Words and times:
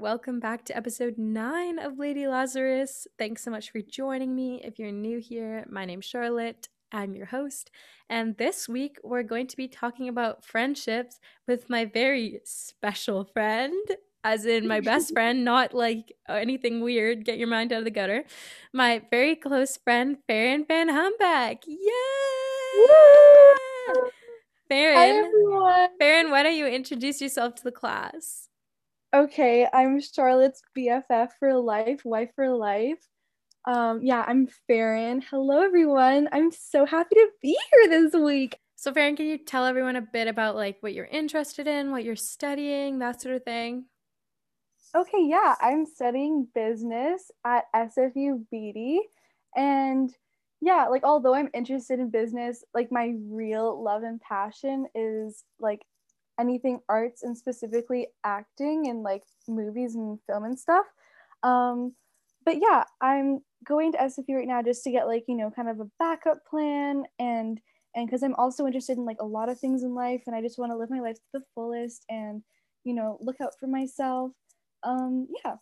welcome 0.00 0.40
back 0.40 0.64
to 0.64 0.74
episode 0.74 1.18
nine 1.18 1.78
of 1.78 1.98
Lady 1.98 2.26
Lazarus. 2.26 3.06
Thanks 3.18 3.44
so 3.44 3.50
much 3.50 3.70
for 3.70 3.82
joining 3.82 4.34
me. 4.34 4.62
If 4.64 4.78
you're 4.78 4.90
new 4.90 5.18
here, 5.18 5.66
my 5.68 5.84
name's 5.84 6.06
Charlotte. 6.06 6.68
I'm 6.90 7.14
your 7.14 7.26
host, 7.26 7.70
and 8.08 8.34
this 8.38 8.66
week 8.66 8.96
we're 9.04 9.22
going 9.22 9.46
to 9.48 9.56
be 9.58 9.68
talking 9.68 10.08
about 10.08 10.42
friendships 10.42 11.20
with 11.46 11.68
my 11.68 11.84
very 11.84 12.40
special 12.44 13.24
friend, 13.24 13.78
as 14.24 14.46
in 14.46 14.66
my 14.66 14.80
best 14.80 15.12
friend, 15.14 15.44
not 15.44 15.74
like 15.74 16.14
anything 16.30 16.80
weird. 16.80 17.26
Get 17.26 17.36
your 17.36 17.48
mind 17.48 17.70
out 17.70 17.80
of 17.80 17.84
the 17.84 17.90
gutter. 17.90 18.24
My 18.72 19.02
very 19.10 19.36
close 19.36 19.76
friend, 19.76 20.16
Farron 20.26 20.64
Van 20.66 20.88
Humbeck. 20.88 21.58
Yeah! 21.66 22.88
Farron, 24.66 25.30
Farron, 25.98 26.30
why 26.30 26.42
don't 26.42 26.56
you 26.56 26.66
introduce 26.66 27.20
yourself 27.20 27.54
to 27.56 27.64
the 27.64 27.72
class? 27.72 28.49
Okay, 29.12 29.66
I'm 29.72 30.00
Charlotte's 30.00 30.62
BFF 30.78 31.30
for 31.40 31.54
life, 31.54 32.04
wife 32.04 32.30
for 32.36 32.48
life. 32.48 33.04
Um, 33.66 34.02
yeah, 34.04 34.24
I'm 34.24 34.46
Farron. 34.68 35.20
Hello, 35.20 35.62
everyone. 35.62 36.28
I'm 36.30 36.52
so 36.52 36.86
happy 36.86 37.16
to 37.16 37.28
be 37.42 37.58
here 37.72 37.88
this 37.88 38.14
week. 38.14 38.56
So, 38.76 38.92
Farron, 38.92 39.16
can 39.16 39.26
you 39.26 39.36
tell 39.36 39.66
everyone 39.66 39.96
a 39.96 40.00
bit 40.00 40.28
about 40.28 40.54
like 40.54 40.76
what 40.78 40.94
you're 40.94 41.06
interested 41.06 41.66
in, 41.66 41.90
what 41.90 42.04
you're 42.04 42.14
studying, 42.14 43.00
that 43.00 43.20
sort 43.20 43.34
of 43.34 43.42
thing? 43.42 43.86
Okay, 44.94 45.26
yeah, 45.26 45.56
I'm 45.60 45.86
studying 45.86 46.46
business 46.54 47.32
at 47.44 47.64
SFU 47.74 48.46
Beedie, 48.54 49.00
and 49.56 50.08
yeah, 50.60 50.86
like 50.86 51.02
although 51.02 51.34
I'm 51.34 51.50
interested 51.52 51.98
in 51.98 52.10
business, 52.10 52.62
like 52.74 52.92
my 52.92 53.14
real 53.24 53.82
love 53.82 54.04
and 54.04 54.20
passion 54.20 54.86
is 54.94 55.42
like 55.58 55.82
anything 56.38 56.80
arts 56.88 57.22
and 57.22 57.36
specifically 57.36 58.08
acting 58.24 58.88
and 58.88 59.02
like 59.02 59.22
movies 59.48 59.94
and 59.94 60.18
film 60.26 60.44
and 60.44 60.58
stuff. 60.58 60.86
Um, 61.42 61.94
but 62.44 62.56
yeah, 62.60 62.84
I'm 63.00 63.40
going 63.64 63.92
to 63.92 63.98
SFU 63.98 64.36
right 64.36 64.48
now 64.48 64.62
just 64.62 64.82
to 64.84 64.90
get 64.90 65.06
like, 65.06 65.24
you 65.28 65.36
know, 65.36 65.50
kind 65.50 65.68
of 65.68 65.80
a 65.80 65.90
backup 65.98 66.44
plan 66.46 67.04
and 67.18 67.60
and 67.94 68.06
because 68.06 68.22
I'm 68.22 68.36
also 68.36 68.66
interested 68.66 68.98
in 68.98 69.04
like 69.04 69.20
a 69.20 69.26
lot 69.26 69.48
of 69.48 69.58
things 69.58 69.82
in 69.82 69.94
life 69.94 70.22
and 70.26 70.36
I 70.36 70.40
just 70.40 70.58
want 70.58 70.70
to 70.70 70.76
live 70.76 70.90
my 70.90 71.00
life 71.00 71.16
to 71.16 71.22
the 71.34 71.42
fullest 71.54 72.04
and, 72.08 72.42
you 72.84 72.94
know, 72.94 73.18
look 73.20 73.40
out 73.40 73.52
for 73.58 73.66
myself. 73.66 74.30
Um, 74.84 75.26
yeah. 75.44 75.56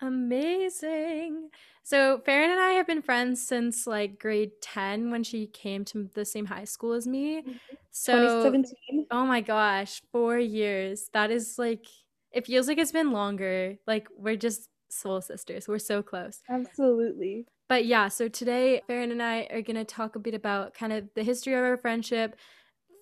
Amazing. 0.00 1.50
So 1.82 2.20
Farron 2.24 2.50
and 2.50 2.60
I 2.60 2.72
have 2.72 2.86
been 2.86 3.02
friends 3.02 3.46
since 3.46 3.86
like 3.86 4.18
grade 4.18 4.52
10 4.62 5.10
when 5.10 5.24
she 5.24 5.46
came 5.46 5.84
to 5.86 6.08
the 6.14 6.24
same 6.24 6.46
high 6.46 6.64
school 6.64 6.92
as 6.92 7.06
me. 7.06 7.40
Mm-hmm. 7.40 7.52
So 7.90 8.12
2017. 8.12 9.06
Oh 9.10 9.26
my 9.26 9.40
gosh, 9.40 10.00
4 10.12 10.38
years. 10.38 11.10
That 11.12 11.30
is 11.30 11.58
like 11.58 11.86
it 12.32 12.46
feels 12.46 12.68
like 12.68 12.78
it's 12.78 12.92
been 12.92 13.12
longer. 13.12 13.76
Like 13.86 14.08
we're 14.16 14.36
just 14.36 14.68
soul 14.88 15.20
sisters. 15.20 15.68
We're 15.68 15.78
so 15.78 16.02
close. 16.02 16.40
Absolutely. 16.48 17.46
But 17.68 17.86
yeah, 17.86 18.08
so 18.08 18.28
today 18.28 18.82
Farron 18.86 19.12
and 19.12 19.22
I 19.22 19.48
are 19.50 19.62
going 19.62 19.76
to 19.76 19.84
talk 19.84 20.16
a 20.16 20.20
bit 20.20 20.34
about 20.34 20.74
kind 20.74 20.92
of 20.92 21.08
the 21.14 21.22
history 21.22 21.54
of 21.54 21.60
our 21.64 21.76
friendship, 21.76 22.36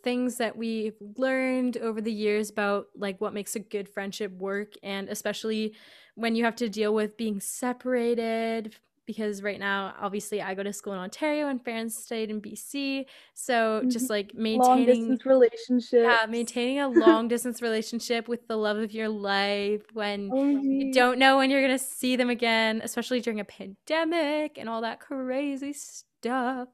things 0.05 0.37
that 0.37 0.57
we've 0.57 0.97
learned 1.17 1.79
over 1.79 2.01
the 2.01 2.13
years 2.13 2.51
about 2.51 2.87
like 2.95 3.21
what 3.21 3.35
makes 3.35 3.57
a 3.57 3.61
good 3.61 3.89
friendship 3.89 4.33
work 4.33 4.75
and 4.83 5.09
especially 5.09 5.75
when 6.19 6.35
you 6.35 6.45
have 6.45 6.57
to 6.57 6.69
deal 6.69 6.93
with 6.93 7.17
being 7.17 7.41
separated 7.41 8.75
because 9.07 9.41
right 9.43 9.59
now 9.59 9.95
obviously 9.99 10.43
I 10.43 10.55
go 10.55 10.63
to 10.63 10.73
school 10.73 10.93
in 10.93 10.99
Ontario 10.99 11.49
and 11.49 11.65
Farron 11.65 11.89
stayed 11.89 12.29
in 12.29 12.43
BC 12.43 13.07
so 13.33 13.83
just 13.89 14.05
mm-hmm. 14.05 14.13
like 14.13 14.35
maintaining 14.35 14.61
long 14.61 14.85
distance 14.85 15.27
relationship 15.27 16.03
yeah 16.03 16.27
maintaining 16.29 16.81
a 16.81 16.89
long 16.89 17.27
distance 17.29 17.63
relationship 17.63 18.29
with 18.29 18.47
the 18.49 18.57
love 18.57 18.77
of 18.77 18.93
your 18.93 19.09
life 19.09 19.83
when 19.95 20.29
oh, 20.33 20.45
you 20.45 20.93
don't 20.93 21.19
know 21.19 21.39
when 21.39 21.51
you're 21.51 21.63
going 21.63 21.79
to 21.79 21.83
see 21.83 22.17
them 22.17 22.29
again 22.29 22.83
especially 22.85 23.21
during 23.21 23.41
a 23.41 23.45
pandemic 23.45 24.59
and 24.59 24.69
all 24.69 24.83
that 24.83 25.01
crazy 25.01 25.73
stuff 25.73 26.69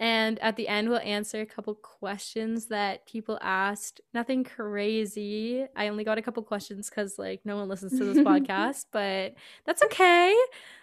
and 0.00 0.38
at 0.38 0.56
the 0.56 0.66
end, 0.66 0.88
we'll 0.88 0.98
answer 1.00 1.42
a 1.42 1.46
couple 1.46 1.74
questions 1.74 2.66
that 2.68 3.06
people 3.06 3.38
asked. 3.42 4.00
Nothing 4.14 4.44
crazy. 4.44 5.66
I 5.76 5.88
only 5.88 6.04
got 6.04 6.16
a 6.16 6.22
couple 6.22 6.42
questions 6.42 6.88
because, 6.88 7.18
like, 7.18 7.42
no 7.44 7.56
one 7.56 7.68
listens 7.68 7.98
to 7.98 8.04
this 8.06 8.18
podcast, 8.26 8.86
but 8.92 9.34
that's 9.66 9.82
okay. 9.84 10.34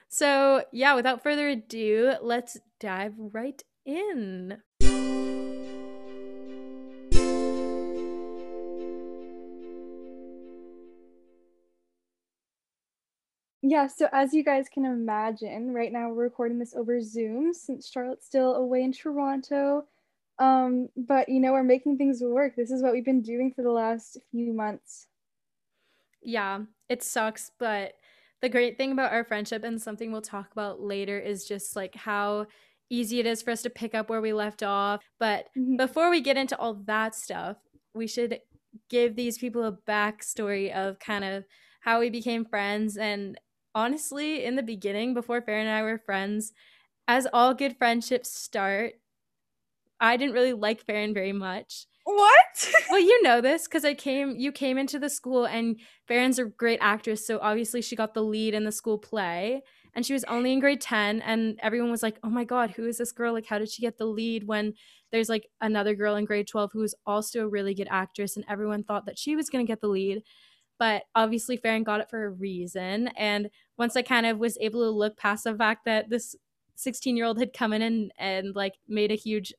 So, 0.07 0.63
yeah, 0.71 0.93
without 0.93 1.23
further 1.23 1.49
ado, 1.49 2.13
let's 2.21 2.59
dive 2.79 3.13
right 3.17 3.61
in. 3.87 4.59
Yeah, 13.69 13.87
so 13.87 14.07
as 14.13 14.33
you 14.33 14.45
guys 14.45 14.67
can 14.73 14.85
imagine, 14.85 15.73
right 15.73 15.91
now 15.91 16.07
we're 16.07 16.23
recording 16.23 16.57
this 16.57 16.73
over 16.73 17.01
Zoom 17.01 17.53
since 17.53 17.89
Charlotte's 17.89 18.25
still 18.25 18.55
away 18.55 18.81
in 18.81 18.93
Toronto. 18.93 19.83
Um, 20.39 20.87
but 20.95 21.27
you 21.27 21.41
know, 21.41 21.51
we're 21.51 21.63
making 21.63 21.97
things 21.97 22.21
work. 22.21 22.55
This 22.55 22.71
is 22.71 22.81
what 22.81 22.93
we've 22.93 23.03
been 23.03 23.21
doing 23.21 23.51
for 23.53 23.63
the 23.63 23.71
last 23.71 24.19
few 24.31 24.53
months. 24.53 25.07
Yeah, 26.21 26.61
it 26.87 27.03
sucks, 27.03 27.51
but 27.59 27.95
the 28.41 28.47
great 28.47 28.77
thing 28.77 28.93
about 28.93 29.11
our 29.11 29.25
friendship 29.25 29.65
and 29.65 29.81
something 29.81 30.13
we'll 30.13 30.21
talk 30.21 30.49
about 30.53 30.79
later 30.79 31.19
is 31.19 31.43
just 31.43 31.75
like 31.75 31.95
how 31.95 32.45
easy 32.89 33.19
it 33.19 33.25
is 33.25 33.41
for 33.41 33.51
us 33.51 33.63
to 33.63 33.69
pick 33.69 33.93
up 33.93 34.09
where 34.09 34.21
we 34.21 34.31
left 34.31 34.63
off. 34.63 35.03
But 35.19 35.47
mm-hmm. 35.57 35.75
before 35.75 36.09
we 36.09 36.21
get 36.21 36.37
into 36.37 36.57
all 36.57 36.75
that 36.85 37.15
stuff, 37.15 37.57
we 37.93 38.07
should 38.07 38.39
give 38.89 39.17
these 39.17 39.37
people 39.37 39.65
a 39.65 39.73
backstory 39.73 40.71
of 40.73 40.99
kind 40.99 41.25
of 41.25 41.43
how 41.81 41.99
we 41.99 42.09
became 42.09 42.45
friends 42.45 42.95
and 42.95 43.37
honestly, 43.75 44.43
in 44.43 44.55
the 44.55 44.63
beginning, 44.63 45.13
before 45.13 45.41
Farron 45.41 45.67
and 45.67 45.75
I 45.75 45.83
were 45.83 45.97
friends, 45.97 46.53
as 47.07 47.27
all 47.31 47.53
good 47.53 47.77
friendships 47.77 48.31
start, 48.31 48.93
I 49.99 50.17
didn't 50.17 50.33
really 50.33 50.53
like 50.53 50.85
Farron 50.85 51.13
very 51.13 51.33
much. 51.33 51.87
What? 52.03 52.73
well, 52.89 52.99
you 52.99 53.21
know 53.21 53.41
this 53.41 53.67
because 53.67 53.83
I 53.83 53.93
came. 53.93 54.35
You 54.37 54.51
came 54.51 54.77
into 54.77 54.97
the 54.97 55.09
school, 55.09 55.45
and 55.45 55.77
Farron's 56.07 56.39
a 56.39 56.45
great 56.45 56.79
actress, 56.81 57.25
so 57.27 57.39
obviously 57.41 57.81
she 57.81 57.97
got 57.97 58.13
the 58.13 58.23
lead 58.23 58.53
in 58.53 58.63
the 58.63 58.71
school 58.71 58.97
play, 58.97 59.61
and 59.93 60.05
she 60.05 60.13
was 60.13 60.23
only 60.25 60.53
in 60.53 60.61
grade 60.61 60.79
ten, 60.79 61.21
and 61.21 61.59
everyone 61.61 61.91
was 61.91 62.03
like, 62.03 62.17
"Oh 62.23 62.29
my 62.29 62.45
god, 62.45 62.71
who 62.71 62.85
is 62.87 62.97
this 62.97 63.11
girl? 63.11 63.33
Like, 63.33 63.47
how 63.47 63.59
did 63.59 63.69
she 63.69 63.81
get 63.81 63.97
the 63.97 64.05
lead?" 64.05 64.47
When 64.47 64.73
there's 65.11 65.27
like 65.27 65.47
another 65.59 65.95
girl 65.95 66.15
in 66.15 66.23
grade 66.23 66.47
twelve 66.47 66.71
who 66.71 66.81
is 66.83 66.95
also 67.05 67.41
a 67.41 67.49
really 67.49 67.73
good 67.73 67.89
actress, 67.91 68.37
and 68.37 68.45
everyone 68.47 68.83
thought 68.83 69.05
that 69.07 69.19
she 69.19 69.35
was 69.35 69.49
gonna 69.49 69.65
get 69.65 69.81
the 69.81 69.89
lead 69.89 70.23
but 70.79 71.03
obviously 71.15 71.57
Farron 71.57 71.83
got 71.83 72.01
it 72.01 72.09
for 72.09 72.25
a 72.25 72.29
reason. 72.29 73.07
And 73.17 73.49
once 73.77 73.95
I 73.95 74.01
kind 74.01 74.25
of 74.25 74.37
was 74.37 74.57
able 74.59 74.81
to 74.81 74.89
look 74.89 75.17
past 75.17 75.43
the 75.43 75.55
fact 75.55 75.85
that 75.85 76.09
this 76.09 76.35
16 76.75 77.17
year 77.17 77.25
old 77.25 77.39
had 77.39 77.53
come 77.53 77.73
in 77.73 77.81
and, 77.81 78.11
and 78.17 78.55
like 78.55 78.75
made 78.87 79.11
a 79.11 79.15
huge 79.15 79.53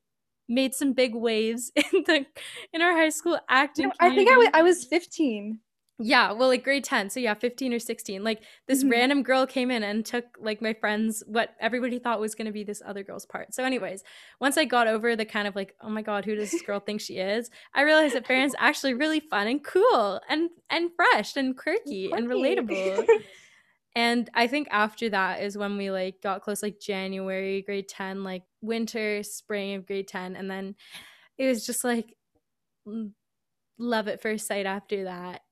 made 0.48 0.74
some 0.74 0.92
big 0.92 1.14
waves 1.14 1.70
in 1.76 2.04
the 2.06 2.26
in 2.72 2.82
our 2.82 2.92
high 2.92 3.10
school 3.10 3.38
acting. 3.48 3.86
No, 3.86 3.92
I 4.00 4.14
think 4.14 4.30
I 4.54 4.62
was 4.62 4.84
15. 4.84 5.60
Yeah, 6.00 6.30
well, 6.30 6.46
like 6.46 6.62
grade 6.62 6.84
10. 6.84 7.10
So, 7.10 7.18
yeah, 7.18 7.34
15 7.34 7.74
or 7.74 7.80
16. 7.80 8.22
Like, 8.22 8.42
this 8.68 8.80
mm-hmm. 8.80 8.90
random 8.90 9.22
girl 9.24 9.46
came 9.46 9.68
in 9.68 9.82
and 9.82 10.06
took, 10.06 10.24
like, 10.40 10.62
my 10.62 10.72
friends, 10.72 11.24
what 11.26 11.56
everybody 11.60 11.98
thought 11.98 12.20
was 12.20 12.36
going 12.36 12.46
to 12.46 12.52
be 12.52 12.62
this 12.62 12.80
other 12.86 13.02
girl's 13.02 13.26
part. 13.26 13.52
So, 13.52 13.64
anyways, 13.64 14.04
once 14.40 14.56
I 14.56 14.64
got 14.64 14.86
over 14.86 15.16
the 15.16 15.24
kind 15.24 15.48
of 15.48 15.56
like, 15.56 15.74
oh 15.80 15.88
my 15.88 16.02
God, 16.02 16.24
who 16.24 16.36
does 16.36 16.52
this 16.52 16.62
girl 16.62 16.78
think 16.78 17.00
she 17.00 17.14
is? 17.14 17.50
I 17.74 17.82
realized 17.82 18.14
that 18.14 18.28
Farron's 18.28 18.54
actually 18.58 18.94
really 18.94 19.18
fun 19.18 19.48
and 19.48 19.64
cool 19.64 20.20
and, 20.28 20.50
and 20.70 20.90
fresh 20.94 21.36
and 21.36 21.56
quirky, 21.56 22.08
quirky. 22.08 22.12
and 22.12 22.30
relatable. 22.30 23.04
and 23.96 24.30
I 24.34 24.46
think 24.46 24.68
after 24.70 25.10
that 25.10 25.42
is 25.42 25.58
when 25.58 25.76
we, 25.76 25.90
like, 25.90 26.22
got 26.22 26.42
close, 26.42 26.62
like, 26.62 26.78
January, 26.78 27.62
grade 27.62 27.88
10, 27.88 28.22
like, 28.22 28.44
winter, 28.60 29.24
spring 29.24 29.74
of 29.74 29.84
grade 29.84 30.06
10. 30.06 30.36
And 30.36 30.48
then 30.48 30.76
it 31.38 31.48
was 31.48 31.66
just 31.66 31.82
like, 31.82 32.14
love 33.80 34.06
at 34.06 34.22
first 34.22 34.46
sight 34.46 34.64
after 34.64 35.04
that 35.04 35.42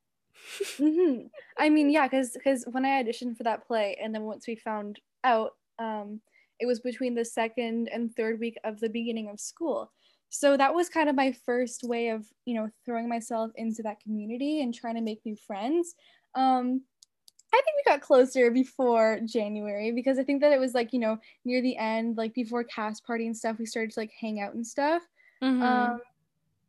mm-hmm. 0.78 1.26
I 1.58 1.68
mean, 1.68 1.90
yeah, 1.90 2.06
because 2.06 2.32
because 2.32 2.64
when 2.70 2.84
I 2.84 3.02
auditioned 3.02 3.36
for 3.36 3.44
that 3.44 3.66
play, 3.66 3.96
and 4.02 4.14
then 4.14 4.22
once 4.22 4.46
we 4.46 4.56
found 4.56 5.00
out, 5.24 5.52
um, 5.78 6.20
it 6.60 6.66
was 6.66 6.80
between 6.80 7.14
the 7.14 7.24
second 7.24 7.88
and 7.88 8.14
third 8.14 8.40
week 8.40 8.56
of 8.64 8.80
the 8.80 8.88
beginning 8.88 9.28
of 9.28 9.40
school. 9.40 9.90
So 10.28 10.56
that 10.56 10.74
was 10.74 10.88
kind 10.88 11.08
of 11.08 11.14
my 11.14 11.32
first 11.32 11.84
way 11.84 12.08
of, 12.08 12.26
you 12.44 12.54
know, 12.54 12.68
throwing 12.84 13.08
myself 13.08 13.52
into 13.54 13.82
that 13.82 14.00
community 14.00 14.60
and 14.60 14.74
trying 14.74 14.96
to 14.96 15.00
make 15.00 15.24
new 15.24 15.36
friends. 15.36 15.94
Um, 16.34 16.82
I 17.54 17.60
think 17.64 17.76
we 17.76 17.90
got 17.90 18.00
closer 18.00 18.50
before 18.50 19.20
January 19.24 19.92
because 19.92 20.18
I 20.18 20.24
think 20.24 20.42
that 20.42 20.52
it 20.52 20.60
was 20.60 20.74
like, 20.74 20.92
you 20.92 20.98
know, 20.98 21.18
near 21.44 21.62
the 21.62 21.76
end, 21.76 22.16
like 22.16 22.34
before 22.34 22.64
cast 22.64 23.06
party 23.06 23.26
and 23.26 23.36
stuff, 23.36 23.58
we 23.58 23.66
started 23.66 23.92
to 23.92 24.00
like 24.00 24.12
hang 24.20 24.40
out 24.40 24.54
and 24.54 24.66
stuff. 24.66 25.02
Mm-hmm. 25.42 25.62
Um, 25.62 26.00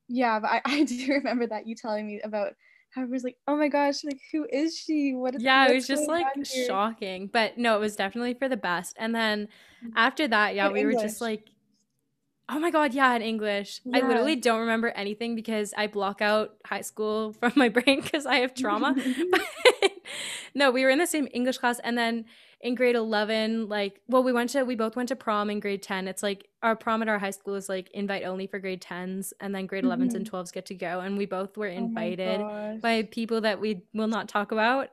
yeah, 0.07 0.39
but 0.39 0.51
I, 0.51 0.61
I 0.65 0.83
do 0.83 1.13
remember 1.13 1.47
that 1.47 1.67
you 1.67 1.75
telling 1.75 2.07
me 2.07 2.21
about 2.21 2.53
I 2.95 3.05
was 3.05 3.23
like, 3.23 3.37
oh 3.47 3.55
my 3.57 3.67
gosh, 3.67 4.03
like 4.03 4.19
who 4.31 4.47
is 4.51 4.77
she? 4.77 5.13
What 5.13 5.35
is 5.35 5.43
Yeah, 5.43 5.67
it 5.69 5.75
was 5.75 5.87
just 5.87 6.07
like 6.07 6.27
shocking. 6.45 7.27
But 7.31 7.57
no, 7.57 7.75
it 7.75 7.79
was 7.79 7.95
definitely 7.95 8.33
for 8.33 8.49
the 8.49 8.57
best. 8.57 8.95
And 8.97 9.13
then 9.13 9.49
mm. 9.85 9.91
after 9.95 10.27
that, 10.27 10.55
yeah, 10.55 10.71
we 10.71 10.79
English. 10.79 10.95
were 10.95 11.01
just 11.01 11.21
like 11.21 11.49
Oh 12.49 12.59
my 12.59 12.71
god, 12.71 12.93
yeah, 12.93 13.13
in 13.13 13.21
English. 13.21 13.81
Yeah. 13.83 13.97
I 13.97 14.07
literally 14.07 14.37
don't 14.37 14.61
remember 14.61 14.87
anything 14.89 15.35
because 15.35 15.73
I 15.75 15.87
block 15.87 16.21
out 16.21 16.55
high 16.65 16.81
school 16.81 17.33
from 17.39 17.53
my 17.55 17.69
brain 17.69 18.01
because 18.01 18.25
I 18.25 18.37
have 18.37 18.53
trauma. 18.53 18.95
no, 20.53 20.71
we 20.71 20.83
were 20.83 20.89
in 20.89 20.99
the 20.99 21.07
same 21.07 21.27
English 21.33 21.57
class 21.57 21.79
and 21.79 21.97
then 21.97 22.25
in 22.61 22.73
grade 22.73 22.95
11 22.95 23.69
like 23.69 24.01
well 24.07 24.23
we 24.23 24.33
went 24.33 24.49
to 24.49 24.63
we 24.63 24.75
both 24.75 24.95
went 24.95 25.09
to 25.09 25.15
prom 25.15 25.49
in 25.49 25.59
grade 25.59 25.83
10 25.83 26.07
it's 26.07 26.23
like 26.23 26.47
our 26.63 26.75
prom 26.75 27.03
at 27.03 27.07
our 27.07 27.19
high 27.19 27.29
school 27.29 27.53
is 27.53 27.69
like 27.69 27.89
invite 27.91 28.23
only 28.23 28.47
for 28.47 28.57
grade 28.57 28.81
10s 28.81 29.31
and 29.39 29.53
then 29.53 29.67
grade 29.67 29.83
11s 29.83 30.07
mm-hmm. 30.07 30.15
and 30.15 30.31
12s 30.31 30.51
get 30.51 30.65
to 30.65 30.73
go 30.73 30.99
and 30.99 31.17
we 31.17 31.27
both 31.27 31.55
were 31.55 31.67
oh 31.67 31.71
invited 31.71 32.41
oh 32.41 32.79
by 32.81 33.03
people 33.03 33.41
that 33.41 33.59
we 33.59 33.83
will 33.93 34.07
not 34.07 34.27
talk 34.27 34.51
about. 34.51 34.89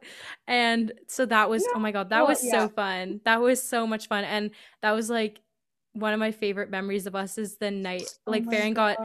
And 0.47 0.93
so 1.09 1.25
that 1.27 1.49
was 1.49 1.67
oh 1.75 1.79
my 1.79 1.91
god 1.91 2.11
that 2.11 2.21
well, 2.21 2.29
was 2.29 2.45
yeah. 2.45 2.51
so 2.51 2.69
fun. 2.69 3.21
That 3.25 3.41
was 3.41 3.63
so 3.63 3.87
much 3.87 4.09
fun 4.09 4.25
and 4.25 4.51
that 4.83 4.93
was 4.93 5.09
like 5.09 5.41
one 5.95 6.13
of 6.13 6.21
my 6.21 6.33
favorite 6.33 6.71
memories 6.71 7.07
of 7.07 7.15
us 7.15 7.39
is 7.39 7.57
the 7.57 7.71
night 7.71 8.09
oh 8.27 8.31
like 8.31 8.45
Farron 8.45 8.75
got 8.75 8.99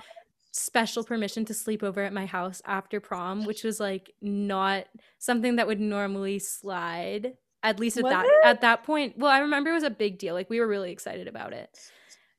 special 0.52 1.04
permission 1.04 1.46
to 1.46 1.54
sleep 1.54 1.84
over 1.84 2.04
at 2.04 2.14
my 2.14 2.26
house 2.26 2.62
after 2.66 3.00
prom 3.00 3.46
which 3.46 3.64
was 3.64 3.80
like 3.80 4.12
not 4.22 4.86
something 5.20 5.58
that 5.58 5.68
would 5.68 5.80
normally 5.80 6.40
slide 6.40 7.34
at 7.62 7.80
least 7.80 7.98
at 7.98 8.04
was 8.04 8.12
that 8.12 8.26
it? 8.26 8.46
at 8.46 8.62
that 8.62 8.84
point 8.84 9.18
well 9.18 9.32
i 9.32 9.40
remember 9.40 9.70
it 9.70 9.74
was 9.74 9.84
a 9.84 9.90
big 9.90 10.18
deal 10.18 10.34
like 10.34 10.50
we 10.50 10.60
were 10.60 10.68
really 10.68 10.92
excited 10.92 11.28
about 11.28 11.54
it 11.54 11.78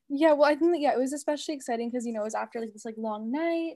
yeah 0.09 0.33
well 0.33 0.45
i 0.45 0.55
think 0.55 0.71
that, 0.73 0.79
yeah 0.81 0.91
it 0.91 0.99
was 0.99 1.13
especially 1.13 1.55
exciting 1.55 1.89
because 1.89 2.05
you 2.05 2.11
know 2.11 2.21
it 2.21 2.25
was 2.25 2.35
after 2.35 2.59
like 2.59 2.73
this 2.73 2.85
like 2.85 2.95
long 2.97 3.31
night 3.31 3.75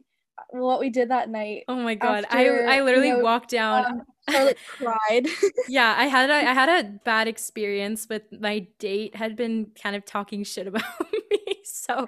what 0.49 0.81
we 0.81 0.89
did 0.89 1.09
that 1.09 1.29
night 1.29 1.63
oh 1.69 1.75
my 1.75 1.95
god 1.95 2.25
after, 2.25 2.67
i 2.67 2.77
i 2.77 2.81
literally 2.81 3.07
you 3.07 3.17
know, 3.17 3.23
walked 3.23 3.51
down 3.51 3.85
um, 3.85 4.01
Charlotte 4.29 4.57
cried. 4.77 5.27
yeah, 5.67 5.93
I 5.97 6.05
had 6.05 6.29
a, 6.29 6.33
I 6.33 6.53
had 6.53 6.85
a 6.85 6.89
bad 7.05 7.27
experience 7.27 8.07
with 8.09 8.23
my 8.31 8.67
date 8.79 9.15
had 9.15 9.35
been 9.35 9.67
kind 9.81 9.95
of 9.95 10.05
talking 10.05 10.43
shit 10.43 10.67
about 10.67 10.83
me. 11.31 11.57
So 11.63 12.07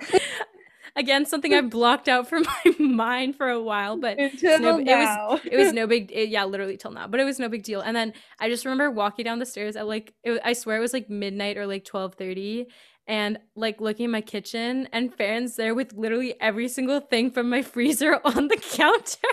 again 0.95 1.25
something 1.25 1.53
I've 1.53 1.69
blocked 1.69 2.07
out 2.07 2.27
from 2.27 2.43
my 2.65 2.75
mind 2.79 3.35
for 3.35 3.49
a 3.49 3.61
while, 3.61 3.97
but 3.97 4.17
no, 4.41 4.79
it 4.79 4.85
was 4.85 5.41
it 5.45 5.57
was 5.57 5.73
no 5.73 5.87
big 5.87 6.11
it, 6.11 6.29
yeah, 6.29 6.45
literally 6.45 6.77
till 6.77 6.91
now. 6.91 7.07
But 7.07 7.19
it 7.19 7.23
was 7.23 7.39
no 7.39 7.49
big 7.49 7.63
deal. 7.63 7.81
And 7.81 7.95
then 7.95 8.13
I 8.39 8.49
just 8.49 8.65
remember 8.65 8.91
walking 8.91 9.25
down 9.25 9.39
the 9.39 9.45
stairs 9.45 9.75
at 9.75 9.87
like 9.87 10.13
it, 10.23 10.39
I 10.43 10.53
swear 10.53 10.77
it 10.77 10.81
was 10.81 10.93
like 10.93 11.09
midnight 11.09 11.57
or 11.57 11.67
like 11.67 11.85
twelve 11.85 12.15
thirty, 12.15 12.67
and 13.07 13.39
like 13.55 13.81
looking 13.81 14.05
in 14.05 14.11
my 14.11 14.21
kitchen, 14.21 14.87
and 14.91 15.13
Farron's 15.13 15.55
there 15.55 15.75
with 15.75 15.93
literally 15.93 16.39
every 16.39 16.67
single 16.67 16.99
thing 16.99 17.31
from 17.31 17.49
my 17.49 17.61
freezer 17.61 18.19
on 18.23 18.47
the 18.47 18.57
counter. 18.57 19.27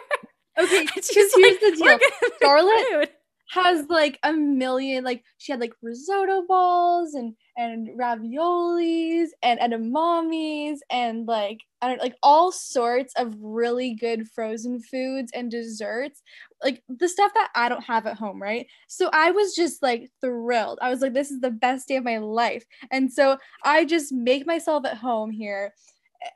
Okay, 0.56 0.84
because 0.84 1.10
here's 1.10 1.32
the 1.32 1.74
deal. 1.76 1.98
Charlotte 2.40 3.13
has 3.50 3.86
like 3.88 4.18
a 4.22 4.32
million 4.32 5.04
like 5.04 5.22
she 5.38 5.52
had 5.52 5.60
like 5.60 5.74
risotto 5.82 6.42
balls 6.46 7.14
and 7.14 7.34
and 7.56 7.88
raviolis 7.98 9.28
and 9.42 9.60
edamames 9.60 10.78
and 10.90 11.26
like 11.28 11.60
I 11.82 11.88
don't 11.88 12.00
like 12.00 12.16
all 12.22 12.50
sorts 12.50 13.12
of 13.16 13.34
really 13.38 13.94
good 13.94 14.26
frozen 14.34 14.80
foods 14.80 15.30
and 15.34 15.50
desserts. 15.50 16.22
Like 16.62 16.82
the 16.88 17.08
stuff 17.08 17.32
that 17.34 17.50
I 17.54 17.68
don't 17.68 17.84
have 17.84 18.06
at 18.06 18.16
home 18.16 18.40
right? 18.40 18.66
So 18.88 19.10
I 19.12 19.30
was 19.30 19.54
just 19.54 19.82
like 19.82 20.10
thrilled. 20.20 20.78
I 20.80 20.88
was 20.88 21.00
like 21.00 21.12
this 21.12 21.30
is 21.30 21.40
the 21.40 21.50
best 21.50 21.88
day 21.88 21.96
of 21.96 22.04
my 22.04 22.18
life. 22.18 22.64
And 22.90 23.12
so 23.12 23.36
I 23.64 23.84
just 23.84 24.12
make 24.12 24.46
myself 24.46 24.86
at 24.86 24.96
home 24.96 25.30
here. 25.30 25.74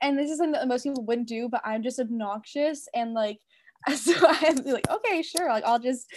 And 0.01 0.17
this 0.17 0.29
is 0.29 0.37
something 0.37 0.51
that 0.53 0.67
most 0.67 0.83
people 0.83 1.03
wouldn't 1.05 1.27
do 1.27 1.49
but 1.49 1.61
I'm 1.65 1.81
just 1.81 1.99
obnoxious 1.99 2.87
and 2.93 3.13
like 3.13 3.39
so 3.95 4.13
I'm 4.21 4.57
like, 4.65 4.89
okay, 4.89 5.21
sure, 5.21 5.47
like 5.49 5.63
I'll 5.63 5.79
just 5.79 6.07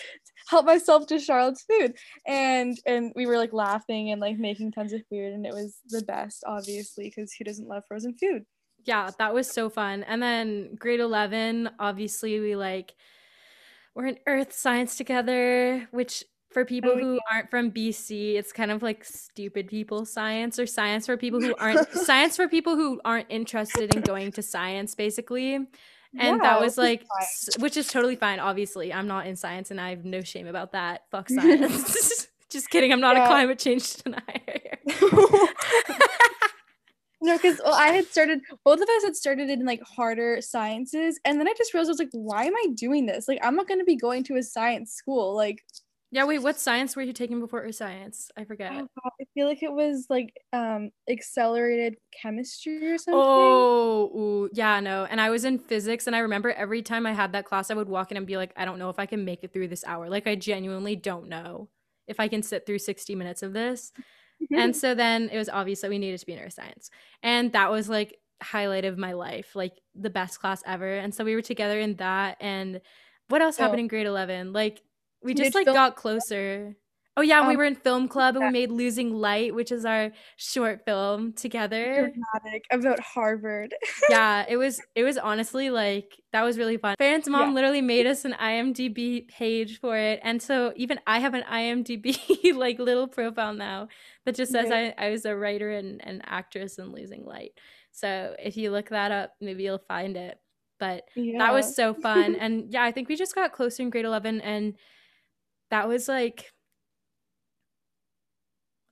help 0.49 0.67
myself 0.67 1.07
to 1.07 1.19
Charlotte's 1.19 1.63
food, 1.63 1.95
and 2.27 2.77
and 2.87 3.13
we 3.15 3.27
were 3.27 3.37
like 3.37 3.53
laughing 3.53 4.11
and 4.11 4.21
like 4.21 4.37
making 4.37 4.73
tons 4.73 4.93
of 4.93 5.03
food, 5.09 5.33
and 5.33 5.47
it 5.47 5.53
was 5.53 5.79
the 5.89 6.03
best, 6.03 6.43
obviously, 6.47 7.05
because 7.05 7.33
who 7.33 7.45
doesn't 7.45 7.69
love 7.69 7.85
frozen 7.87 8.15
food? 8.15 8.45
Yeah, 8.85 9.11
that 9.19 9.33
was 9.33 9.49
so 9.49 9.71
fun. 9.71 10.03
And 10.03 10.21
then 10.21 10.75
grade 10.75 11.01
eleven, 11.01 11.71
obviously, 11.79 12.41
we 12.41 12.57
like 12.57 12.95
we're 13.95 14.07
in 14.07 14.19
earth 14.27 14.53
science 14.53 14.97
together, 14.97 15.87
which 15.93 16.25
for 16.51 16.65
people 16.65 16.93
oh, 16.95 16.99
who 16.99 17.21
aren't 17.33 17.51
from 17.51 17.71
BC, 17.71 18.35
it's 18.35 18.53
kind 18.53 18.71
of 18.73 18.83
like 18.83 19.05
stupid 19.05 19.69
people 19.69 20.05
science 20.05 20.59
or 20.59 20.67
science 20.67 21.07
for 21.07 21.17
people 21.17 21.41
who 21.41 21.55
aren't 21.59 21.89
science 21.93 22.37
for 22.37 22.49
people 22.49 22.75
who 22.75 23.01
aren't 23.05 23.31
interested 23.31 23.95
in 23.95 24.03
going 24.03 24.33
to 24.33 24.43
science, 24.43 24.97
basically 24.97 25.61
and 26.19 26.37
yeah, 26.37 26.43
that 26.43 26.61
was 26.61 26.77
like 26.77 27.05
which 27.59 27.77
is 27.77 27.89
totally 27.89 28.17
fine 28.17 28.41
obviously. 28.41 28.93
I'm 28.93 29.07
not 29.07 29.27
in 29.27 29.37
science 29.37 29.71
and 29.71 29.81
i 29.81 29.91
have 29.91 30.05
no 30.05 30.21
shame 30.21 30.47
about 30.47 30.73
that. 30.73 31.05
Fuck 31.11 31.29
science. 31.31 32.29
Just 32.51 32.69
kidding 32.69 32.93
i'm 32.93 33.01
not 33.01 33.17
yeah. 33.17 33.25
a 33.25 33.29
climate 33.29 33.59
change 33.59 33.95
denier. 33.95 34.79
No 37.25 37.37
because 37.37 37.61
well, 37.65 37.75
i 37.75 37.87
had 37.91 38.07
started 38.07 38.41
both 38.65 38.81
of 38.81 38.89
us 38.89 39.05
had 39.05 39.15
started 39.15 39.49
in 39.49 39.65
like 39.65 39.81
harder 39.83 40.41
sciences 40.41 41.21
and 41.25 41.39
then 41.39 41.47
i 41.47 41.53
just 41.57 41.73
realized 41.73 41.89
i 41.89 41.93
was 41.93 41.99
like 42.01 42.09
why 42.11 42.45
am 42.47 42.55
i 42.57 42.67
doing 42.75 43.07
this? 43.07 43.29
Like 43.29 43.39
i'm 43.45 43.55
not 43.55 43.69
going 43.69 43.79
to 43.79 43.85
be 43.85 43.95
going 43.95 44.25
to 44.25 44.37
a 44.37 44.43
science 44.43 44.93
school 44.93 45.33
like 45.37 45.63
yeah, 46.15 46.25
wait, 46.25 46.41
what 46.41 46.61
science 46.61 46.95
were 46.95 47.01
you 47.01 47.15
taking 47.15 47.41
before 47.41 47.65
or 47.65 47.73
science? 47.73 48.31
I 48.37 48.45
forget. 48.45 48.71
Oh, 48.71 48.87
I 49.19 49.25
feel 49.33 49.47
like 49.47 49.63
it 49.63 49.73
was 49.73 50.09
like 50.11 50.35
um 50.53 50.91
accelerated 51.09 51.97
chemistry 52.21 52.93
or 52.93 52.99
something. 52.99 53.15
Oh, 53.19 54.11
ooh, 54.15 54.51
yeah, 54.53 54.79
no. 54.81 55.07
And 55.11 55.23
I 55.23 55.31
was 55.31 55.47
in 55.47 55.59
physics 55.59 56.07
and 56.07 56.15
I 56.15 56.19
remember 56.19 56.51
every 56.51 56.83
time 56.83 57.07
I 57.07 57.15
had 57.15 57.33
that 57.33 57.47
class 57.47 57.71
I 57.71 57.75
would 57.75 57.89
walk 57.89 58.11
in 58.11 58.19
and 58.19 58.27
be 58.27 58.37
like, 58.37 58.53
I 58.59 58.67
don't 58.67 58.79
know 58.79 58.91
if 58.91 58.99
I 58.99 59.07
can 59.07 59.25
make 59.25 59.43
it 59.43 59.55
through 59.55 59.69
this 59.69 59.85
hour. 59.87 60.11
Like 60.11 60.27
I 60.27 60.35
genuinely 60.35 60.97
don't 60.97 61.31
know 61.31 61.71
if 62.07 62.21
I 62.21 62.29
can 62.29 62.43
sit 62.43 62.67
through 62.67 62.81
60 62.81 63.15
minutes 63.15 63.43
of 63.43 63.55
this. 63.55 63.91
and 64.55 64.77
so 64.83 64.95
then 64.95 65.31
it 65.33 65.39
was 65.39 65.49
obvious 65.49 65.81
that 65.81 65.89
we 65.89 65.97
needed 65.97 66.21
to 66.21 66.27
be 66.27 66.35
in 66.35 66.41
earth 66.41 66.53
science. 66.53 66.91
And 67.23 67.53
that 67.53 67.71
was 67.71 67.89
like 67.89 68.19
highlight 68.43 68.85
of 68.85 68.99
my 68.99 69.15
life, 69.15 69.57
like 69.57 69.81
the 69.95 70.11
best 70.11 70.41
class 70.41 70.63
ever. 70.67 70.93
And 70.93 71.15
so 71.15 71.25
we 71.25 71.35
were 71.35 71.41
together 71.41 71.81
in 71.81 71.97
that 71.97 72.37
and 72.39 72.83
what 73.29 73.41
else 73.41 73.59
oh. 73.59 73.63
happened 73.63 73.81
in 73.81 73.89
grade 73.89 74.07
11? 74.07 74.53
Like 74.53 74.83
we 75.25 75.35
just 75.35 75.55
like 75.55 75.67
got 75.67 75.97
closer. 75.97 76.77
Oh 77.15 77.21
yeah, 77.21 77.41
um, 77.41 77.49
we 77.49 77.57
were 77.57 77.65
in 77.65 77.75
film 77.75 78.09
club 78.09 78.37
and 78.37 78.47
we 78.47 78.51
made 78.51 78.71
Losing 78.71 79.13
Light, 79.13 79.55
which 79.55 79.71
is 79.71 79.85
our 79.85 80.13
short 80.37 80.87
film 80.87 81.35
together. 81.35 82.11
Dramatic 82.11 82.65
about 82.71 83.01
Harvard. 83.01 83.75
yeah, 84.09 84.47
it 84.49 84.57
was 84.57 84.81
it 84.95 85.05
was 85.05 85.19
honestly 85.19 85.69
like 85.69 86.17
that 86.33 86.43
was 86.43 86.57
really 86.57 86.79
fun. 86.79 86.95
Farron's 86.99 87.29
mom 87.29 87.51
yeah. 87.51 87.55
literally 87.55 87.83
made 87.83 88.07
us 88.07 88.25
an 88.25 88.35
IMDb 88.41 89.29
page 89.29 89.79
for 89.79 89.99
it. 89.99 90.21
And 90.23 90.41
so 90.41 90.73
even 90.75 91.01
I 91.07 91.19
have 91.19 91.35
an 91.35 91.43
IMDb 91.43 92.55
like 92.55 92.79
little 92.79 93.09
profile 93.09 93.53
now 93.53 93.89
that 94.25 94.35
just 94.35 94.51
says 94.51 94.69
yeah. 94.71 94.93
I, 94.97 95.09
I 95.09 95.11
was 95.11 95.27
a 95.27 95.37
writer 95.37 95.71
and 95.71 96.03
an 96.03 96.23
actress 96.25 96.79
in 96.79 96.93
Losing 96.93 97.27
Light. 97.27 97.53
So 97.91 98.35
if 98.39 98.57
you 98.57 98.71
look 98.71 98.89
that 98.89 99.13
up, 99.13 99.35
maybe 99.39 99.65
you'll 99.65 99.85
find 99.87 100.17
it. 100.17 100.39
But 100.81 101.05
yeah. 101.15 101.39
that 101.39 101.53
was 101.53 101.77
so 101.77 101.93
fun. 101.93 102.37
and 102.37 102.73
yeah, 102.73 102.85
I 102.85 102.91
think 102.91 103.11
we 103.11 103.17
just 103.17 103.35
got 103.35 103.53
closer 103.53 103.83
in 103.83 103.91
grade 103.91 104.07
11 104.07 104.41
and 104.41 104.77
that 105.73 105.89
was 105.89 106.07
like 106.07 106.53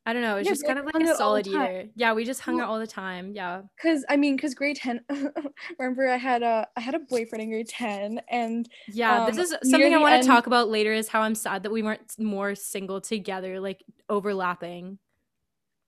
I 0.07 0.15
don't 0.15 0.23
know. 0.23 0.39
It's 0.39 0.47
yeah, 0.47 0.53
just 0.53 0.67
kind 0.67 0.79
of 0.79 0.87
like 0.87 0.95
a 0.97 1.15
solid 1.15 1.47
year. 1.47 1.85
Yeah, 1.95 2.15
we 2.15 2.25
just 2.25 2.41
hung 2.41 2.57
well, 2.57 2.65
out 2.65 2.71
all 2.71 2.79
the 2.79 2.87
time. 2.87 3.33
Yeah. 3.35 3.61
Cause 3.81 4.03
I 4.09 4.17
mean, 4.17 4.39
cause 4.39 4.55
grade 4.55 4.77
ten. 4.77 5.03
remember, 5.79 6.09
I 6.09 6.17
had 6.17 6.43
a 6.43 6.67
I 6.75 6.81
had 6.81 6.95
a 6.95 7.01
boyfriend 7.01 7.43
in 7.43 7.51
grade 7.51 7.69
ten, 7.69 8.21
and 8.31 8.67
yeah, 8.89 9.25
um, 9.25 9.27
this 9.27 9.37
is 9.37 9.57
something 9.71 9.95
I 9.95 9.99
want 9.99 10.15
end... 10.15 10.23
to 10.23 10.29
talk 10.29 10.47
about 10.47 10.71
later. 10.71 10.93
Is 10.93 11.07
how 11.07 11.21
I'm 11.21 11.35
sad 11.35 11.63
that 11.65 11.71
we 11.71 11.83
weren't 11.83 12.19
more 12.19 12.55
single 12.55 13.01
together, 13.03 13.61
like 13.61 13.85
overlapping. 14.09 14.99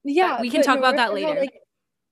Yeah, 0.04 0.32
but 0.32 0.42
we 0.42 0.50
can 0.50 0.62
talk 0.62 0.78
about 0.78 0.96
that 0.96 1.14
later. 1.14 1.34
How, 1.34 1.40
like, 1.40 1.58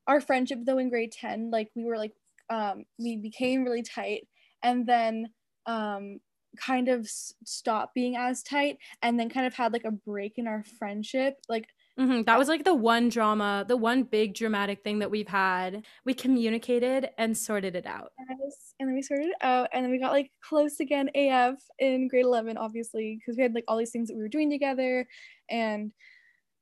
our 0.06 0.22
friendship 0.22 0.60
though 0.64 0.78
in 0.78 0.88
grade 0.88 1.12
ten, 1.12 1.50
like 1.50 1.68
we 1.76 1.84
were 1.84 1.98
like 1.98 2.14
um 2.48 2.84
we 2.98 3.18
became 3.18 3.62
really 3.62 3.82
tight, 3.82 4.26
and 4.62 4.86
then 4.86 5.28
um 5.66 6.18
kind 6.56 6.88
of 6.88 7.00
s- 7.00 7.34
stopped 7.44 7.94
being 7.94 8.16
as 8.16 8.42
tight 8.42 8.78
and 9.02 9.18
then 9.18 9.28
kind 9.28 9.46
of 9.46 9.54
had 9.54 9.72
like 9.72 9.84
a 9.84 9.90
break 9.90 10.34
in 10.36 10.46
our 10.46 10.64
friendship 10.78 11.36
like 11.48 11.66
mm-hmm. 11.98 12.22
that 12.22 12.38
was 12.38 12.48
like 12.48 12.64
the 12.64 12.74
one 12.74 13.08
drama 13.08 13.64
the 13.68 13.76
one 13.76 14.02
big 14.02 14.34
dramatic 14.34 14.82
thing 14.82 14.98
that 14.98 15.10
we've 15.10 15.28
had 15.28 15.84
we 16.04 16.14
communicated 16.14 17.10
and 17.18 17.36
sorted 17.36 17.76
it 17.76 17.86
out 17.86 18.12
yes. 18.28 18.74
and 18.78 18.88
then 18.88 18.94
we 18.94 19.02
sorted 19.02 19.26
it 19.26 19.36
out 19.42 19.68
and 19.72 19.84
then 19.84 19.90
we 19.90 19.98
got 19.98 20.12
like 20.12 20.30
close 20.42 20.80
again 20.80 21.08
af 21.14 21.56
in 21.78 22.08
grade 22.08 22.24
11 22.24 22.56
obviously 22.56 23.18
because 23.18 23.36
we 23.36 23.42
had 23.42 23.54
like 23.54 23.64
all 23.68 23.76
these 23.76 23.90
things 23.90 24.08
that 24.08 24.16
we 24.16 24.22
were 24.22 24.28
doing 24.28 24.50
together 24.50 25.06
and 25.50 25.92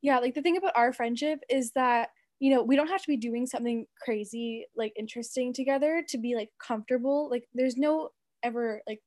yeah 0.03 0.19
like 0.19 0.35
the 0.35 0.43
thing 0.43 0.57
about 0.57 0.73
our 0.77 0.93
friendship 0.93 1.41
is 1.49 1.73
that 1.73 2.11
you 2.41 2.55
know 2.55 2.63
we 2.63 2.77
don't 2.77 2.89
have 2.89 3.03
to 3.03 3.09
be 3.09 3.17
doing 3.17 3.47
something 3.47 3.87
crazy 4.03 4.67
like 4.77 4.93
interesting 4.97 5.53
together 5.53 6.05
to 6.09 6.19
be 6.19 6.35
like 6.35 6.51
comfortable 6.59 7.29
like 7.31 7.45
there's 7.55 7.77
no 7.77 8.11
ever 8.43 8.81
like 8.87 9.01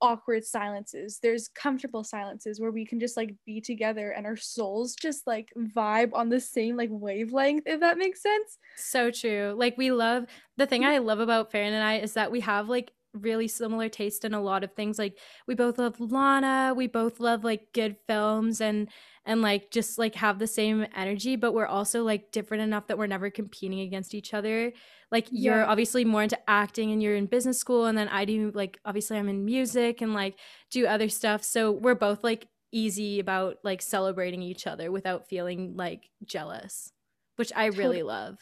awkward 0.00 0.44
silences. 0.44 1.18
There's 1.22 1.48
comfortable 1.48 2.04
silences 2.04 2.60
where 2.60 2.70
we 2.70 2.86
can 2.86 3.00
just 3.00 3.16
like 3.16 3.34
be 3.44 3.60
together 3.60 4.10
and 4.10 4.26
our 4.26 4.36
souls 4.36 4.94
just 4.94 5.26
like 5.26 5.52
vibe 5.56 6.10
on 6.12 6.28
the 6.28 6.40
same 6.40 6.76
like 6.76 6.90
wavelength, 6.92 7.64
if 7.66 7.80
that 7.80 7.98
makes 7.98 8.22
sense. 8.22 8.58
So 8.76 9.10
true. 9.10 9.54
Like 9.56 9.76
we 9.76 9.90
love 9.90 10.26
the 10.56 10.66
thing 10.66 10.82
mm-hmm. 10.82 10.92
I 10.92 10.98
love 10.98 11.20
about 11.20 11.50
Farron 11.50 11.74
and 11.74 11.82
I 11.82 11.98
is 11.98 12.14
that 12.14 12.30
we 12.30 12.40
have 12.40 12.68
like 12.68 12.92
really 13.14 13.48
similar 13.48 13.88
taste 13.88 14.24
in 14.24 14.34
a 14.34 14.40
lot 14.40 14.64
of 14.64 14.72
things. 14.74 14.98
Like 14.98 15.18
we 15.46 15.54
both 15.54 15.78
love 15.78 16.00
Lana, 16.00 16.74
we 16.76 16.86
both 16.86 17.20
love 17.20 17.44
like 17.44 17.72
good 17.72 17.96
films 18.06 18.60
and 18.60 18.88
and 19.28 19.42
like 19.42 19.70
just 19.70 19.98
like 19.98 20.16
have 20.16 20.40
the 20.40 20.48
same 20.48 20.86
energy, 20.96 21.36
but 21.36 21.52
we're 21.54 21.66
also 21.66 22.04
like 22.04 22.32
different 22.32 22.64
enough 22.64 22.88
that 22.88 22.98
we're 22.98 23.06
never 23.06 23.30
competing 23.30 23.80
against 23.80 24.14
each 24.14 24.34
other. 24.34 24.72
Like 25.12 25.28
you're 25.32 25.64
Yeah. 25.64 25.66
obviously 25.66 26.04
more 26.04 26.24
into 26.24 26.38
acting 26.50 26.92
and 26.92 27.02
you're 27.02 27.16
in 27.16 27.26
business 27.26 27.58
school 27.58 27.86
and 27.86 27.96
then 27.98 28.08
I 28.08 28.24
do 28.24 28.50
like 28.54 28.80
obviously 28.84 29.18
I'm 29.18 29.28
in 29.28 29.44
music 29.44 30.00
and 30.02 30.14
like 30.14 30.40
do 30.70 30.86
other 30.86 31.08
stuff. 31.10 31.44
So 31.44 31.72
we're 31.72 31.94
both 31.94 32.24
like 32.24 32.48
easy 32.72 33.20
about 33.20 33.58
like 33.64 33.82
celebrating 33.82 34.42
each 34.42 34.66
other 34.66 34.90
without 34.92 35.28
feeling 35.28 35.76
like 35.76 36.10
jealous, 36.24 36.92
which 37.36 37.52
I 37.56 37.66
really 37.66 38.02
love. 38.02 38.38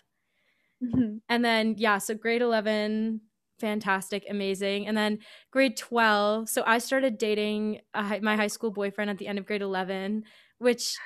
Mhm. 0.83 1.21
And 1.29 1.45
then, 1.45 1.75
yeah, 1.79 1.99
so 1.99 2.15
grade 2.15 2.43
11, 2.43 3.23
fantastic, 3.59 4.25
amazing. 4.29 4.87
And 4.87 4.97
then 4.97 5.19
grade 5.51 5.77
12, 5.77 6.49
so 6.49 6.63
I 6.67 6.79
started 6.79 7.19
dating 7.19 7.81
a 7.95 8.21
my 8.21 8.37
high 8.37 8.47
school 8.49 8.71
boyfriend 8.71 9.11
at 9.11 9.19
the 9.19 9.27
end 9.27 9.39
of 9.39 9.47
grade 9.47 9.63
11, 9.63 10.25
which 10.59 11.01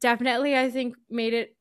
definitely 0.00 0.56
I 0.56 0.70
think 0.70 0.96
made 1.08 1.34
it 1.34 1.56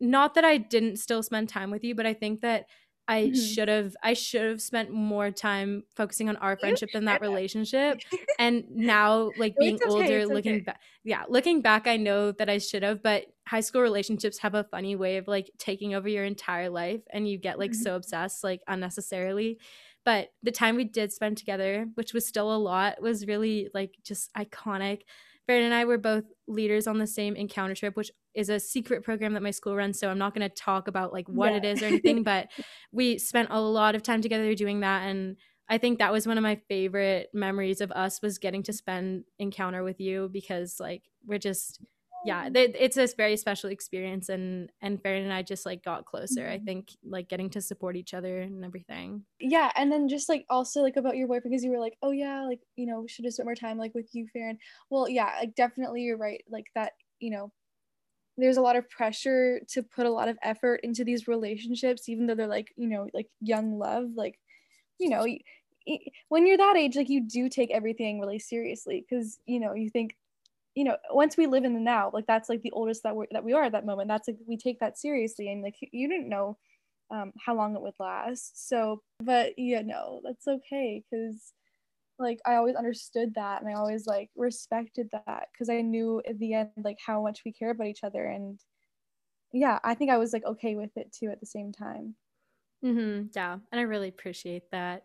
not 0.00 0.34
that 0.34 0.44
I 0.44 0.58
didn't 0.58 0.96
still 0.98 1.22
spend 1.22 1.48
time 1.48 1.70
with 1.70 1.84
you, 1.84 1.94
but 1.94 2.06
I 2.06 2.14
think 2.14 2.40
that 2.42 2.66
I 3.06 3.32
Mhm. 3.32 3.34
should 3.34 3.68
have 3.68 3.94
I 4.02 4.14
should 4.14 4.42
have 4.44 4.62
spent 4.62 4.90
more 4.90 5.30
time 5.30 5.84
focusing 5.94 6.28
on 6.30 6.36
our 6.38 6.56
friendship 6.56 6.92
than 6.92 7.04
that 7.06 7.20
relationship. 7.20 8.00
And 8.38 8.64
now 8.70 9.32
like 9.36 9.58
being 9.58 9.78
okay, 9.84 9.84
older, 9.84 10.26
looking 10.26 10.60
okay. 10.60 10.64
back 10.64 10.80
yeah, 11.04 11.24
looking 11.28 11.60
back 11.62 11.86
I 11.86 11.96
know 11.98 12.32
that 12.32 12.48
I 12.48 12.58
should 12.58 12.82
have, 12.82 13.02
but 13.02 13.26
high 13.46 13.60
school 13.60 13.82
relationships 13.82 14.38
have 14.38 14.54
a 14.54 14.64
funny 14.64 14.96
way 14.96 15.18
of 15.18 15.28
like 15.28 15.50
taking 15.58 15.94
over 15.94 16.08
your 16.08 16.24
entire 16.24 16.70
life 16.70 17.02
and 17.10 17.28
you 17.28 17.38
get 17.38 17.58
like 17.58 17.74
Mhm. 17.74 17.74
so 17.74 17.94
obsessed 17.94 18.42
like 18.42 18.62
unnecessarily. 18.68 19.60
But 20.04 20.30
the 20.42 20.52
time 20.52 20.76
we 20.76 20.84
did 20.84 21.12
spend 21.12 21.38
together, 21.38 21.86
which 21.94 22.12
was 22.14 22.26
still 22.26 22.54
a 22.54 22.56
lot, 22.58 23.00
was 23.02 23.26
really 23.26 23.70
like 23.74 23.96
just 24.02 24.32
iconic. 24.34 25.02
Farron 25.46 25.64
and 25.64 25.74
I 25.74 25.84
were 25.84 25.98
both 25.98 26.24
leaders 26.48 26.86
on 26.86 26.98
the 26.98 27.06
same 27.06 27.36
encounter 27.36 27.74
trip, 27.74 27.96
which 27.96 28.10
is 28.34 28.48
a 28.48 28.58
secret 28.58 29.02
program 29.02 29.34
that 29.34 29.42
my 29.42 29.50
school 29.50 29.76
runs. 29.76 29.98
So 29.98 30.08
I'm 30.08 30.18
not 30.18 30.34
going 30.34 30.48
to 30.48 30.54
talk 30.54 30.88
about 30.88 31.12
like 31.12 31.28
what 31.28 31.52
Yeah. 31.52 31.58
it 31.58 31.64
is 31.64 31.82
or 31.82 31.86
anything, 31.86 32.22
but 32.24 32.48
we 32.92 33.18
spent 33.18 33.48
a 33.50 33.60
lot 33.60 33.94
of 33.94 34.02
time 34.02 34.22
together 34.22 34.54
doing 34.54 34.80
that. 34.80 35.02
And 35.02 35.36
I 35.68 35.78
think 35.78 35.98
that 35.98 36.12
was 36.12 36.26
one 36.26 36.38
of 36.38 36.42
my 36.42 36.60
favorite 36.68 37.28
memories 37.32 37.80
of 37.80 37.90
us 37.92 38.20
was 38.22 38.38
getting 38.38 38.62
to 38.64 38.72
spend 38.72 39.24
encounter 39.38 39.82
with 39.82 40.00
you 40.00 40.28
because 40.32 40.78
like 40.80 41.02
we're 41.26 41.38
just 41.38 41.80
yeah 42.24 42.48
it's 42.52 42.96
a 42.96 43.08
very 43.16 43.36
special 43.36 43.70
experience 43.70 44.28
and 44.28 44.70
and 44.80 45.02
Farron 45.02 45.24
and 45.24 45.32
I 45.32 45.42
just 45.42 45.66
like 45.66 45.84
got 45.84 46.04
closer 46.04 46.48
I 46.48 46.58
Mhm. 46.58 46.64
think 46.64 46.88
like 47.04 47.28
getting 47.28 47.50
to 47.50 47.60
support 47.60 47.96
each 47.96 48.14
other 48.14 48.40
and 48.40 48.64
everything 48.64 49.24
yeah 49.40 49.70
and 49.76 49.90
then 49.92 50.08
just 50.08 50.28
like 50.28 50.44
also 50.48 50.82
like 50.82 50.96
about 50.96 51.16
your 51.16 51.28
boyfriend 51.28 51.50
because 51.50 51.64
you 51.64 51.70
were 51.70 51.78
like 51.78 51.96
oh 52.02 52.12
yeah 52.12 52.42
like 52.44 52.60
you 52.76 52.86
know 52.86 53.06
should 53.06 53.24
have 53.24 53.34
spent 53.34 53.46
more 53.46 53.54
time 53.54 53.78
like 53.78 53.94
with 53.94 54.08
you 54.14 54.26
Farron 54.32 54.58
well 54.90 55.08
yeah 55.08 55.36
like 55.40 55.54
definitely 55.54 56.02
you're 56.02 56.16
right 56.16 56.42
like 56.48 56.66
that 56.74 56.92
you 57.20 57.30
know 57.30 57.52
there's 58.36 58.56
a 58.56 58.62
lot 58.62 58.76
of 58.76 58.88
pressure 58.90 59.60
to 59.68 59.82
put 59.82 60.06
a 60.06 60.10
lot 60.10 60.28
of 60.28 60.38
effort 60.42 60.80
into 60.82 61.04
these 61.04 61.28
relationships 61.28 62.08
even 62.08 62.26
though 62.26 62.34
they're 62.34 62.46
like 62.46 62.72
you 62.76 62.88
know 62.88 63.06
like 63.14 63.28
young 63.40 63.78
love 63.78 64.06
like 64.16 64.38
you 64.98 65.08
know 65.08 65.26
when 66.28 66.46
you're 66.46 66.56
that 66.56 66.76
age 66.76 66.96
like 66.96 67.10
you 67.10 67.26
do 67.26 67.48
take 67.48 67.70
everything 67.70 68.18
really 68.20 68.38
seriously 68.38 69.04
because 69.08 69.38
you 69.46 69.60
know 69.60 69.74
you 69.74 69.90
think 69.90 70.16
you 70.74 70.84
know 70.84 70.96
once 71.10 71.36
we 71.36 71.46
live 71.46 71.64
in 71.64 71.74
the 71.74 71.80
now 71.80 72.10
like 72.12 72.26
that's 72.26 72.48
like 72.48 72.62
the 72.62 72.72
oldest 72.72 73.02
that 73.02 73.14
we 73.14 73.26
that 73.30 73.44
we 73.44 73.52
are 73.52 73.64
at 73.64 73.72
that 73.72 73.86
moment 73.86 74.08
that's 74.08 74.28
like 74.28 74.38
we 74.46 74.56
take 74.56 74.80
that 74.80 74.98
seriously 74.98 75.50
and 75.50 75.62
like 75.62 75.76
you 75.92 76.08
didn't 76.08 76.28
know 76.28 76.56
um, 77.10 77.32
how 77.44 77.54
long 77.54 77.74
it 77.76 77.82
would 77.82 77.94
last. 78.00 78.68
So 78.68 79.02
but 79.20 79.52
yeah 79.56 79.82
no 79.82 80.20
that's 80.24 80.48
okay 80.48 81.02
because 81.10 81.52
like 82.18 82.38
i 82.46 82.54
always 82.54 82.76
understood 82.76 83.34
that 83.34 83.60
and 83.60 83.68
i 83.68 83.74
always 83.74 84.06
like 84.06 84.30
respected 84.36 85.08
that 85.12 85.48
because 85.52 85.68
i 85.68 85.80
knew 85.80 86.22
at 86.28 86.38
the 86.38 86.54
end 86.54 86.70
like 86.84 86.98
how 87.04 87.22
much 87.22 87.40
we 87.44 87.52
care 87.52 87.70
about 87.70 87.88
each 87.88 88.04
other 88.04 88.24
and 88.24 88.60
yeah 89.52 89.80
i 89.82 89.94
think 89.94 90.10
i 90.10 90.16
was 90.16 90.32
like 90.32 90.44
okay 90.44 90.76
with 90.76 90.96
it 90.96 91.12
too 91.12 91.28
at 91.28 91.40
the 91.40 91.46
same 91.46 91.72
time. 91.72 92.14
Mm-hmm, 92.84 93.26
yeah 93.34 93.54
and 93.72 93.80
I 93.80 93.82
really 93.82 94.08
appreciate 94.08 94.70
that. 94.70 95.04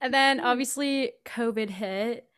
And 0.00 0.14
then 0.14 0.40
obviously 0.40 1.12
COVID 1.24 1.70
hit 1.70 2.28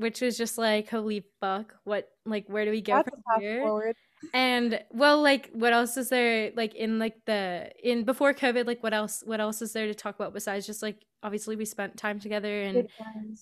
which 0.00 0.20
was 0.20 0.36
just 0.36 0.58
like 0.58 0.88
holy 0.88 1.24
fuck 1.40 1.74
what 1.84 2.08
like 2.26 2.48
where 2.48 2.64
do 2.64 2.70
we 2.70 2.80
go 2.80 2.94
that's 2.94 3.08
from 3.08 3.40
here 3.40 3.62
forward 3.62 3.96
And 4.32 4.80
well, 4.90 5.22
like 5.22 5.50
what 5.52 5.72
else 5.72 5.96
is 5.96 6.10
there 6.10 6.52
like 6.54 6.74
in 6.74 6.98
like 6.98 7.16
the 7.26 7.70
in 7.82 8.04
before 8.04 8.34
COVID, 8.34 8.66
like 8.66 8.82
what 8.82 8.92
else 8.92 9.22
what 9.24 9.40
else 9.40 9.62
is 9.62 9.72
there 9.72 9.86
to 9.86 9.94
talk 9.94 10.14
about 10.14 10.34
besides 10.34 10.66
just 10.66 10.82
like 10.82 11.04
obviously 11.22 11.56
we 11.56 11.64
spent 11.64 11.96
time 11.96 12.20
together 12.20 12.62
and 12.62 12.88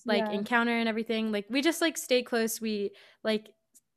like 0.05 0.19
yeah. 0.19 0.31
encounter 0.31 0.71
and 0.71 0.87
everything. 0.87 1.31
Like 1.31 1.45
we 1.49 1.61
just 1.61 1.81
like 1.81 1.97
stay 1.97 2.23
close. 2.23 2.61
We 2.61 2.91
like 3.23 3.49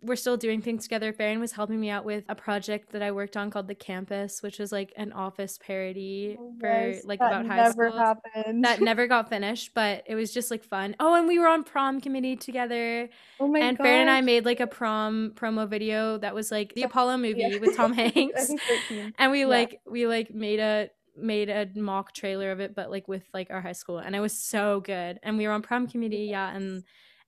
we're 0.02 0.16
still 0.16 0.36
doing 0.36 0.60
things 0.60 0.82
together. 0.82 1.12
Farron 1.12 1.38
was 1.40 1.52
helping 1.52 1.80
me 1.80 1.88
out 1.88 2.04
with 2.04 2.24
a 2.28 2.34
project 2.34 2.90
that 2.92 3.02
I 3.02 3.12
worked 3.12 3.36
on 3.36 3.50
called 3.50 3.68
The 3.68 3.74
Campus, 3.74 4.42
which 4.42 4.58
was 4.58 4.72
like 4.72 4.92
an 4.96 5.12
office 5.12 5.58
parody 5.64 6.36
Oh, 6.38 6.54
for 6.58 6.94
like 7.04 7.20
about 7.20 7.46
high 7.46 7.56
never 7.56 7.88
school. 7.88 7.98
happened 7.98 8.64
That 8.64 8.80
never 8.82 9.06
got 9.06 9.28
finished, 9.28 9.72
but 9.74 10.02
it 10.06 10.14
was 10.14 10.32
just 10.32 10.50
like 10.50 10.64
fun. 10.64 10.96
Oh, 10.98 11.14
and 11.14 11.28
we 11.28 11.38
were 11.38 11.46
on 11.48 11.62
prom 11.64 12.00
committee 12.00 12.36
together 12.36 13.08
oh 13.40 13.46
my 13.48 13.60
and 13.60 13.78
god 13.78 13.84
Farron 13.84 14.00
and 14.02 14.10
I 14.10 14.20
made 14.22 14.44
like 14.44 14.60
a 14.60 14.66
prom 14.66 15.32
promo 15.36 15.68
video 15.68 16.18
that 16.18 16.34
was 16.34 16.50
like 16.50 16.74
the 16.74 16.82
Apollo 16.82 17.18
movie 17.18 17.40
yeah. 17.40 17.58
with 17.58 17.76
Tom 17.76 17.92
Hanks. 17.92 18.46
think 18.46 18.60
13. 18.88 19.14
and 19.18 19.30
we 19.30 19.40
Yeah. 19.40 19.46
like 19.46 19.80
we 19.88 20.06
like 20.06 20.34
made 20.34 20.58
a 20.60 20.90
made 21.16 21.48
a 21.50 21.68
mock 21.76 22.14
trailer 22.14 22.50
of 22.52 22.60
it 22.60 22.74
but 22.74 22.90
like 22.90 23.06
with 23.06 23.22
like 23.34 23.50
our 23.50 23.60
high 23.60 23.72
school 23.72 23.98
and 23.98 24.16
it 24.16 24.20
was 24.20 24.32
so 24.36 24.80
good. 24.80 25.20
And 25.22 25.36
we 25.38 25.46
were 25.46 25.52
on 25.52 25.62
prom 25.62 25.86
committee, 25.86 26.28
yeah, 26.30 26.54
and 26.54 26.82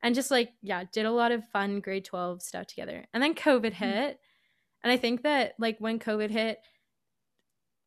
and 0.04 0.14
just 0.14 0.30
like 0.30 0.50
yeah, 0.62 0.84
did 0.92 1.06
a 1.06 1.11
lot 1.11 1.32
of 1.32 1.44
fun 1.49 1.80
grade 1.80 2.04
12 2.04 2.42
stuff 2.42 2.68
together. 2.68 3.04
And 3.12 3.20
then 3.23 3.34
COVID 3.34 3.73
Mm-hmm. 3.73 3.84
hit. 3.84 4.20
And 4.84 4.92
I 4.92 4.99
think 4.99 5.23
that 5.23 5.54
like 5.58 5.78
when 5.80 5.99
COVID 5.99 6.30
hit 6.30 6.58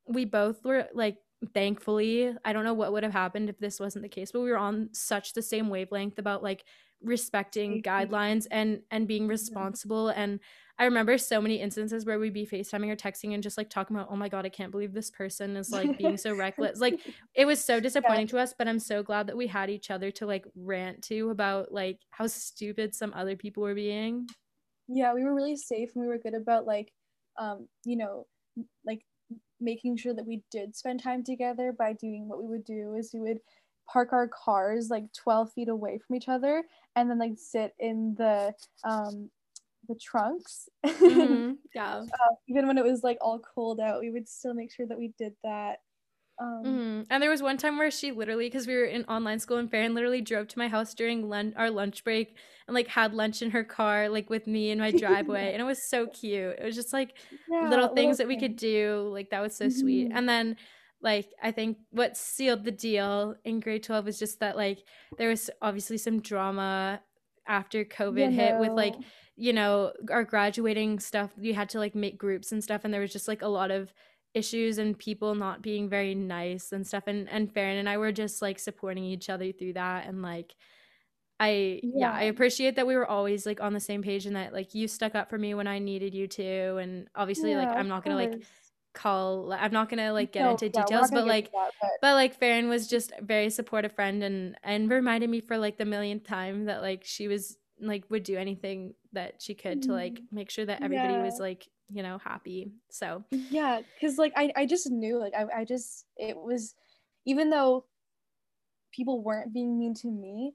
we 0.07 0.25
both 0.25 0.63
were 0.63 0.87
like 0.93 1.17
thankfully 1.53 2.33
i 2.45 2.51
don't 2.53 2.63
know 2.63 2.73
what 2.73 2.91
would 2.91 3.03
have 3.03 3.13
happened 3.13 3.49
if 3.49 3.59
this 3.59 3.79
wasn't 3.79 4.01
the 4.01 4.09
case 4.09 4.31
but 4.31 4.39
we 4.41 4.49
were 4.49 4.57
on 4.57 4.89
such 4.91 5.33
the 5.33 5.41
same 5.41 5.69
wavelength 5.69 6.17
about 6.17 6.41
like 6.41 6.63
respecting 7.01 7.83
guidelines 7.83 8.47
and 8.49 8.81
and 8.89 9.07
being 9.07 9.27
responsible 9.27 10.09
and 10.09 10.39
i 10.79 10.85
remember 10.85 11.17
so 11.17 11.41
many 11.41 11.55
instances 11.55 12.05
where 12.05 12.19
we'd 12.19 12.33
be 12.33 12.45
facetiming 12.45 12.89
or 12.91 12.95
texting 12.95 13.33
and 13.33 13.43
just 13.43 13.57
like 13.57 13.69
talking 13.69 13.95
about 13.95 14.07
oh 14.11 14.15
my 14.15 14.29
god 14.29 14.45
i 14.45 14.49
can't 14.49 14.71
believe 14.71 14.93
this 14.93 15.09
person 15.09 15.55
is 15.55 15.71
like 15.71 15.97
being 15.97 16.17
so 16.17 16.35
reckless. 16.37 16.79
Like 16.79 16.99
it 17.33 17.45
was 17.45 17.63
so 17.63 17.79
disappointing 17.79 18.27
to 18.27 18.37
us 18.37 18.53
but 18.57 18.67
i'm 18.67 18.79
so 18.79 19.03
glad 19.03 19.27
that 19.27 19.37
we 19.37 19.47
had 19.47 19.69
each 19.69 19.91
other 19.91 20.11
to 20.11 20.25
like 20.25 20.45
rant 20.55 21.03
to 21.03 21.29
about 21.29 21.71
like 21.71 21.99
how 22.11 22.27
stupid 22.27 22.95
some 22.95 23.13
other 23.15 23.35
people 23.35 23.63
were 23.63 23.75
being. 23.75 24.27
Yeah 24.87 25.13
we 25.13 25.23
were 25.23 25.33
really 25.33 25.57
safe 25.57 25.89
and 25.95 26.03
we 26.03 26.07
were 26.07 26.17
good 26.17 26.35
about 26.35 26.65
like 26.65 26.91
um 27.37 27.67
you 27.85 27.97
know 27.97 28.25
like 28.85 29.01
making 29.59 29.97
sure 29.97 30.13
that 30.13 30.25
we 30.25 30.43
did 30.51 30.75
spend 30.75 31.01
time 31.01 31.23
together 31.23 31.73
by 31.77 31.93
doing 31.93 32.27
what 32.27 32.41
we 32.41 32.47
would 32.47 32.65
do 32.65 32.95
is 32.95 33.11
we 33.13 33.19
would 33.19 33.39
park 33.91 34.11
our 34.11 34.27
cars 34.27 34.89
like 34.89 35.05
12 35.13 35.51
feet 35.53 35.69
away 35.69 35.97
from 36.05 36.15
each 36.15 36.27
other 36.27 36.63
and 36.95 37.09
then 37.09 37.17
like 37.17 37.33
sit 37.37 37.73
in 37.79 38.13
the 38.17 38.53
um 38.83 39.29
the 39.87 39.95
trunks. 39.95 40.69
Mhm, 41.05 41.57
yeah. 41.73 42.05
Even 42.47 42.67
when 42.67 42.77
it 42.77 42.83
was 42.83 43.03
like 43.03 43.17
all 43.21 43.39
cold 43.39 43.79
out 43.79 43.99
we 44.01 44.11
would 44.11 44.27
still 44.27 44.53
make 44.53 44.71
sure 44.73 44.87
that 44.87 44.97
we 44.97 45.13
did 45.17 45.33
that. 45.43 45.79
Um 46.41 46.63
hmm 46.63 47.01
And 47.09 47.21
there 47.21 47.29
was 47.29 47.41
one 47.41 47.57
time 47.57 47.77
where 47.77 47.91
she 47.91 48.11
literally, 48.11 48.47
because 48.47 48.67
we 48.67 48.75
were 48.75 48.85
in 48.85 49.05
online 49.05 49.39
school, 49.39 49.57
and 49.57 49.69
Farron 49.69 49.93
literally 49.93 50.21
drove 50.21 50.47
to 50.49 50.57
my 50.57 50.67
house 50.67 50.93
during 50.93 51.31
our 51.55 51.69
lunch 51.69 52.03
break 52.03 52.35
and 52.67 52.73
like 52.75 52.87
had 52.87 53.13
lunch 53.13 53.41
in 53.41 53.51
her 53.51 53.63
car, 53.63 54.09
like 54.09 54.29
with 54.29 54.47
me 54.47 54.71
in 54.71 54.79
my 54.79 54.91
driveway, 54.91 55.51
and 55.53 55.61
it 55.61 55.65
was 55.65 55.81
so 55.83 56.07
cute. 56.07 56.57
It 56.59 56.63
was 56.65 56.75
just 56.75 56.93
like 56.93 57.13
yeah, 57.47 57.59
little 57.61 57.87
things 57.89 58.17
that 58.17 58.27
we 58.27 58.37
could 58.37 58.55
do, 58.55 59.09
like 59.13 59.29
that 59.29 59.41
was 59.41 59.55
so 59.55 59.69
sweet. 59.69 60.09
Mhm. 60.09 60.11
And 60.11 60.27
then, 60.27 60.57
like 61.01 61.31
I 61.41 61.51
think 61.51 61.77
what 61.91 62.17
sealed 62.17 62.63
the 62.63 62.71
deal 62.71 63.35
in 63.45 63.59
grade 63.59 63.83
twelve 63.83 64.05
was 64.05 64.17
just 64.19 64.39
that 64.39 64.57
like 64.57 64.83
there 65.17 65.29
was 65.29 65.49
obviously 65.61 65.97
some 65.99 66.21
drama 66.21 67.01
after 67.47 67.85
COVID 67.85 68.31
You 68.31 68.31
hit 68.31 68.59
with 68.59 68.71
like 68.71 68.95
you 69.35 69.53
know 69.53 69.93
our 70.11 70.23
graduating 70.23 70.99
stuff. 70.99 71.31
You 71.37 71.53
had 71.53 71.69
to 71.69 71.79
like 71.79 71.95
make 71.95 72.17
groups 72.17 72.51
and 72.51 72.63
stuff, 72.63 72.81
and 72.83 72.93
there 72.93 73.01
was 73.01 73.13
just 73.13 73.27
like 73.27 73.41
a 73.41 73.47
lot 73.47 73.71
of 73.71 73.93
issues 74.33 74.77
and 74.77 74.97
people 74.99 75.33
not 75.35 75.61
being 75.61 75.89
very 75.89 76.13
nice 76.13 76.71
and 76.71 76.85
stuff 76.85 77.03
and 77.07 77.27
and 77.29 77.51
Farron 77.51 77.77
and 77.77 77.89
I 77.89 77.97
were 77.97 78.11
just 78.11 78.41
like 78.41 78.59
supporting 78.59 79.03
each 79.03 79.29
other 79.29 79.51
through 79.51 79.73
that 79.73 80.05
and 80.05 80.21
like 80.21 80.53
I 81.39 81.79
yeah, 81.83 82.11
I 82.11 82.23
appreciate 82.23 82.75
that 82.75 82.87
we 82.87 82.95
were 82.95 83.05
always 83.05 83.45
like 83.45 83.61
on 83.61 83.73
the 83.73 83.79
same 83.79 84.01
page 84.01 84.25
and 84.25 84.35
that 84.35 84.53
like 84.53 84.73
you 84.73 84.87
stuck 84.87 85.15
up 85.15 85.29
for 85.29 85.37
me 85.37 85.53
when 85.53 85.67
I 85.67 85.79
needed 85.79 86.13
you 86.13 86.27
to 86.27 86.77
and 86.77 87.07
obviously 87.15 87.55
like 87.55 87.69
I'm 87.69 87.87
not 87.87 88.03
going 88.03 88.17
to 88.17 88.23
like. 88.37 88.43
Call 88.97 89.53
I'm 89.53 89.71
not 89.71 89.89
going 89.89 89.99
to 89.99 90.11
like 90.11 90.31
get 90.33 90.45
No, 90.45 90.51
into 90.51 90.69
yeah, 90.73 90.83
details 90.83 91.11
but 91.11 91.25
like 91.25 91.51
that, 91.51 91.71
but 91.81 91.91
but 92.01 92.13
like 92.13 92.39
Farron 92.39 92.67
was 92.69 92.87
just 92.87 93.11
a 93.17 93.23
very 93.23 93.49
supportive 93.49 93.93
friend 93.93 94.23
and 94.23 94.57
and 94.63 94.89
reminded 94.89 95.29
me 95.29 95.41
for 95.41 95.57
like 95.57 95.77
the 95.77 95.85
millionth 95.85 96.23
time 96.23 96.65
that 96.65 96.81
like 96.81 97.03
she 97.05 97.27
was 97.27 97.57
like 97.79 98.03
would 98.09 98.23
do 98.23 98.37
anything 98.37 98.95
that 99.13 99.41
she 99.41 99.53
could 99.53 99.83
to 99.83 99.93
like 99.93 100.21
Mhm. 100.21 100.27
make 100.31 100.49
sure 100.49 100.65
that 100.65 100.81
everybody 100.83 101.21
was 101.21 101.39
like 101.39 101.67
you 101.89 102.03
know 102.03 102.17
happy 102.17 102.71
so 102.89 103.23
yeah 103.31 103.81
because 103.93 104.17
like 104.17 104.33
I, 104.35 104.51
I 104.55 104.65
just 104.65 104.89
knew 104.89 105.19
like 105.19 105.33
I, 105.35 105.61
I 105.61 105.65
just 105.65 106.05
it 106.17 106.37
was 106.37 106.73
even 107.25 107.49
though 107.49 107.85
people 108.91 109.21
weren't 109.21 109.53
being 109.53 109.77
mean 109.77 109.93
to 109.95 110.07
me, 110.09 110.53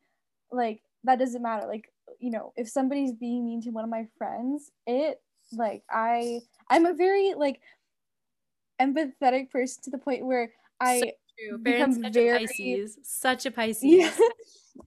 like 0.51 0.83
that 1.05 1.19
doesn't 1.19 1.43
matter. 1.43 1.67
Like, 1.67 1.93
you 2.19 2.31
know, 2.31 2.53
if 2.57 2.69
somebody's 2.69 3.13
being 3.13 3.45
mean 3.45 3.61
to 3.63 3.71
one 3.71 3.85
of 3.85 3.91
my 3.91 4.07
friends, 4.19 4.71
it 4.87 5.21
like 5.53 5.83
I 5.91 6.41
I'm 6.71 6.87
a 6.87 6.95
very 6.95 7.35
like 7.35 7.61
empathetic 8.83 9.51
person 9.51 9.83
to 9.85 9.91
the 9.91 9.99
point 9.99 10.25
where 10.25 10.51
I 10.81 11.12
so 11.51 11.59
become 11.59 12.03
such 12.03 12.12
very 12.12 12.45
a 12.45 12.47
Pisces, 12.47 12.99
such 13.03 13.47
a 13.47 13.51
Pisces. 13.51 13.85
Yeah, 13.85 14.12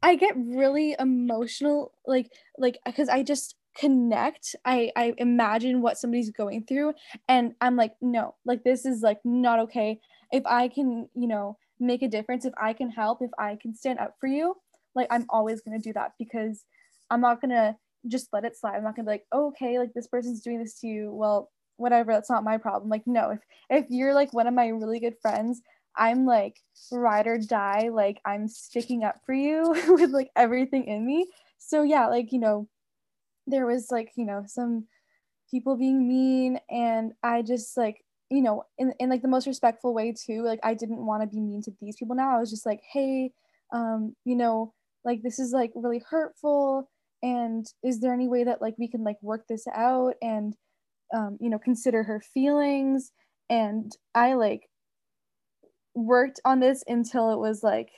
I 0.03 0.15
get 0.15 0.35
really 0.37 0.95
emotional, 0.99 1.93
like 2.05 2.31
like 2.57 2.77
because 2.85 3.09
I 3.09 3.23
just 3.23 3.55
connect. 3.77 4.55
I 4.63 4.91
i 4.95 5.13
imagine 5.17 5.81
what 5.81 5.97
somebody's 5.97 6.29
going 6.29 6.63
through 6.63 6.93
and 7.27 7.55
i'm 7.59 7.75
like 7.75 7.91
no 7.99 8.35
like 8.45 8.63
this 8.63 8.85
is 8.85 9.01
like 9.01 9.19
not 9.25 9.59
okay. 9.59 9.99
If 10.31 10.43
i 10.45 10.69
can 10.69 11.09
you 11.13 11.27
know 11.27 11.57
make 11.77 12.01
a 12.01 12.07
difference 12.07 12.45
if 12.45 12.53
i 12.57 12.71
can 12.71 12.89
help 12.89 13.21
if 13.21 13.31
i 13.37 13.57
can 13.61 13.75
stand 13.75 13.99
up 13.99 14.15
for 14.17 14.27
you 14.27 14.55
like 14.95 15.07
i'm 15.11 15.25
always 15.27 15.59
going 15.59 15.77
to 15.77 15.83
do 15.83 15.91
that 15.91 16.13
because 16.17 16.63
i'm 17.11 17.19
not 17.19 17.41
going 17.41 17.51
to 17.51 17.75
just 18.07 18.29
let 18.31 18.45
it 18.45 18.55
slide. 18.55 18.75
I'm 18.75 18.83
not 18.83 18.95
going 18.95 19.05
to 19.05 19.09
be 19.09 19.13
like 19.13 19.25
oh, 19.31 19.47
okay 19.47 19.79
like 19.79 19.93
this 19.93 20.07
person's 20.07 20.41
doing 20.41 20.59
this 20.59 20.79
to 20.81 20.87
you. 20.87 21.11
Well 21.13 21.51
whatever 21.77 22.13
that's 22.13 22.29
not 22.29 22.43
my 22.43 22.57
problem. 22.57 22.89
Like 22.89 23.03
no 23.05 23.31
if 23.31 23.39
if 23.69 23.85
you're 23.89 24.13
like 24.13 24.33
one 24.33 24.47
of 24.47 24.53
my 24.53 24.67
really 24.67 24.99
good 24.99 25.15
friends 25.21 25.61
i'm 25.97 26.25
like 26.25 26.57
ride 26.91 27.25
or 27.25 27.37
die 27.37 27.89
like 27.89 28.19
i'm 28.25 28.49
sticking 28.49 29.05
up 29.05 29.15
for 29.25 29.33
you 29.33 29.73
with 29.87 30.11
like 30.11 30.29
everything 30.35 30.85
in 30.85 31.05
me. 31.05 31.27
So 31.57 31.83
yeah 31.83 32.07
like 32.07 32.31
you 32.31 32.39
know 32.39 32.67
there 33.47 33.65
was 33.65 33.91
like 33.91 34.11
you 34.15 34.25
know 34.25 34.43
some 34.47 34.85
people 35.51 35.77
being 35.77 36.07
mean 36.07 36.59
and 36.69 37.13
i 37.23 37.41
just 37.41 37.77
like 37.77 38.03
you 38.29 38.41
know 38.41 38.63
in, 38.77 38.93
in 38.99 39.09
like 39.09 39.21
the 39.21 39.27
most 39.27 39.47
respectful 39.47 39.93
way 39.93 40.11
too 40.11 40.41
like 40.43 40.59
i 40.63 40.73
didn't 40.73 41.05
want 41.05 41.21
to 41.21 41.27
be 41.27 41.39
mean 41.39 41.61
to 41.61 41.71
these 41.81 41.95
people. 41.95 42.15
Now 42.15 42.35
i 42.35 42.39
was 42.39 42.49
just 42.49 42.65
like 42.65 42.81
hey 42.91 43.31
um 43.73 44.15
you 44.25 44.35
know 44.35 44.73
like 45.03 45.21
this 45.21 45.39
is 45.39 45.51
like 45.51 45.71
really 45.75 46.01
hurtful 46.09 46.89
and 47.25 47.65
is 47.83 47.99
there 47.99 48.13
any 48.13 48.27
way 48.27 48.43
that 48.43 48.61
like 48.61 48.75
we 48.77 48.87
can 48.87 49.03
like 49.03 49.17
work 49.21 49.47
this 49.47 49.65
out? 49.73 50.13
And 50.21 50.55
um 51.13 51.37
you 51.39 51.49
know 51.49 51.59
consider 51.59 52.03
her 52.03 52.19
feelings 52.19 53.11
and 53.49 53.91
i 54.13 54.33
like 54.33 54.69
worked 55.93 56.39
on 56.45 56.59
this 56.59 56.83
until 56.87 57.31
it 57.31 57.39
was 57.39 57.63
like 57.63 57.89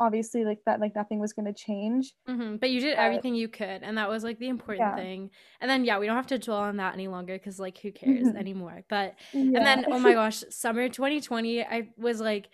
obviously 0.00 0.44
like 0.44 0.60
that 0.64 0.80
like 0.80 0.94
nothing 0.94 1.18
was 1.18 1.32
going 1.32 1.44
to 1.44 1.52
change 1.52 2.14
mm-hmm. 2.28 2.56
but 2.56 2.70
you 2.70 2.80
did 2.80 2.96
but, 2.96 3.02
everything 3.02 3.34
you 3.34 3.48
could 3.48 3.82
and 3.82 3.98
that 3.98 4.08
was 4.08 4.22
like 4.22 4.38
the 4.38 4.48
important 4.48 4.86
yeah. 4.86 4.96
thing 4.96 5.30
and 5.60 5.68
then 5.68 5.84
yeah 5.84 5.98
we 5.98 6.06
don't 6.06 6.16
have 6.16 6.26
to 6.26 6.38
dwell 6.38 6.58
on 6.58 6.76
that 6.76 6.94
any 6.94 7.08
longer 7.08 7.34
because 7.34 7.58
like 7.58 7.78
who 7.78 7.90
cares 7.90 8.28
mm-hmm. 8.28 8.36
anymore 8.36 8.84
but 8.88 9.14
yeah. 9.32 9.40
and 9.40 9.66
then 9.66 9.84
oh 9.90 9.98
my 9.98 10.12
gosh 10.14 10.44
summer 10.50 10.88
2020 10.88 11.62
i 11.64 11.88
was 11.96 12.20
like 12.20 12.48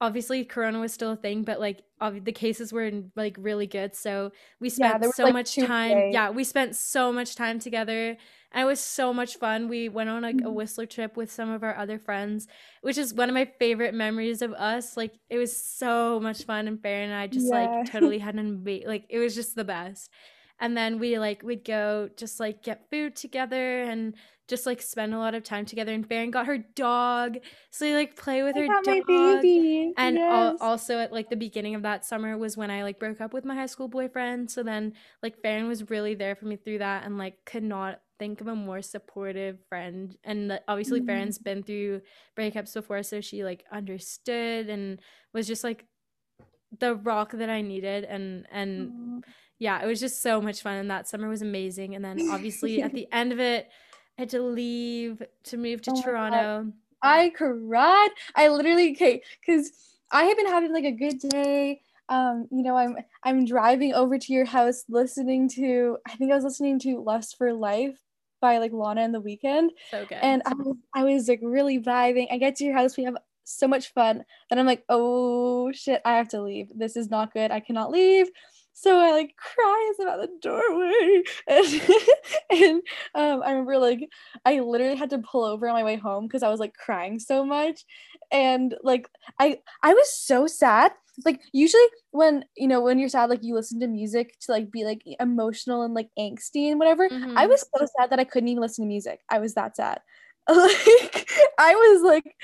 obviously 0.00 0.44
corona 0.44 0.78
was 0.78 0.92
still 0.92 1.12
a 1.12 1.16
thing 1.16 1.42
but 1.42 1.58
like 1.58 1.82
the 2.22 2.32
cases 2.32 2.72
were 2.72 2.90
like 3.14 3.36
really 3.38 3.66
good 3.66 3.94
so 3.94 4.30
we 4.60 4.68
spent 4.68 5.02
yeah, 5.02 5.10
so 5.10 5.24
like 5.24 5.32
much 5.32 5.56
time 5.56 5.96
days. 5.96 6.14
yeah 6.14 6.30
we 6.30 6.44
spent 6.44 6.76
so 6.76 7.12
much 7.12 7.34
time 7.34 7.58
together 7.58 8.16
and 8.56 8.62
it 8.62 8.66
was 8.66 8.80
so 8.80 9.12
much 9.12 9.36
fun. 9.36 9.68
We 9.68 9.90
went 9.90 10.08
on 10.08 10.22
like 10.22 10.36
a 10.36 10.38
mm-hmm. 10.38 10.54
Whistler 10.54 10.86
trip 10.86 11.14
with 11.14 11.30
some 11.30 11.50
of 11.50 11.62
our 11.62 11.76
other 11.76 11.98
friends, 11.98 12.48
which 12.80 12.96
is 12.96 13.12
one 13.12 13.28
of 13.28 13.34
my 13.34 13.50
favorite 13.58 13.92
memories 13.92 14.40
of 14.40 14.54
us. 14.54 14.96
Like 14.96 15.12
it 15.28 15.36
was 15.36 15.54
so 15.54 16.20
much 16.20 16.44
fun, 16.44 16.66
and 16.66 16.80
Farron 16.80 17.10
and 17.10 17.18
I 17.18 17.26
just 17.26 17.48
yeah. 17.52 17.66
like 17.66 17.90
totally 17.92 18.18
had 18.26 18.34
an 18.34 18.46
amazing. 18.46 18.88
Like 18.88 19.04
it 19.10 19.18
was 19.18 19.34
just 19.34 19.56
the 19.56 19.64
best. 19.64 20.10
And 20.58 20.76
then 20.76 20.98
we 20.98 21.18
like 21.18 21.42
we'd 21.42 21.64
go 21.64 22.08
just 22.16 22.40
like 22.40 22.62
get 22.62 22.88
food 22.90 23.16
together 23.16 23.82
and 23.82 24.14
just 24.48 24.64
like 24.64 24.80
spend 24.80 25.12
a 25.12 25.18
lot 25.18 25.34
of 25.34 25.42
time 25.42 25.66
together. 25.66 25.92
And 25.92 26.08
Farron 26.08 26.30
got 26.30 26.46
her 26.46 26.58
dog, 26.58 27.38
so 27.70 27.84
we 27.84 27.94
like 27.94 28.16
play 28.16 28.42
with 28.42 28.56
I 28.56 28.60
her 28.60 28.66
dog. 28.66 28.86
my 28.86 29.02
baby. 29.06 29.92
And 29.96 30.16
yes. 30.16 30.32
al- 30.32 30.56
also 30.60 30.98
at 30.98 31.12
like 31.12 31.30
the 31.30 31.36
beginning 31.36 31.74
of 31.74 31.82
that 31.82 32.04
summer 32.04 32.38
was 32.38 32.56
when 32.56 32.70
I 32.70 32.82
like 32.82 32.98
broke 32.98 33.20
up 33.20 33.32
with 33.32 33.44
my 33.44 33.54
high 33.54 33.66
school 33.66 33.88
boyfriend. 33.88 34.50
So 34.50 34.62
then 34.62 34.94
like 35.22 35.40
Farron 35.42 35.68
was 35.68 35.90
really 35.90 36.14
there 36.14 36.36
for 36.36 36.46
me 36.46 36.56
through 36.56 36.78
that, 36.78 37.04
and 37.04 37.18
like 37.18 37.44
could 37.44 37.64
not 37.64 38.00
think 38.18 38.40
of 38.40 38.46
a 38.46 38.54
more 38.54 38.80
supportive 38.80 39.58
friend 39.68 40.16
and 40.24 40.58
obviously 40.68 41.00
mm-hmm. 41.00 41.08
Farron's 41.08 41.38
been 41.38 41.62
through 41.62 42.00
breakups 42.38 42.72
before 42.72 43.02
so 43.02 43.20
she 43.20 43.44
like 43.44 43.62
understood 43.70 44.70
and 44.70 45.00
was 45.34 45.46
just 45.46 45.62
like 45.62 45.84
the 46.78 46.94
rock 46.94 47.32
that 47.32 47.50
I 47.50 47.60
needed 47.60 48.04
and 48.04 48.46
and 48.50 48.88
mm-hmm. 48.88 49.18
Yeah 49.58 49.82
it 49.82 49.86
was 49.86 50.00
just 50.00 50.22
so 50.22 50.40
much 50.40 50.62
fun 50.62 50.76
and 50.76 50.90
that 50.90 51.08
summer 51.08 51.28
was 51.28 51.42
amazing 51.42 51.94
and 51.94 52.04
then 52.04 52.30
obviously 52.30 52.82
at 52.82 52.92
the 52.94 53.08
end 53.12 53.32
of 53.32 53.40
it 53.40 53.68
I 54.18 54.22
had 54.22 54.30
to 54.30 54.42
leave 54.42 55.22
to 55.44 55.56
move 55.56 55.82
to 55.82 55.92
oh 55.92 56.02
Toronto 56.02 56.72
I 57.02 57.30
cried 57.30 58.10
I 58.34 58.48
literally 58.48 58.92
okay 58.92 59.22
because 59.40 59.72
I 60.10 60.24
have 60.24 60.36
been 60.36 60.46
having 60.46 60.72
like 60.72 60.84
a 60.84 60.92
good 60.92 61.18
day 61.18 61.80
um, 62.08 62.46
you 62.50 62.62
know, 62.62 62.76
I'm 62.76 62.96
I'm 63.24 63.44
driving 63.44 63.92
over 63.92 64.18
to 64.18 64.32
your 64.32 64.44
house 64.44 64.84
listening 64.88 65.48
to 65.50 65.98
I 66.06 66.14
think 66.14 66.30
I 66.30 66.36
was 66.36 66.44
listening 66.44 66.78
to 66.80 67.02
Lust 67.02 67.36
for 67.36 67.52
Life 67.52 67.98
by 68.40 68.58
like 68.58 68.72
Lana 68.72 69.02
and 69.02 69.14
the 69.14 69.20
Weeknd. 69.20 69.70
So 69.90 70.04
good. 70.06 70.18
And 70.22 70.42
I 70.46 70.54
was, 70.54 70.76
I 70.94 71.04
was 71.04 71.28
like 71.28 71.40
really 71.42 71.80
vibing. 71.80 72.28
I 72.30 72.38
get 72.38 72.56
to 72.56 72.64
your 72.64 72.74
house, 72.74 72.96
we 72.96 73.04
have 73.04 73.16
so 73.44 73.66
much 73.66 73.92
fun. 73.92 74.24
Then 74.50 74.58
I'm 74.58 74.66
like, 74.66 74.84
oh 74.88 75.72
shit, 75.72 76.00
I 76.04 76.12
have 76.12 76.28
to 76.28 76.42
leave. 76.42 76.70
This 76.74 76.96
is 76.96 77.10
not 77.10 77.32
good. 77.32 77.50
I 77.50 77.60
cannot 77.60 77.90
leave. 77.90 78.28
So 78.78 78.98
I 78.98 79.12
like 79.12 79.34
cries 79.36 79.98
about 80.00 80.20
the 80.20 80.28
doorway. 80.42 81.22
And, 81.48 81.82
and 82.50 82.82
um, 83.14 83.42
I 83.42 83.52
remember 83.52 83.78
like 83.78 84.10
I 84.44 84.60
literally 84.60 84.96
had 84.96 85.10
to 85.10 85.18
pull 85.18 85.44
over 85.44 85.66
on 85.66 85.74
my 85.74 85.82
way 85.82 85.96
home 85.96 86.26
because 86.26 86.42
I 86.42 86.50
was 86.50 86.60
like 86.60 86.74
crying 86.74 87.18
so 87.18 87.44
much. 87.44 87.86
And 88.30 88.76
like 88.82 89.08
I 89.40 89.60
I 89.82 89.94
was 89.94 90.12
so 90.12 90.46
sad 90.46 90.92
like 91.24 91.40
usually 91.52 91.82
when 92.10 92.44
you 92.54 92.68
know 92.68 92.82
when 92.82 92.98
you're 92.98 93.08
sad 93.08 93.30
like 93.30 93.42
you 93.42 93.54
listen 93.54 93.80
to 93.80 93.86
music 93.86 94.38
to 94.40 94.52
like 94.52 94.70
be 94.70 94.84
like 94.84 95.00
emotional 95.18 95.80
and 95.82 95.94
like 95.94 96.10
angsty 96.18 96.68
and 96.70 96.78
whatever 96.78 97.08
mm-hmm. 97.08 97.38
i 97.38 97.46
was 97.46 97.62
so 97.62 97.86
sad 97.96 98.10
that 98.10 98.20
i 98.20 98.24
couldn't 98.24 98.50
even 98.50 98.60
listen 98.60 98.84
to 98.84 98.88
music 98.88 99.20
i 99.30 99.38
was 99.38 99.54
that 99.54 99.74
sad 99.74 99.98
like 100.50 101.30
i 101.58 101.74
was 101.74 102.02
like 102.02 102.36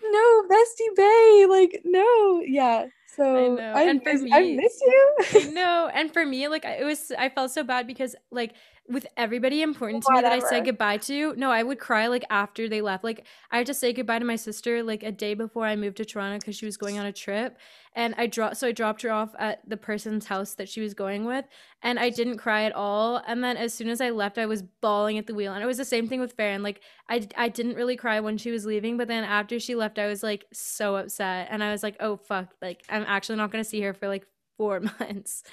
no 0.00 0.42
bestie 0.48 0.96
bay 0.96 1.46
like 1.48 1.82
no 1.84 2.40
yeah 2.46 2.86
so 3.16 3.58
I, 3.74 3.82
I 3.82 3.82
and 3.82 4.00
miss, 4.04 4.20
for 4.20 4.24
me, 4.24 4.32
I 4.32 4.42
miss 4.42 4.80
you. 4.80 5.16
I 5.34 5.44
know. 5.52 5.90
And 5.92 6.12
for 6.12 6.24
me, 6.24 6.48
like 6.48 6.64
it 6.64 6.84
was, 6.84 7.12
I 7.18 7.28
felt 7.28 7.50
so 7.50 7.64
bad 7.64 7.86
because 7.86 8.14
like 8.30 8.54
with 8.90 9.06
everybody 9.16 9.62
important 9.62 10.02
to 10.02 10.12
Whatever. 10.12 10.34
me 10.34 10.40
that 10.40 10.44
I 10.44 10.48
said 10.48 10.64
goodbye 10.64 10.96
to, 10.98 11.34
no, 11.36 11.50
I 11.50 11.62
would 11.62 11.78
cry 11.78 12.08
like 12.08 12.24
after 12.28 12.68
they 12.68 12.80
left. 12.80 13.04
Like 13.04 13.24
I 13.50 13.58
had 13.58 13.66
to 13.66 13.74
say 13.74 13.92
goodbye 13.92 14.18
to 14.18 14.24
my 14.24 14.36
sister 14.36 14.82
like 14.82 15.02
a 15.02 15.12
day 15.12 15.34
before 15.34 15.64
I 15.64 15.76
moved 15.76 15.98
to 15.98 16.04
Toronto 16.04 16.38
because 16.38 16.56
she 16.56 16.66
was 16.66 16.76
going 16.76 16.98
on 16.98 17.06
a 17.06 17.12
trip, 17.12 17.56
and 17.94 18.14
I 18.18 18.26
dropped 18.26 18.56
so 18.56 18.66
I 18.66 18.72
dropped 18.72 19.02
her 19.02 19.10
off 19.10 19.34
at 19.38 19.68
the 19.68 19.76
person's 19.76 20.26
house 20.26 20.54
that 20.54 20.68
she 20.68 20.80
was 20.80 20.92
going 20.92 21.24
with, 21.24 21.44
and 21.82 21.98
I 21.98 22.10
didn't 22.10 22.38
cry 22.38 22.64
at 22.64 22.74
all. 22.74 23.22
And 23.26 23.44
then 23.44 23.56
as 23.56 23.72
soon 23.72 23.88
as 23.88 24.00
I 24.00 24.10
left, 24.10 24.38
I 24.38 24.46
was 24.46 24.62
bawling 24.62 25.18
at 25.18 25.26
the 25.26 25.34
wheel, 25.34 25.54
and 25.54 25.62
it 25.62 25.66
was 25.66 25.78
the 25.78 25.84
same 25.84 26.08
thing 26.08 26.20
with 26.20 26.32
Farron. 26.32 26.62
Like 26.62 26.80
I 27.08 27.26
I 27.36 27.48
didn't 27.48 27.76
really 27.76 27.96
cry 27.96 28.18
when 28.20 28.38
she 28.38 28.50
was 28.50 28.66
leaving, 28.66 28.96
but 28.96 29.06
then 29.08 29.22
after 29.22 29.60
she 29.60 29.76
left, 29.76 29.98
I 30.00 30.08
was 30.08 30.22
like 30.22 30.46
so 30.52 30.96
upset, 30.96 31.46
and 31.50 31.62
I 31.62 31.70
was 31.70 31.84
like, 31.84 31.96
oh 32.00 32.16
fuck, 32.16 32.54
like 32.60 32.82
I'm 32.88 33.04
actually 33.06 33.36
not 33.36 33.52
gonna 33.52 33.64
see 33.64 33.80
her 33.82 33.94
for 33.94 34.08
like 34.08 34.26
four 34.56 34.80
months. 35.00 35.44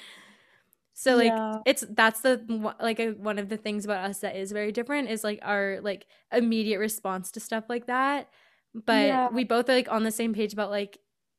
So 0.98 1.14
like 1.14 1.28
yeah. 1.28 1.58
it's 1.64 1.84
that's 1.90 2.22
the 2.22 2.74
like 2.80 2.98
a, 2.98 3.10
one 3.12 3.38
of 3.38 3.48
the 3.48 3.56
things 3.56 3.84
about 3.84 4.10
us 4.10 4.18
that 4.18 4.34
is 4.34 4.50
very 4.50 4.72
different 4.72 5.08
is 5.08 5.22
like 5.22 5.38
our 5.42 5.78
like 5.80 6.08
immediate 6.32 6.80
response 6.80 7.30
to 7.32 7.40
stuff 7.40 7.62
like 7.68 7.86
that. 7.86 8.30
But 8.74 9.06
yeah. 9.06 9.28
we 9.28 9.44
both 9.44 9.70
are 9.70 9.74
like 9.74 9.92
on 9.92 10.02
the 10.02 10.10
same 10.10 10.34
page 10.34 10.52
about 10.54 10.70
like 10.70 10.98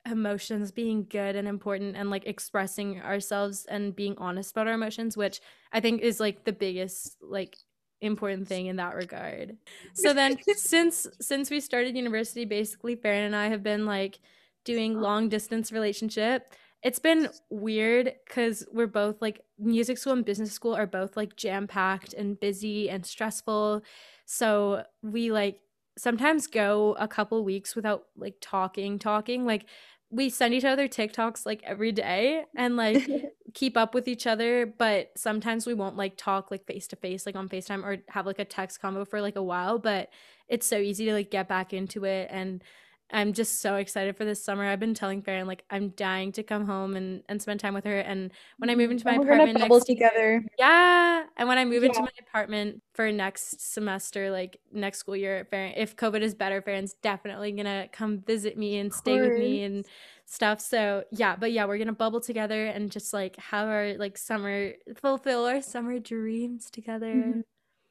emotions 0.10 0.72
being 0.72 1.08
good 1.10 1.36
and 1.36 1.45
important 1.45 1.98
and 1.98 2.10
like 2.10 2.26
expressing 2.26 3.02
ourselves 3.02 3.65
and 3.65 3.93
being 3.93 4.15
honest 4.17 4.52
about 4.52 4.67
our 4.67 4.76
emotions, 4.76 5.17
which 5.17 5.41
I 5.74 5.82
think 5.82 6.04
is 6.04 6.22
like 6.22 6.45
the 6.45 6.54
biggest 6.54 7.17
like 7.22 7.58
important 8.00 8.48
thing 8.48 8.67
in 8.67 8.78
that 8.78 8.95
regard. 8.95 9.58
So 9.93 10.13
then 10.13 10.38
since 10.56 11.06
since 11.19 11.50
we 11.50 11.60
started 11.60 11.98
university, 11.98 12.45
basically 12.45 12.95
Farron 12.95 13.26
and 13.26 13.36
I 13.36 13.50
have 13.50 13.62
been 13.62 13.86
like 13.86 14.19
doing 14.63 15.02
long 15.02 15.28
distance 15.28 15.74
relationship 15.74 16.54
it's 16.82 17.00
been 17.00 17.30
weird 17.50 18.13
because 18.28 18.65
we're 18.72 18.88
both 18.88 19.22
like 19.22 19.42
music 19.58 19.98
school 19.98 20.13
and 20.13 20.24
business 20.24 20.52
school 20.52 20.76
are 20.76 20.88
both 20.88 21.18
like 21.18 21.36
jam 21.36 21.68
packed 21.68 22.13
and 22.13 22.39
busy 22.39 22.89
and 22.89 23.06
stressful. 23.06 23.82
So 24.26 24.84
we 25.02 25.32
like 25.32 25.60
sometimes 25.98 26.48
go 26.48 26.96
a 26.98 27.08
couple 27.08 27.44
weeks 27.44 27.76
without 27.76 28.06
like 28.15 28.36
talking, 28.39 28.98
talking. 28.98 29.46
Like 29.46 29.65
we 30.10 30.30
send 30.30 30.54
each 30.54 30.63
other 30.63 30.88
TikToks 30.88 31.46
like 31.46 31.62
every 31.63 31.92
day 31.92 32.46
and 32.56 32.78
like 32.78 33.08
keep 33.54 33.76
up 33.76 33.94
with 33.94 34.08
each 34.08 34.26
other, 34.26 34.65
but 34.65 35.12
sometimes 35.18 35.68
we 35.68 35.74
won't 35.74 35.98
like 35.98 36.15
talk 36.15 36.50
like 36.50 36.65
face 36.65 36.88
to 36.88 36.96
face, 36.96 37.26
like 37.26 37.36
on 37.36 37.50
FaceTime 37.50 37.84
or 37.84 37.98
have 38.08 38.26
like 38.26 38.39
a 38.39 38.46
text 38.46 38.82
combo 38.82 39.04
for 39.04 39.22
like 39.22 39.36
a 39.36 39.44
while. 39.44 39.78
But 39.78 40.10
it's 40.48 40.65
so 40.65 40.78
easy 40.78 41.06
to 41.06 41.13
like 41.13 41.30
get 41.30 41.50
back 41.50 41.74
into 41.74 42.06
it 42.06 42.30
and 42.32 42.63
I'm 43.12 43.34
just 43.34 43.62
so 43.62 43.76
excited 43.76 44.15
for 44.15 44.24
this 44.24 44.43
summer. 44.43 44.65
I've 44.65 44.80
been 44.80 44.93
telling 44.93 45.22
Farron 45.22 45.48
like 45.48 45.63
I'm 45.69 45.89
dying 45.89 46.32
to 46.34 46.43
come 46.43 46.65
home 46.65 46.95
and, 46.95 47.24
and 47.28 47.41
spend 47.41 47.60
time 47.60 47.74
with 47.74 47.86
her. 47.86 48.00
And 48.00 48.32
when 48.58 48.69
I 48.69 48.76
move 48.76 48.91
into 48.91 49.06
my 49.06 49.17
we're 49.17 49.24
apartment 49.24 49.58
next 49.60 49.86
together. 49.86 50.43
yeah, 50.60 51.24
and 51.38 51.48
when 51.48 51.58
I 51.58 51.65
move 51.65 51.84
into 51.84 52.02
my 52.02 52.12
apartment 52.19 52.84
for 52.93 53.12
next 53.12 53.74
semester, 53.74 54.30
like 54.30 54.60
next 54.72 55.00
school 55.00 55.15
year, 55.15 55.48
Farron, 55.50 55.74
if 55.76 55.95
COVID 55.95 56.22
is 56.22 56.36
better, 56.36 56.62
Farron's 56.62 56.93
definitely 57.02 57.52
gonna 57.52 57.88
come 57.91 58.19
visit 58.19 58.58
me 58.58 58.78
and 58.78 58.93
stay 58.93 59.19
with 59.19 59.38
me 59.39 59.63
and 59.63 59.86
stuff. 60.26 60.62
So 60.62 61.04
yeah, 61.12 61.36
but 61.36 61.52
yeah, 61.52 61.65
we're 61.65 61.80
gonna 61.80 61.93
bubble 61.93 62.22
together 62.22 62.67
and 62.67 62.91
just 62.91 63.12
like 63.13 63.36
have 63.38 63.67
our 63.67 63.95
like 63.98 64.17
summer 64.17 64.74
fulfill 64.95 65.45
our 65.45 65.62
summer 65.62 65.98
dreams 66.00 66.69
together. 66.69 67.13
Mhm. 67.13 67.43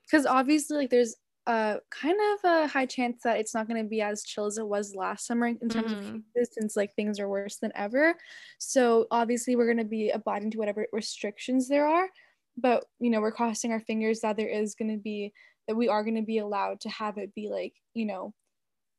Because 0.03 0.25
obviously, 0.25 0.77
like, 0.79 0.91
there's 0.91 1.17
uh 1.49 1.79
kind 1.91 2.19
of 2.35 2.41
a 2.45 2.69
high 2.69 2.87
chance 2.87 3.23
that 3.25 3.39
it's 3.41 3.55
not 3.55 3.69
going 3.69 3.83
to 3.83 3.89
be 3.91 4.03
as 4.03 4.25
chill 4.25 4.47
as 4.47 4.59
it 4.59 4.69
was 4.69 4.95
last 4.97 5.27
summer 5.27 5.49
in 5.49 5.71
terms 5.71 5.93
of 5.93 5.99
Mhm. 5.99 6.25
cases, 6.37 6.55
since 6.59 6.77
like 6.77 6.95
things 6.97 7.21
are 7.21 7.29
worse 7.31 7.59
than 7.59 7.73
ever. 7.77 8.17
So 8.61 9.09
obviously, 9.13 9.57
we're 9.57 9.67
going 9.67 9.79
to 9.79 9.85
be 9.85 10.11
abiding 10.11 10.53
to 10.53 10.59
whatever 10.59 10.87
restrictions 10.93 11.69
there 11.69 11.89
are. 11.89 12.11
But 12.57 12.87
you 13.01 13.11
know, 13.11 13.21
we're 13.23 13.33
crossing 13.33 13.73
our 13.73 13.81
fingers 13.81 14.21
that 14.21 14.37
there 14.37 14.49
is 14.51 14.77
going 14.77 14.93
to 14.93 14.99
be 15.03 15.33
that 15.69 15.77
we 15.77 15.89
are 15.89 16.05
going 16.05 16.17
to 16.17 16.23
be 16.23 16.39
allowed 16.39 16.81
to 16.83 16.91
have 16.91 17.19
it 17.19 17.35
be 17.35 17.49
like 17.51 17.75
you 17.95 18.07
know 18.07 18.35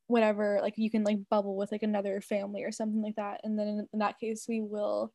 whatever 0.07 0.59
like 0.61 0.73
you 0.77 0.89
can 0.89 1.03
like 1.03 1.17
bubble 1.29 1.55
with 1.55 1.71
like 1.71 1.83
another 1.83 2.19
family 2.21 2.63
or 2.63 2.71
something 2.71 3.01
like 3.01 3.15
that 3.15 3.41
and 3.43 3.59
then 3.59 3.67
in, 3.67 3.87
in 3.93 3.99
that 3.99 4.19
case 4.19 4.45
we 4.49 4.59
will 4.61 5.13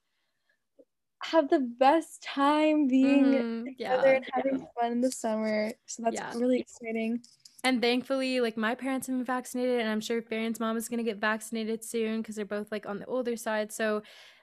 have 1.25 1.49
the 1.51 1.61
best 1.61 2.23
time 2.23 2.87
being 2.89 3.43
Mhm, 3.43 3.75
together 3.89 4.13
Yeah. 4.13 4.15
and 4.15 4.25
having 4.33 4.67
fun 4.81 4.93
in 4.93 5.01
the 5.01 5.11
summer. 5.11 5.73
So 5.87 6.03
that's 6.05 6.23
Yeah. 6.23 6.35
really 6.35 6.61
exciting. 6.61 7.25
And 7.63 7.81
thankfully, 7.81 8.41
like 8.41 8.57
my 8.59 8.75
parents 8.75 9.07
have 9.07 9.17
been 9.17 9.25
vaccinated, 9.25 9.81
and 9.81 9.89
I'm 9.89 10.01
sure 10.01 10.21
Farron's 10.21 10.61
mom 10.61 10.77
is 10.77 10.89
gonna 10.89 11.03
get 11.03 11.17
vaccinated 11.17 11.83
soon 11.83 12.21
because 12.21 12.37
they're 12.37 12.45
both 12.45 12.71
like 12.71 12.85
on 12.87 12.99
the 12.99 13.07
older 13.07 13.37
side. 13.37 13.73
So, 13.73 14.03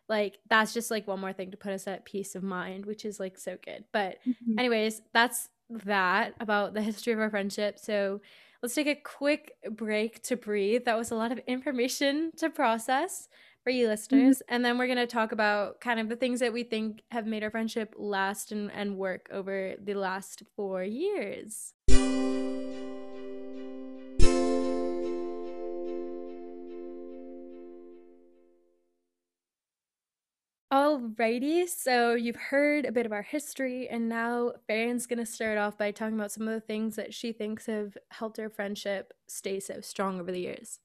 like, 0.10 0.39
that's 0.50 0.74
just 0.74 0.89
like 0.89 1.08
one 1.08 1.20
more 1.20 1.34
thing 1.34 1.52
to 1.52 1.58
put 1.58 1.72
us 1.72 1.88
at 1.88 2.06
peace 2.06 2.36
of 2.36 2.44
mind, 2.44 2.86
which 2.86 3.06
is 3.06 3.20
like 3.20 3.38
so 3.38 3.58
good. 3.63 3.86
But, 3.94 4.17
Mhm. 4.26 4.58
anyways, 4.58 5.02
that's 5.13 5.50
that 5.70 6.34
about 6.39 6.74
the 6.74 6.82
history 6.82 7.13
of 7.13 7.20
our 7.20 7.30
friendship. 7.30 7.78
So, 7.80 8.22
let's 8.63 8.74
take 8.76 8.88
a 8.88 8.96
quick 8.96 9.54
break 9.72 10.24
to 10.24 10.36
breathe. 10.36 10.86
That 10.86 10.98
was 10.98 11.12
a 11.12 11.15
lot 11.15 11.32
of 11.32 11.38
information 11.48 12.32
to 12.38 12.50
process 12.50 13.28
for 13.63 13.69
you 13.69 13.84
mm-hmm. 13.84 13.91
listeners. 13.91 14.41
And 14.47 14.63
then 14.63 14.78
we're 14.78 14.88
gonna 14.88 15.08
talk 15.08 15.32
about 15.32 15.80
kind 15.82 16.00
of 16.00 16.10
the 16.10 16.15
things 16.15 16.39
that 16.39 16.54
we 16.54 16.63
think 16.63 17.04
have 17.12 17.26
made 17.26 17.43
our 17.43 17.52
friendship 17.52 17.93
last 17.97 18.52
and, 18.52 18.71
and 18.71 18.97
work 18.97 19.28
over 19.32 19.76
the 19.82 19.93
last 19.93 20.43
four 20.56 20.84
years. 20.84 21.74
Alrighty, 30.74 31.67
so 31.67 32.15
you've 32.15 32.38
heard 32.38 32.86
a 32.86 32.93
bit 32.93 33.06
of 33.06 33.12
our 33.12 33.24
history, 33.24 33.89
and 33.89 34.08
now 34.08 34.54
Farron's 34.67 35.06
gonna 35.06 35.26
start 35.26 35.58
off 35.58 35.78
by 35.78 35.91
talking 35.91 36.15
about 36.15 36.32
some 36.32 36.47
of 36.47 36.54
the 36.54 36.62
things 36.62 36.95
that 36.95 37.13
she 37.13 37.34
thinks 37.34 37.65
have 37.65 37.97
helped 38.10 38.39
our 38.39 38.50
friendship 38.50 39.13
stay 39.28 39.60
so 39.60 39.82
strong 39.82 40.21
over 40.21 40.32
the 40.32 40.39
years. 40.39 40.80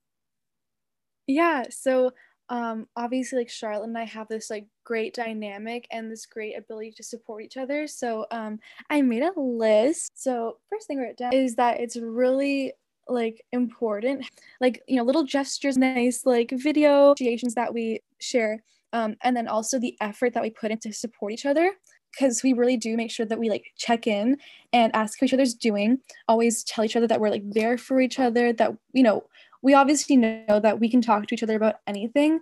Yeah, 1.28 1.64
so 1.70 2.12
um 2.48 2.86
obviously 2.96 3.38
like 3.38 3.50
Charlotte 3.50 3.88
and 3.88 3.98
I 3.98 4.04
have 4.04 4.28
this 4.28 4.50
like 4.50 4.66
great 4.84 5.14
dynamic 5.14 5.86
and 5.90 6.10
this 6.10 6.26
great 6.26 6.56
ability 6.56 6.92
to 6.92 7.02
support 7.02 7.42
each 7.42 7.56
other. 7.56 7.86
So 7.86 8.26
um 8.30 8.58
I 8.90 9.02
made 9.02 9.22
a 9.22 9.32
list. 9.36 10.12
So 10.14 10.58
first 10.70 10.86
thing 10.86 11.00
I 11.00 11.04
wrote 11.04 11.16
down 11.16 11.34
is 11.34 11.56
that 11.56 11.80
it's 11.80 11.96
really 11.96 12.72
like 13.08 13.44
important 13.52 14.26
like 14.60 14.82
you 14.88 14.96
know 14.96 15.04
little 15.04 15.24
gestures 15.24 15.76
nice 15.76 16.26
like 16.26 16.50
video 16.52 17.12
appreciations 17.12 17.54
that 17.54 17.72
we 17.72 18.00
share 18.18 18.62
um 18.92 19.14
and 19.22 19.36
then 19.36 19.46
also 19.46 19.78
the 19.78 19.96
effort 20.00 20.34
that 20.34 20.42
we 20.42 20.50
put 20.50 20.70
in 20.70 20.78
to 20.78 20.92
support 20.92 21.32
each 21.32 21.46
other 21.46 21.70
because 22.10 22.42
we 22.42 22.52
really 22.52 22.76
do 22.76 22.96
make 22.96 23.10
sure 23.10 23.26
that 23.26 23.38
we 23.38 23.50
like 23.50 23.64
check 23.76 24.06
in 24.06 24.36
and 24.72 24.94
ask 24.94 25.20
how 25.20 25.24
each 25.24 25.34
other's 25.34 25.54
doing 25.54 25.98
always 26.28 26.64
tell 26.64 26.84
each 26.84 26.96
other 26.96 27.06
that 27.06 27.20
we're 27.20 27.30
like 27.30 27.48
there 27.50 27.78
for 27.78 28.00
each 28.00 28.18
other 28.18 28.52
that 28.52 28.72
you 28.92 29.02
know 29.02 29.22
we 29.62 29.74
obviously 29.74 30.16
know 30.16 30.60
that 30.60 30.80
we 30.80 30.88
can 30.88 31.00
talk 31.00 31.26
to 31.26 31.34
each 31.34 31.42
other 31.42 31.56
about 31.56 31.76
anything 31.86 32.40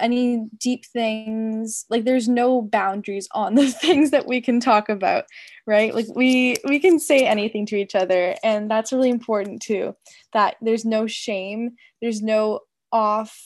any 0.00 0.48
deep 0.58 0.86
things 0.86 1.84
like 1.90 2.04
there's 2.04 2.28
no 2.28 2.62
boundaries 2.62 3.28
on 3.32 3.54
the 3.54 3.66
things 3.70 4.10
that 4.10 4.26
we 4.26 4.40
can 4.40 4.60
talk 4.60 4.88
about 4.88 5.24
right? 5.66 5.94
Like 5.94 6.06
we 6.14 6.56
we 6.64 6.78
can 6.78 6.98
say 6.98 7.26
anything 7.26 7.66
to 7.66 7.76
each 7.76 7.94
other 7.94 8.34
and 8.42 8.70
that's 8.70 8.92
really 8.92 9.10
important 9.10 9.62
too 9.62 9.94
that 10.32 10.56
there's 10.60 10.84
no 10.84 11.06
shame 11.06 11.76
there's 12.00 12.22
no 12.22 12.60
off 12.90 13.38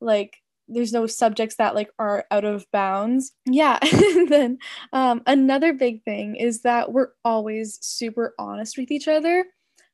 like 0.00 0.36
there's 0.68 0.92
no 0.92 1.06
subjects 1.06 1.56
that 1.56 1.74
like 1.74 1.90
are 1.98 2.24
out 2.30 2.44
of 2.44 2.66
bounds. 2.72 3.32
Yeah 3.46 3.78
and 3.92 4.28
then 4.28 4.58
um, 4.92 5.22
another 5.26 5.72
big 5.72 6.02
thing 6.04 6.36
is 6.36 6.62
that 6.62 6.92
we're 6.92 7.10
always 7.24 7.78
super 7.82 8.34
honest 8.38 8.76
with 8.78 8.90
each 8.90 9.08
other 9.08 9.46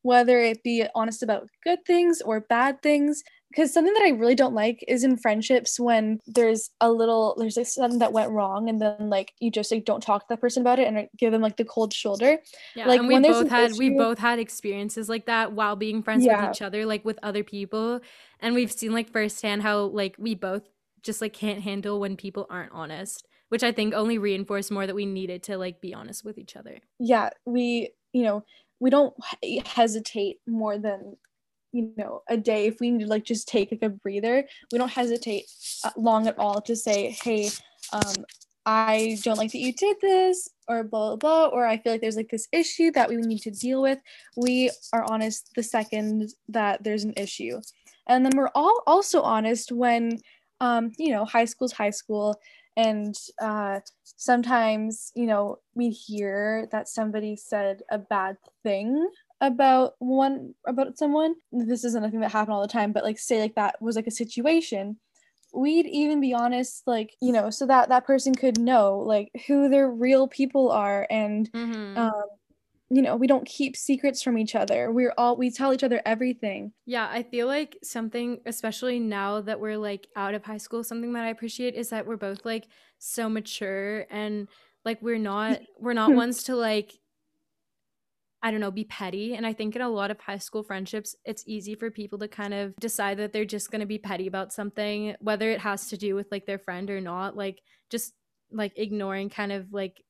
whether 0.03 0.41
it 0.41 0.63
be 0.63 0.85
honest 0.95 1.23
about 1.23 1.49
good 1.65 1.79
things 1.87 2.21
or 2.23 2.41
bad 2.41 2.81
things 2.83 3.23
because 3.51 3.75
something 3.75 3.93
that 3.95 4.05
I 4.05 4.11
really 4.11 4.37
don't 4.37 4.55
like 4.55 4.85
is 4.87 5.03
in 5.03 5.17
friendships 5.17 5.81
when 5.81 6.21
there's 6.29 6.71
a 6.81 6.89
little 6.93 7.35
there's 7.37 7.57
like 7.57 7.67
something 7.67 7.99
that 7.99 8.13
went 8.13 8.31
wrong 8.31 8.69
and 8.69 8.81
then 8.81 9.11
like 9.11 9.33
you 9.41 9.51
just 9.51 9.73
like 9.73 9.85
don't 9.85 10.01
talk 10.03 10.23
to 10.23 10.27
that 10.29 10.41
person 10.41 10.61
about 10.61 10.79
it 10.79 10.87
and 10.87 11.09
give 11.19 11.33
them 11.33 11.43
like 11.43 11.57
the 11.57 11.65
cold 11.65 11.93
shoulder. 11.93 12.39
Yeah, 12.77 12.87
Like, 12.87 13.01
and 13.01 13.09
we 13.09 13.15
when 13.15 13.23
both 13.23 13.49
had 13.49 13.73
we 13.77 13.87
issue- 13.89 13.99
both 13.99 14.19
had 14.21 14.39
experiences 14.39 15.09
like 15.09 15.27
that 15.27 15.53
while 15.53 15.75
being 15.75 16.01
friends 16.05 16.25
Yeah. 16.25 16.41
with 16.47 16.55
each 16.57 16.63
other, 16.63 16.87
like 16.87 17.05
with 17.05 17.19
other 17.25 17.43
people, 17.43 18.01
and 18.39 18.55
we've 18.55 18.71
seen 18.71 18.93
like 18.93 19.11
firsthand 19.11 19.63
how 19.63 19.81
like 19.87 20.15
we 20.17 20.37
both 20.37 20.63
just 21.03 21.21
like 21.21 21.33
can't 21.33 21.61
handle 21.63 21.99
when 21.99 22.17
people 22.17 22.47
aren't 22.51 22.71
honest, 22.73 23.27
which 23.49 23.65
I 23.65 23.73
think 23.73 23.95
only 23.95 24.17
reinforced 24.17 24.71
more 24.71 24.87
that 24.87 24.95
we 24.95 25.07
needed 25.07 25.43
to 25.45 25.59
like 25.59 25.81
be 25.81 25.93
honest 25.93 26.25
with 26.25 26.39
each 26.39 26.55
other. 26.55 26.79
Yeah, 27.01 27.31
we 27.47 27.91
you 28.13 28.23
know 28.23 28.45
we 28.81 28.91
don't 28.91 29.15
hesitate 29.67 30.39
more 30.47 30.79
than 30.79 31.17
you 31.73 31.93
know 31.97 32.23
a 32.29 32.37
day 32.37 32.67
if 32.67 32.81
we 32.81 32.91
need 32.91 33.05
to 33.05 33.11
like 33.11 33.25
just 33.25 33.47
take 33.47 33.71
like 33.71 33.83
a 33.83 33.89
breather. 33.89 34.45
We 34.73 34.79
don't 34.79 34.91
hesitate 34.91 35.45
uh, 35.85 35.91
long 35.97 36.27
at 36.27 36.39
all 36.39 36.61
to 36.63 36.75
say, 36.75 37.17
hey, 37.23 37.51
um, 37.93 38.25
I 38.67 39.19
don't 39.23 39.39
like 39.39 39.53
that 39.53 39.59
you 39.59 39.73
did 39.73 39.97
this 40.01 40.49
or 40.69 40.85
blah 40.85 41.17
blah 41.17 41.17
blah 41.17 41.47
or 41.47 41.67
I 41.67 41.79
feel 41.79 41.93
like 41.93 42.01
there's 42.01 42.17
like 42.17 42.31
this 42.31 42.49
issue 42.53 42.91
that 42.93 43.09
we 43.09 43.17
need 43.17 43.43
to 43.43 43.51
deal 43.51 43.83
with. 43.83 43.99
We 44.37 44.71
are 44.93 45.07
honest 45.11 45.51
the 45.55 45.63
second 45.63 46.33
that 46.49 46.83
there's 46.83 47.05
an 47.05 47.15
issue. 47.17 47.61
And 48.09 48.25
then 48.25 48.33
we're 48.37 48.51
all 48.55 48.83
also 48.87 49.23
honest 49.23 49.73
when 49.73 50.21
um 50.61 50.93
you 50.99 51.11
know 51.11 51.25
high 51.25 51.47
school's 51.47 51.73
high 51.73 51.91
school 51.91 52.39
and 52.77 53.15
uh 53.41 53.81
sometimes 54.05 55.13
you 55.15 55.27
know 55.27 55.59
we 55.75 55.91
hear 55.91 56.69
that 56.73 56.89
somebody 56.89 57.37
said 57.37 57.83
a 57.91 57.99
bad 57.99 58.37
thing 58.63 59.09
about 59.41 59.95
one 59.99 60.55
about 60.67 60.99
someone 60.99 61.35
this 61.53 61.85
isn't 61.85 62.05
a 62.05 62.11
thing 62.11 62.21
that 62.21 62.31
happened 62.33 62.53
all 62.55 62.63
the 62.63 62.69
time 62.69 62.93
but 62.93 63.05
like 63.05 63.19
say 63.19 63.41
like 63.41 63.55
that 63.55 63.81
was 63.81 63.97
like 63.97 64.07
a 64.07 64.11
situation 64.11 64.97
we'd 65.53 65.87
even 65.87 66.21
be 66.21 66.33
honest 66.35 66.83
like 66.87 67.15
you 67.21 67.33
know 67.33 67.51
so 67.51 67.67
that 67.67 67.89
that 67.89 68.07
person 68.07 68.35
could 68.35 68.59
know 68.59 68.99
like 68.99 69.31
who 69.47 69.69
their 69.69 69.91
real 69.91 70.29
people 70.29 70.71
are 70.71 71.07
and 71.11 71.51
Mm-hmm. 71.55 71.99
um 71.99 72.23
you 72.91 73.03
know 73.03 73.17
we 73.17 73.27
don't 73.27 73.47
keep 73.47 73.77
secrets 73.77 74.23
from 74.23 74.37
each 74.37 74.55
other 74.55 74.91
we're 74.91 75.15
all 75.17 75.37
we 75.37 75.51
tell 75.51 75.73
each 75.73 75.85
other 75.85 76.03
everything 76.05 76.73
Yeah, 76.87 77.09
I 77.11 77.23
feel 77.23 77.47
like 77.47 77.79
something, 77.83 78.41
especially 78.47 78.99
now 78.99 79.41
that 79.43 79.61
we're 79.61 79.79
like 79.79 80.09
out 80.17 80.35
of 80.35 80.45
high 80.45 80.57
school, 80.57 80.83
something 80.83 81.13
that 81.13 81.25
I 81.25 81.29
appreciate 81.29 81.75
is 81.75 81.91
that 81.91 82.07
we're 82.07 82.17
both 82.17 82.45
like 82.45 82.67
so 82.99 83.29
mature 83.29 84.07
and 84.11 84.49
like 84.85 85.01
we're 85.03 85.19
not 85.19 85.61
we're 85.79 85.95
not 85.95 86.13
ones 86.13 86.45
to 86.45 86.57
like 86.57 86.93
I 88.43 88.51
don't 88.51 88.61
know, 88.61 88.71
be 88.71 88.85
petty. 88.85 89.35
And 89.35 89.47
I 89.47 89.53
think 89.53 89.77
in 89.77 89.83
a 89.83 89.89
lot 89.89 90.11
of 90.11 90.19
high 90.19 90.39
school 90.39 90.63
friendships, 90.63 91.15
it's 91.27 91.45
easy 91.47 91.75
for 91.75 91.91
people 91.91 92.19
to 92.21 92.29
kind 92.29 92.55
of 92.55 92.75
decide 92.77 93.19
that 93.19 93.35
they're 93.35 93.45
just 93.45 93.71
going 93.71 93.83
to 93.83 93.87
be 93.87 93.99
petty 93.99 94.27
about 94.27 94.51
something, 94.51 95.15
whether 95.21 95.51
it 95.51 95.61
has 95.61 95.89
to 95.89 95.99
do 95.99 96.15
with 96.15 96.27
like 96.31 96.47
their 96.47 96.59
friend 96.59 96.89
or 96.89 97.03
not, 97.03 97.37
like 97.37 97.61
just 97.91 98.15
like 98.51 98.73
ignoring 98.77 99.29
kind 99.29 99.53
of 99.53 99.75
like 99.75 100.03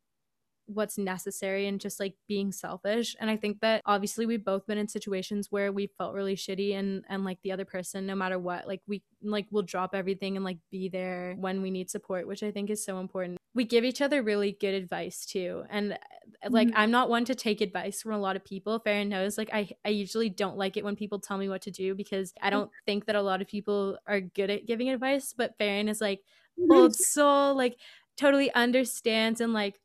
what's 0.75 0.99
necessary 0.99 1.67
and 1.67 1.81
just 1.81 2.01
like 2.01 2.15
being 2.29 2.53
selfish. 2.53 3.17
And 3.21 3.31
i 3.31 3.37
think 3.37 3.61
that 3.61 3.83
obviously 3.87 4.27
we've 4.27 4.45
both 4.45 4.67
been 4.67 4.79
in 4.79 4.89
situations 4.89 5.49
where 5.51 5.73
we 5.73 5.89
felt 5.99 6.15
really 6.15 6.37
shitty 6.37 6.75
and 6.75 7.05
and 7.09 7.25
like 7.25 7.39
the 7.43 7.53
other 7.53 7.65
person 7.65 8.07
no 8.07 8.15
matter 8.15 8.39
what 8.39 8.67
like 8.67 8.81
we 8.87 9.03
like 9.23 9.47
will 9.51 9.63
drop 9.63 9.95
everything 9.95 10.37
and 10.37 10.45
like 10.45 10.59
be 10.71 10.89
there 10.89 11.35
when 11.39 11.63
we 11.63 11.71
need 11.71 11.91
support 11.91 12.27
which 12.27 12.43
i 12.43 12.51
think 12.51 12.71
is 12.71 12.85
so 12.85 12.99
important. 12.99 13.39
We 13.53 13.65
give 13.65 13.85
each 13.85 14.01
other 14.01 14.23
really 14.23 14.53
good 14.53 14.75
advice 14.75 15.27
too. 15.27 15.65
And 15.71 15.95
uh, 15.95 16.49
like 16.51 16.69
Mhm. 16.69 16.73
i'm 16.77 16.91
not 16.91 17.11
one 17.11 17.25
to 17.27 17.35
take 17.35 17.61
advice 17.61 18.03
from 18.03 18.13
a 18.13 18.19
lot 18.19 18.37
of 18.37 18.45
people. 18.45 18.79
Farron 18.79 19.09
knows 19.09 19.37
like 19.39 19.51
i 19.53 19.69
i 19.85 19.89
usually 19.91 20.31
don't 20.31 20.57
like 20.57 20.77
it 20.77 20.85
when 20.85 20.97
people 20.97 21.19
tell 21.19 21.39
me 21.39 21.49
what 21.49 21.63
to 21.63 21.71
do 21.71 21.95
because 21.95 22.33
i 22.41 22.51
don't 22.51 22.71
think 22.87 23.07
that 23.07 23.17
a 23.17 23.23
lot 23.23 23.41
of 23.43 23.49
people 23.49 23.99
are 24.07 24.21
good 24.21 24.51
at 24.51 24.67
giving 24.67 24.89
advice. 24.91 25.35
But 25.37 25.57
Farron 25.59 25.89
is 25.89 26.01
like 26.01 26.21
old 26.71 26.95
soul 26.95 27.55
like 27.57 27.77
totally 28.17 28.53
understands 28.55 29.41
and 29.41 29.53
like 29.53 29.81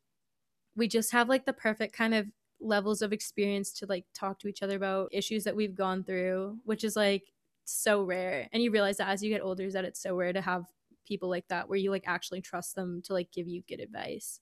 we 0.76 0.88
just 0.88 1.12
have 1.12 1.30
like 1.30 1.46
the 1.46 1.54
perfect 1.54 1.94
kind 1.94 2.14
of 2.14 2.28
levels 2.60 3.02
of 3.02 3.14
experience 3.14 3.72
to 3.74 3.86
like 3.86 4.06
talk 4.14 4.40
to 4.40 4.48
each 4.48 4.64
other 4.64 4.76
about 4.78 5.10
issues 5.12 5.44
that 5.44 5.56
we've 5.56 5.76
gone 5.76 6.04
through 6.04 6.58
which 6.64 6.84
is 6.84 6.96
like 6.96 7.32
so 7.66 8.04
rare. 8.04 8.48
And 8.54 8.62
you 8.62 8.72
realize 8.72 8.98
that 8.98 9.10
as 9.10 9.24
you 9.24 9.30
get 9.30 9.42
older, 9.42 9.64
is 9.64 9.74
that 9.74 9.86
it's 9.86 10.00
so 10.02 10.16
rare 10.16 10.34
to 10.34 10.42
have 10.42 10.66
people 11.08 11.30
like 11.30 11.48
that 11.50 11.68
where 11.68 11.78
you 11.78 11.92
like 11.92 12.04
actually 12.08 12.42
trust 12.42 12.76
them 12.76 13.02
to 13.04 13.14
like 13.14 13.32
give 13.32 13.48
you 13.48 13.64
good 13.68 13.80
advice. 13.80 14.40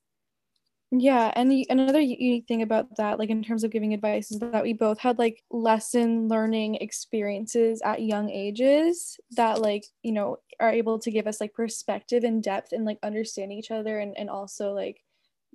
Yeah, 0.96 1.32
and 1.36 1.52
the, 1.52 1.66
another 1.72 2.00
unique 2.00 2.48
thing 2.48 2.62
about 2.62 2.98
that, 2.98 3.18
like 3.18 3.30
in 3.32 3.42
terms 3.42 3.64
of 3.64 3.72
giving 3.72 3.96
advice, 3.96 4.30
is 4.32 4.40
that 4.40 4.62
we 4.64 4.74
both 4.74 5.00
had 5.00 5.18
like 5.18 5.44
lesson 5.50 6.28
learning 6.28 6.76
experiences 6.76 7.82
at 7.84 8.04
young 8.04 8.30
ages 8.30 9.20
that 9.32 9.60
like 9.60 9.86
you 10.04 10.12
know 10.12 10.38
are 10.60 10.70
able 10.70 11.00
to 11.00 11.10
give 11.10 11.26
us 11.26 11.42
like 11.42 11.54
perspective 11.56 12.24
and 12.24 12.44
depth 12.44 12.72
and 12.74 12.86
like 12.86 13.00
understanding 13.02 13.58
each 13.58 13.72
other 13.72 13.98
and 13.98 14.16
and 14.18 14.30
also 14.30 14.72
like 14.74 15.04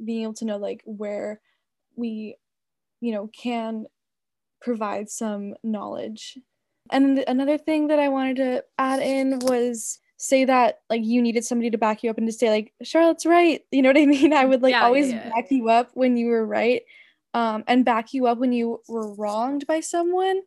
being 0.05 0.23
able 0.23 0.35
to 0.35 0.45
know 0.45 0.57
like 0.57 0.83
where 0.85 1.41
we 1.97 2.37
you 3.01 3.13
know 3.13 3.29
can 3.29 3.87
provide 4.61 5.09
some 5.09 5.55
knowledge. 5.63 6.39
And 6.91 7.19
another 7.29 7.59
thing 7.59 7.89
that 7.89 7.99
I 7.99 8.09
wanted 8.09 8.37
to 8.37 8.65
add 8.79 9.01
in 9.01 9.39
was 9.41 10.01
say 10.17 10.45
that 10.45 10.81
like 10.91 11.05
you 11.05 11.23
needed 11.23 11.45
somebody 11.45 11.71
to 11.71 11.79
back 11.79 12.03
you 12.03 12.11
up 12.11 12.19
and 12.19 12.27
to 12.27 12.33
say 12.33 12.51
like 12.51 12.73
Charlotte's 12.83 13.27
right. 13.27 13.63
You 13.71 13.83
know 13.83 13.91
what 13.91 13.99
I 13.99 14.07
mean? 14.07 14.33
I 14.33 14.45
would 14.45 14.63
like 14.63 14.73
yeah, 14.73 14.85
always 14.85 15.11
yeah, 15.11 15.25
yeah. 15.25 15.31
back 15.31 15.51
you 15.51 15.69
up 15.69 15.91
when 15.95 16.17
you 16.17 16.27
were 16.27 16.47
right 16.47 16.83
um, 17.35 17.65
and 17.67 17.85
back 17.85 18.13
you 18.15 18.27
up 18.27 18.39
when 18.39 18.53
you 18.53 18.81
were 18.89 19.15
wronged 19.15 19.67
by 19.67 19.81
someone. 19.81 20.43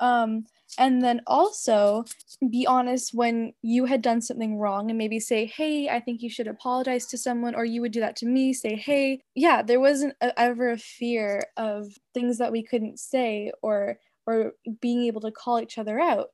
Um, 0.00 0.44
and 0.78 1.02
then 1.02 1.22
also 1.26 2.04
be 2.50 2.66
honest 2.66 3.14
when 3.14 3.52
you 3.62 3.86
had 3.86 4.02
done 4.02 4.20
something 4.20 4.58
wrong 4.58 4.90
and 4.90 4.98
maybe 4.98 5.20
say, 5.20 5.46
hey, 5.46 5.88
I 5.88 6.00
think 6.00 6.22
you 6.22 6.30
should 6.30 6.48
apologize 6.48 7.06
to 7.06 7.18
someone, 7.18 7.54
or 7.54 7.64
you 7.64 7.80
would 7.80 7.92
do 7.92 8.00
that 8.00 8.16
to 8.16 8.26
me. 8.26 8.52
Say, 8.52 8.76
hey, 8.76 9.20
yeah, 9.34 9.62
there 9.62 9.80
wasn't 9.80 10.14
a, 10.20 10.38
ever 10.38 10.70
a 10.70 10.78
fear 10.78 11.44
of 11.56 11.86
things 12.14 12.38
that 12.38 12.52
we 12.52 12.62
couldn't 12.62 12.98
say 12.98 13.52
or 13.62 13.98
or 14.26 14.52
being 14.80 15.04
able 15.04 15.20
to 15.20 15.30
call 15.30 15.60
each 15.60 15.78
other 15.78 16.00
out 16.00 16.28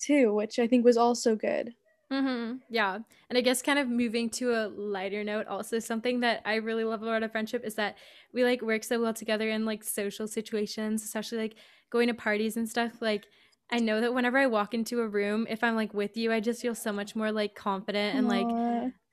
too, 0.00 0.32
which 0.34 0.58
I 0.58 0.66
think 0.66 0.84
was 0.84 0.96
also 0.96 1.34
good. 1.36 1.74
Mm-hmm. 2.12 2.58
Yeah. 2.68 2.98
And 3.30 3.38
I 3.38 3.40
guess 3.40 3.62
kind 3.62 3.78
of 3.78 3.88
moving 3.88 4.28
to 4.30 4.52
a 4.52 4.68
lighter 4.68 5.24
note, 5.24 5.46
also 5.46 5.78
something 5.78 6.20
that 6.20 6.42
I 6.44 6.56
really 6.56 6.84
love 6.84 7.02
about 7.02 7.22
our 7.22 7.28
friendship 7.28 7.62
is 7.64 7.74
that 7.76 7.96
we 8.34 8.44
like 8.44 8.60
work 8.60 8.84
so 8.84 9.00
well 9.00 9.14
together 9.14 9.48
in 9.48 9.64
like 9.64 9.82
social 9.82 10.28
situations, 10.28 11.02
especially 11.02 11.38
like 11.38 11.54
going 11.90 12.08
to 12.08 12.14
parties 12.14 12.56
and 12.56 12.68
stuff. 12.68 13.00
Like, 13.00 13.26
I 13.72 13.78
know 13.78 14.02
that 14.02 14.12
whenever 14.12 14.36
I 14.36 14.46
walk 14.46 14.74
into 14.74 15.00
a 15.00 15.08
room, 15.08 15.46
if 15.48 15.64
I'm 15.64 15.74
like 15.74 15.94
with 15.94 16.16
you, 16.16 16.30
I 16.30 16.40
just 16.40 16.60
feel 16.60 16.74
so 16.74 16.92
much 16.92 17.16
more 17.16 17.32
like 17.32 17.54
confident 17.54 18.16
and 18.16 18.28
like 18.28 18.46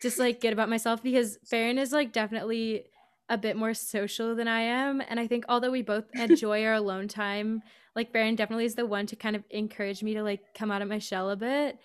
just 0.02 0.20
like 0.20 0.42
good 0.42 0.52
about 0.52 0.70
myself 0.70 1.02
because 1.02 1.40
Farron 1.46 1.78
is 1.78 1.94
like 1.94 2.12
definitely 2.12 2.84
a 3.30 3.38
bit 3.38 3.56
more 3.56 3.74
social 3.74 4.36
than 4.36 4.48
I 4.50 4.62
am. 4.62 5.02
And 5.08 5.20
I 5.20 5.28
think 5.28 5.46
although 5.48 5.72
we 5.72 5.82
both 5.82 6.06
enjoy 6.14 6.66
our 6.66 6.74
alone 6.74 7.08
time, 7.08 7.62
like 7.96 8.12
Farron 8.12 8.36
definitely 8.36 8.66
is 8.66 8.76
the 8.76 8.86
one 8.86 9.06
to 9.08 9.16
kind 9.16 9.36
of 9.36 9.44
encourage 9.50 10.04
me 10.04 10.14
to 10.16 10.24
like 10.24 10.42
come 10.54 10.72
out 10.72 10.82
of 10.82 10.90
my 10.90 11.00
shell 11.00 11.30
a 11.30 11.38
bit. 11.38 11.80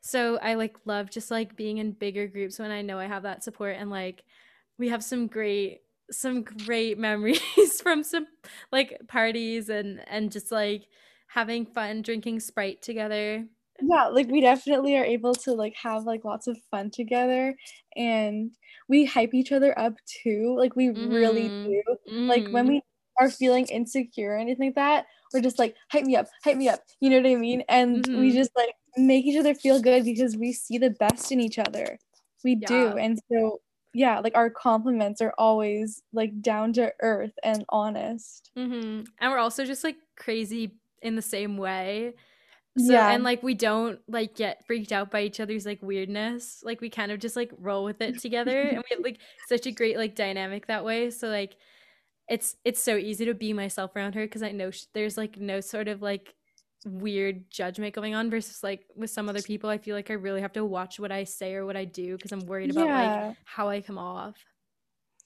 So 0.00 0.38
I 0.38 0.54
like 0.54 0.76
love 0.84 1.10
just 1.10 1.30
like 1.30 1.56
being 1.56 1.78
in 1.78 1.92
bigger 1.92 2.28
groups 2.28 2.58
when 2.58 2.70
I 2.70 2.82
know 2.82 2.98
I 2.98 3.06
have 3.06 3.24
that 3.24 3.42
support 3.42 3.76
and 3.76 3.90
like 3.90 4.22
we 4.78 4.88
have 4.88 5.02
some 5.02 5.26
great 5.26 5.80
some 6.10 6.42
great 6.42 6.96
memories 7.08 7.80
from 7.82 8.04
some 8.04 8.26
like 8.70 9.00
parties 9.08 9.68
and 9.68 10.00
and 10.08 10.30
just 10.30 10.52
like 10.52 10.86
having 11.32 11.64
fun 11.64 12.02
drinking 12.02 12.40
Sprite 12.40 12.82
together. 12.82 13.44
Yeah, 13.80 14.08
like 14.08 14.28
we 14.28 14.40
definitely 14.40 14.96
are 14.96 15.04
able 15.04 15.34
to 15.36 15.52
like 15.52 15.74
have 15.82 16.04
like 16.04 16.24
lots 16.24 16.46
of 16.46 16.58
fun 16.70 16.90
together 16.90 17.54
and 17.96 18.50
we 18.88 19.06
hype 19.06 19.32
each 19.32 19.52
other 19.52 19.78
up 19.78 19.94
too. 20.22 20.54
Like 20.58 20.76
we 20.76 20.88
mm-hmm. 20.88 21.10
really 21.10 21.48
do. 21.48 21.82
Mm-hmm. 22.10 22.28
Like 22.28 22.48
when 22.48 22.66
we 22.66 22.82
are 23.18 23.30
feeling 23.30 23.66
insecure 23.66 24.32
or 24.32 24.38
anything 24.38 24.66
like 24.68 24.74
that, 24.74 25.06
we're 25.32 25.40
just 25.40 25.58
like 25.58 25.76
hype 25.90 26.04
me 26.04 26.16
up, 26.16 26.26
hype 26.44 26.56
me 26.56 26.68
up. 26.68 26.80
You 27.00 27.10
know 27.10 27.16
what 27.16 27.26
I 27.26 27.36
mean? 27.36 27.62
And 27.68 28.04
mm-hmm. 28.04 28.20
we 28.20 28.32
just 28.32 28.50
like 28.56 28.74
make 28.96 29.24
each 29.24 29.38
other 29.38 29.54
feel 29.54 29.80
good 29.80 30.04
because 30.04 30.36
we 30.36 30.52
see 30.52 30.76
the 30.76 30.90
best 30.90 31.32
in 31.32 31.40
each 31.40 31.58
other. 31.58 31.98
We 32.44 32.58
yeah. 32.60 32.68
do. 32.68 32.86
And 32.98 33.18
so 33.30 33.60
yeah, 33.94 34.18
like 34.20 34.36
our 34.36 34.50
compliments 34.50 35.20
are 35.20 35.34
always 35.38 36.02
like 36.12 36.42
down 36.42 36.72
to 36.74 36.92
earth 37.00 37.32
and 37.42 37.64
honest. 37.70 38.50
Mm-hmm. 38.58 39.04
And 39.20 39.30
we're 39.32 39.38
also 39.38 39.64
just 39.64 39.84
like 39.84 39.96
crazy 40.16 40.72
in 41.02 41.16
the 41.16 41.22
same 41.22 41.56
way. 41.56 42.14
So 42.78 42.92
yeah. 42.92 43.10
and 43.10 43.24
like 43.24 43.42
we 43.42 43.54
don't 43.54 43.98
like 44.06 44.36
get 44.36 44.64
freaked 44.66 44.92
out 44.92 45.10
by 45.10 45.22
each 45.22 45.40
other's 45.40 45.66
like 45.66 45.82
weirdness. 45.82 46.62
Like 46.64 46.80
we 46.80 46.88
kind 46.88 47.10
of 47.10 47.18
just 47.18 47.34
like 47.34 47.50
roll 47.58 47.84
with 47.84 48.00
it 48.00 48.20
together 48.20 48.60
and 48.60 48.78
we 48.78 48.94
have 48.94 49.04
like 49.04 49.18
such 49.48 49.66
a 49.66 49.72
great 49.72 49.96
like 49.96 50.14
dynamic 50.14 50.66
that 50.68 50.84
way. 50.84 51.10
So 51.10 51.28
like 51.28 51.56
it's 52.28 52.56
it's 52.64 52.80
so 52.80 52.96
easy 52.96 53.24
to 53.24 53.34
be 53.34 53.52
myself 53.52 53.96
around 53.96 54.14
her 54.14 54.24
because 54.24 54.42
I 54.42 54.52
know 54.52 54.70
sh- 54.70 54.84
there's 54.94 55.16
like 55.16 55.36
no 55.36 55.60
sort 55.60 55.88
of 55.88 56.00
like 56.00 56.34
weird 56.86 57.50
judgment 57.50 57.94
going 57.94 58.14
on 58.14 58.30
versus 58.30 58.62
like 58.62 58.86
with 58.96 59.10
some 59.10 59.28
other 59.28 59.42
people 59.42 59.68
I 59.68 59.78
feel 59.78 59.94
like 59.94 60.10
I 60.10 60.14
really 60.14 60.40
have 60.40 60.52
to 60.52 60.64
watch 60.64 60.98
what 60.98 61.12
I 61.12 61.24
say 61.24 61.54
or 61.54 61.66
what 61.66 61.76
I 61.76 61.84
do 61.84 62.16
because 62.16 62.32
I'm 62.32 62.46
worried 62.46 62.70
about 62.70 62.86
yeah. 62.86 63.26
like 63.26 63.36
how 63.44 63.68
I 63.68 63.80
come 63.80 63.98
off. 63.98 64.36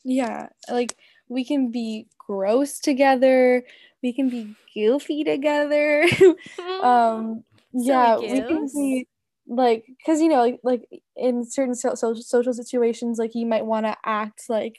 Yeah, 0.02 0.48
like 0.70 0.96
we 1.28 1.44
can 1.44 1.70
be 1.70 2.06
gross 2.18 2.78
together, 2.78 3.64
we 4.02 4.12
can 4.12 4.28
be 4.30 4.54
goofy 4.74 5.24
together. 5.24 6.06
um 6.82 7.44
yeah, 7.72 8.18
we 8.18 8.42
can 8.42 8.68
be 8.72 9.08
like 9.46 9.84
cuz 10.06 10.20
you 10.20 10.28
know 10.28 10.40
like, 10.40 10.60
like 10.62 10.88
in 11.16 11.44
certain 11.44 11.74
so- 11.74 11.94
so- 11.94 12.14
social 12.14 12.52
situations 12.54 13.18
like 13.18 13.34
you 13.34 13.46
might 13.46 13.66
want 13.66 13.84
to 13.86 13.96
act 14.04 14.48
like 14.48 14.76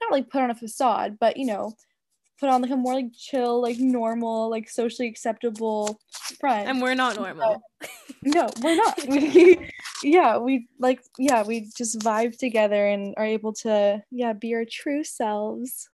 not 0.00 0.12
like 0.12 0.30
put 0.30 0.42
on 0.42 0.50
a 0.50 0.54
facade, 0.54 1.18
but 1.18 1.36
you 1.36 1.46
know, 1.46 1.72
put 2.38 2.48
on 2.48 2.62
like 2.62 2.70
a 2.70 2.76
more 2.76 2.94
like 2.94 3.12
chill, 3.16 3.60
like 3.60 3.78
normal, 3.78 4.50
like 4.50 4.68
socially 4.68 5.08
acceptable 5.08 6.00
front. 6.40 6.68
And 6.68 6.82
we're 6.82 6.94
not 6.94 7.16
normal. 7.16 7.62
no, 8.22 8.48
we're 8.62 8.76
not. 8.76 8.98
We, 9.08 9.70
yeah, 10.02 10.38
we 10.38 10.68
like 10.78 11.00
yeah, 11.18 11.44
we 11.44 11.70
just 11.76 11.98
vibe 12.00 12.36
together 12.36 12.86
and 12.86 13.14
are 13.16 13.24
able 13.24 13.52
to 13.62 14.02
yeah, 14.10 14.32
be 14.32 14.54
our 14.54 14.64
true 14.70 15.04
selves. 15.04 15.88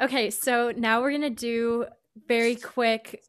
Okay, 0.00 0.30
so 0.30 0.72
now 0.76 1.00
we're 1.00 1.10
going 1.10 1.22
to 1.22 1.30
do 1.30 1.86
very 2.26 2.56
quick 2.56 3.22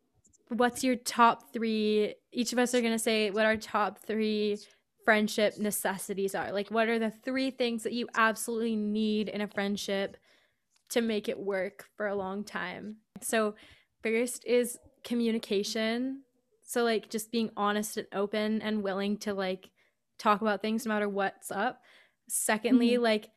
what's 0.58 0.84
your 0.84 0.95
top 0.95 1.54
three? 1.54 2.15
Each 2.34 2.52
of 2.52 2.60
us 2.60 2.74
are 2.74 2.82
going 2.82 2.93
to 2.93 3.00
say 3.00 3.30
what 3.30 3.46
our 3.46 3.58
top 3.58 4.00
three 4.00 4.58
friendship 5.06 5.58
necessities 5.58 6.36
are. 6.36 6.52
Like, 6.52 6.69
what 6.69 6.89
are 6.89 7.00
the 7.00 7.12
three 7.12 7.52
things 7.52 7.84
that 7.84 7.93
you 7.93 8.08
absolutely 8.15 8.76
need 8.76 9.30
in 9.30 9.41
a 9.41 9.48
friendship 9.48 10.17
to 10.89 11.02
make 11.02 11.30
it 11.30 11.39
work 11.39 11.86
for 11.96 12.08
a 12.08 12.15
long 12.15 12.43
time? 12.43 12.98
So, 13.22 13.56
first 14.02 14.46
is 14.46 14.78
communication. 15.04 16.24
So, 16.65 16.84
like, 16.84 17.10
just 17.10 17.32
being 17.32 17.52
honest 17.56 17.98
and 17.98 18.08
open 18.13 18.62
and 18.62 18.84
willing 18.84 19.17
to, 19.19 19.34
like, 19.34 19.69
talk 20.17 20.41
about 20.41 20.62
things 20.62 20.86
no 20.86 20.93
matter 20.93 21.10
what's 21.10 21.52
up. 21.52 21.82
Secondly, 22.28 22.91
mm-hmm. 22.91 23.04
like, 23.04 23.30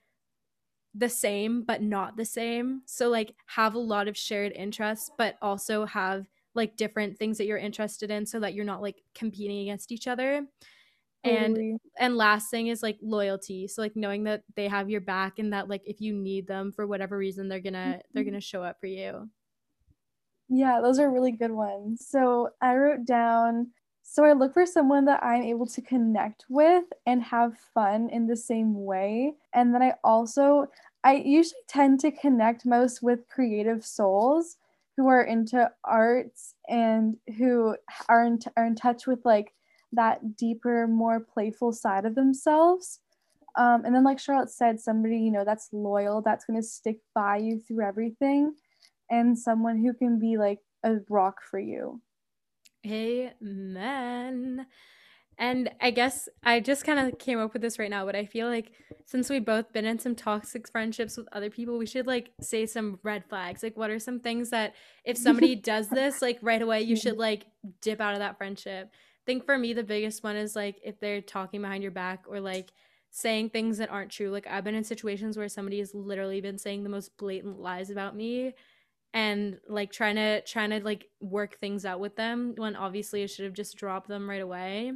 the 0.96 1.08
same 1.08 1.62
but 1.62 1.82
not 1.82 2.16
the 2.16 2.24
same. 2.24 2.80
So 2.86 3.08
like 3.08 3.34
have 3.46 3.74
a 3.74 3.78
lot 3.78 4.08
of 4.08 4.16
shared 4.16 4.52
interests 4.52 5.10
but 5.18 5.36
also 5.42 5.84
have 5.84 6.26
like 6.56 6.76
different 6.76 7.18
things 7.18 7.38
that 7.38 7.46
you're 7.46 7.58
interested 7.58 8.10
in 8.10 8.26
so 8.26 8.40
that 8.40 8.54
you're 8.54 8.64
not 8.64 8.82
like 8.82 9.02
competing 9.14 9.60
against 9.60 9.92
each 9.92 10.08
other. 10.08 10.46
And 11.24 11.80
and 11.98 12.16
last 12.16 12.50
thing 12.50 12.68
is 12.68 12.82
like 12.82 12.98
loyalty. 13.02 13.66
So 13.68 13.82
like 13.82 13.96
knowing 13.96 14.24
that 14.24 14.42
they 14.54 14.68
have 14.68 14.90
your 14.90 15.00
back 15.00 15.38
and 15.38 15.52
that 15.52 15.68
like 15.68 15.82
if 15.84 16.00
you 16.00 16.12
need 16.12 16.46
them 16.46 16.72
for 16.72 16.86
whatever 16.86 17.16
reason 17.18 17.48
they're 17.48 17.60
gonna 17.60 17.78
mm-hmm. 17.78 18.00
they're 18.14 18.24
gonna 18.24 18.40
show 18.40 18.62
up 18.62 18.80
for 18.80 18.86
you. 18.86 19.28
Yeah 20.48 20.80
those 20.80 20.98
are 20.98 21.10
really 21.10 21.32
good 21.32 21.50
ones. 21.50 22.06
So 22.08 22.50
i 22.60 22.74
wrote 22.76 23.04
down 23.04 23.68
so 24.02 24.24
i 24.24 24.32
look 24.32 24.54
for 24.54 24.64
someone 24.64 25.04
that 25.06 25.22
i'm 25.24 25.42
able 25.42 25.66
to 25.66 25.82
connect 25.82 26.44
with 26.48 26.84
and 27.06 27.20
have 27.24 27.58
fun 27.74 28.08
in 28.10 28.26
the 28.26 28.36
same 28.36 28.84
way. 28.84 29.34
And 29.52 29.74
then 29.74 29.82
i 29.82 29.94
also 30.04 30.66
i 31.02 31.16
usually 31.16 31.60
tend 31.66 32.00
to 32.00 32.12
connect 32.12 32.64
most 32.64 33.02
with 33.02 33.28
creative 33.28 33.84
souls 33.84 34.58
who 34.96 35.08
are 35.08 35.22
into 35.22 35.70
arts 35.84 36.54
and 36.68 37.16
who 37.38 37.76
are 38.08 38.24
in, 38.24 38.38
t- 38.38 38.50
are 38.56 38.66
in 38.66 38.74
touch 38.74 39.06
with 39.06 39.20
like 39.24 39.52
that 39.92 40.36
deeper 40.36 40.86
more 40.86 41.20
playful 41.20 41.72
side 41.72 42.04
of 42.04 42.14
themselves. 42.14 43.00
Um, 43.56 43.84
and 43.84 43.94
then 43.94 44.04
like 44.04 44.18
charlotte 44.18 44.50
said 44.50 44.78
somebody 44.78 45.18
you 45.18 45.30
know 45.30 45.42
that's 45.42 45.70
loyal 45.72 46.20
that's 46.20 46.44
going 46.44 46.60
to 46.60 46.66
stick 46.66 46.98
by 47.14 47.38
you 47.38 47.58
through 47.58 47.86
everything 47.86 48.52
and 49.10 49.38
someone 49.38 49.78
who 49.78 49.94
can 49.94 50.18
be 50.18 50.36
like 50.36 50.58
a 50.84 50.96
rock 51.08 51.36
for 51.50 51.58
you. 51.58 52.02
Amen 52.86 54.66
and 55.38 55.70
I 55.80 55.90
guess 55.90 56.28
I 56.42 56.60
just 56.60 56.84
kind 56.84 56.98
of 56.98 57.18
came 57.18 57.38
up 57.38 57.52
with 57.52 57.60
this 57.60 57.78
right 57.78 57.90
now, 57.90 58.06
but 58.06 58.16
I 58.16 58.24
feel 58.24 58.48
like 58.48 58.72
since 59.04 59.28
we've 59.28 59.44
both 59.44 59.72
been 59.72 59.84
in 59.84 59.98
some 59.98 60.14
toxic 60.14 60.68
friendships 60.70 61.16
with 61.16 61.28
other 61.32 61.50
people, 61.50 61.76
we 61.76 61.86
should 61.86 62.06
like 62.06 62.30
say 62.40 62.64
some 62.64 62.98
red 63.02 63.24
flags. 63.28 63.62
Like, 63.62 63.76
what 63.76 63.90
are 63.90 63.98
some 63.98 64.20
things 64.20 64.50
that 64.50 64.74
if 65.04 65.18
somebody 65.18 65.54
does 65.56 65.88
this, 65.88 66.22
like 66.22 66.38
right 66.40 66.62
away, 66.62 66.82
you 66.82 66.96
should 66.96 67.18
like 67.18 67.46
dip 67.82 68.00
out 68.00 68.14
of 68.14 68.20
that 68.20 68.38
friendship? 68.38 68.90
I 68.92 69.24
think 69.26 69.44
for 69.44 69.58
me, 69.58 69.74
the 69.74 69.82
biggest 69.82 70.24
one 70.24 70.36
is 70.36 70.56
like 70.56 70.76
if 70.82 71.00
they're 71.00 71.20
talking 71.20 71.60
behind 71.60 71.82
your 71.82 71.92
back 71.92 72.24
or 72.28 72.40
like 72.40 72.72
saying 73.10 73.50
things 73.50 73.78
that 73.78 73.90
aren't 73.90 74.10
true. 74.10 74.30
Like 74.30 74.46
I've 74.46 74.64
been 74.64 74.74
in 74.74 74.84
situations 74.84 75.36
where 75.36 75.48
somebody 75.48 75.78
has 75.78 75.94
literally 75.94 76.40
been 76.40 76.58
saying 76.58 76.82
the 76.82 76.90
most 76.90 77.16
blatant 77.18 77.58
lies 77.60 77.90
about 77.90 78.16
me 78.16 78.54
and 79.14 79.58
like 79.68 79.90
trying 79.90 80.16
to 80.16 80.42
trying 80.42 80.68
to 80.70 80.80
like 80.80 81.06
work 81.20 81.58
things 81.58 81.86
out 81.86 82.00
with 82.00 82.16
them 82.16 82.52
when 82.56 82.76
obviously 82.76 83.22
I 83.22 83.26
should 83.26 83.46
have 83.46 83.54
just 83.54 83.76
dropped 83.76 84.08
them 84.08 84.28
right 84.28 84.42
away. 84.42 84.92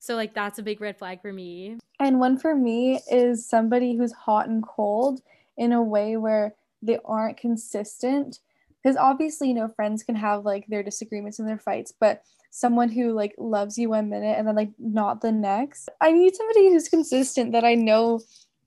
So 0.00 0.16
like 0.16 0.34
that's 0.34 0.58
a 0.58 0.62
big 0.62 0.80
red 0.80 0.98
flag 0.98 1.22
for 1.22 1.32
me. 1.32 1.78
And 2.00 2.18
one 2.18 2.38
for 2.38 2.54
me 2.54 3.00
is 3.10 3.48
somebody 3.48 3.96
who's 3.96 4.12
hot 4.12 4.48
and 4.48 4.62
cold 4.62 5.20
in 5.56 5.72
a 5.72 5.82
way 5.82 6.16
where 6.16 6.54
they 6.82 6.98
aren't 7.04 7.36
consistent 7.36 8.38
because 8.82 8.96
obviously 8.96 9.48
you 9.48 9.54
know 9.54 9.68
friends 9.68 10.02
can 10.02 10.14
have 10.14 10.46
like 10.46 10.66
their 10.68 10.82
disagreements 10.82 11.38
and 11.38 11.46
their 11.46 11.58
fights 11.58 11.92
but 12.00 12.22
someone 12.50 12.88
who 12.88 13.12
like 13.12 13.34
loves 13.38 13.78
you 13.78 13.88
one 13.88 14.10
minute 14.10 14.36
and 14.36 14.46
then 14.46 14.56
like 14.56 14.70
not 14.78 15.20
the 15.20 15.32
next. 15.32 15.88
I 16.00 16.12
need 16.12 16.34
somebody 16.34 16.70
who's 16.70 16.88
consistent 16.88 17.52
that 17.52 17.64
I 17.64 17.76
know, 17.76 18.20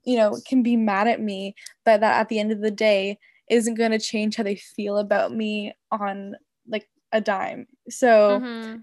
you 0.04 0.16
know, 0.16 0.38
can 0.46 0.62
be 0.62 0.76
mad 0.76 1.06
at 1.06 1.20
me, 1.20 1.54
but 1.84 2.00
that 2.00 2.20
at 2.20 2.28
the 2.28 2.40
end 2.40 2.50
of 2.50 2.60
the 2.60 2.70
day 2.70 3.18
isn't 3.50 3.74
going 3.74 3.90
to 3.90 3.98
change 3.98 4.36
how 4.36 4.42
they 4.42 4.56
feel 4.56 4.96
about 4.96 5.32
me 5.32 5.74
on 5.92 6.34
like 6.66 6.88
a 7.12 7.20
dime. 7.20 7.66
So, 7.90 8.40
mm-hmm. 8.40 8.76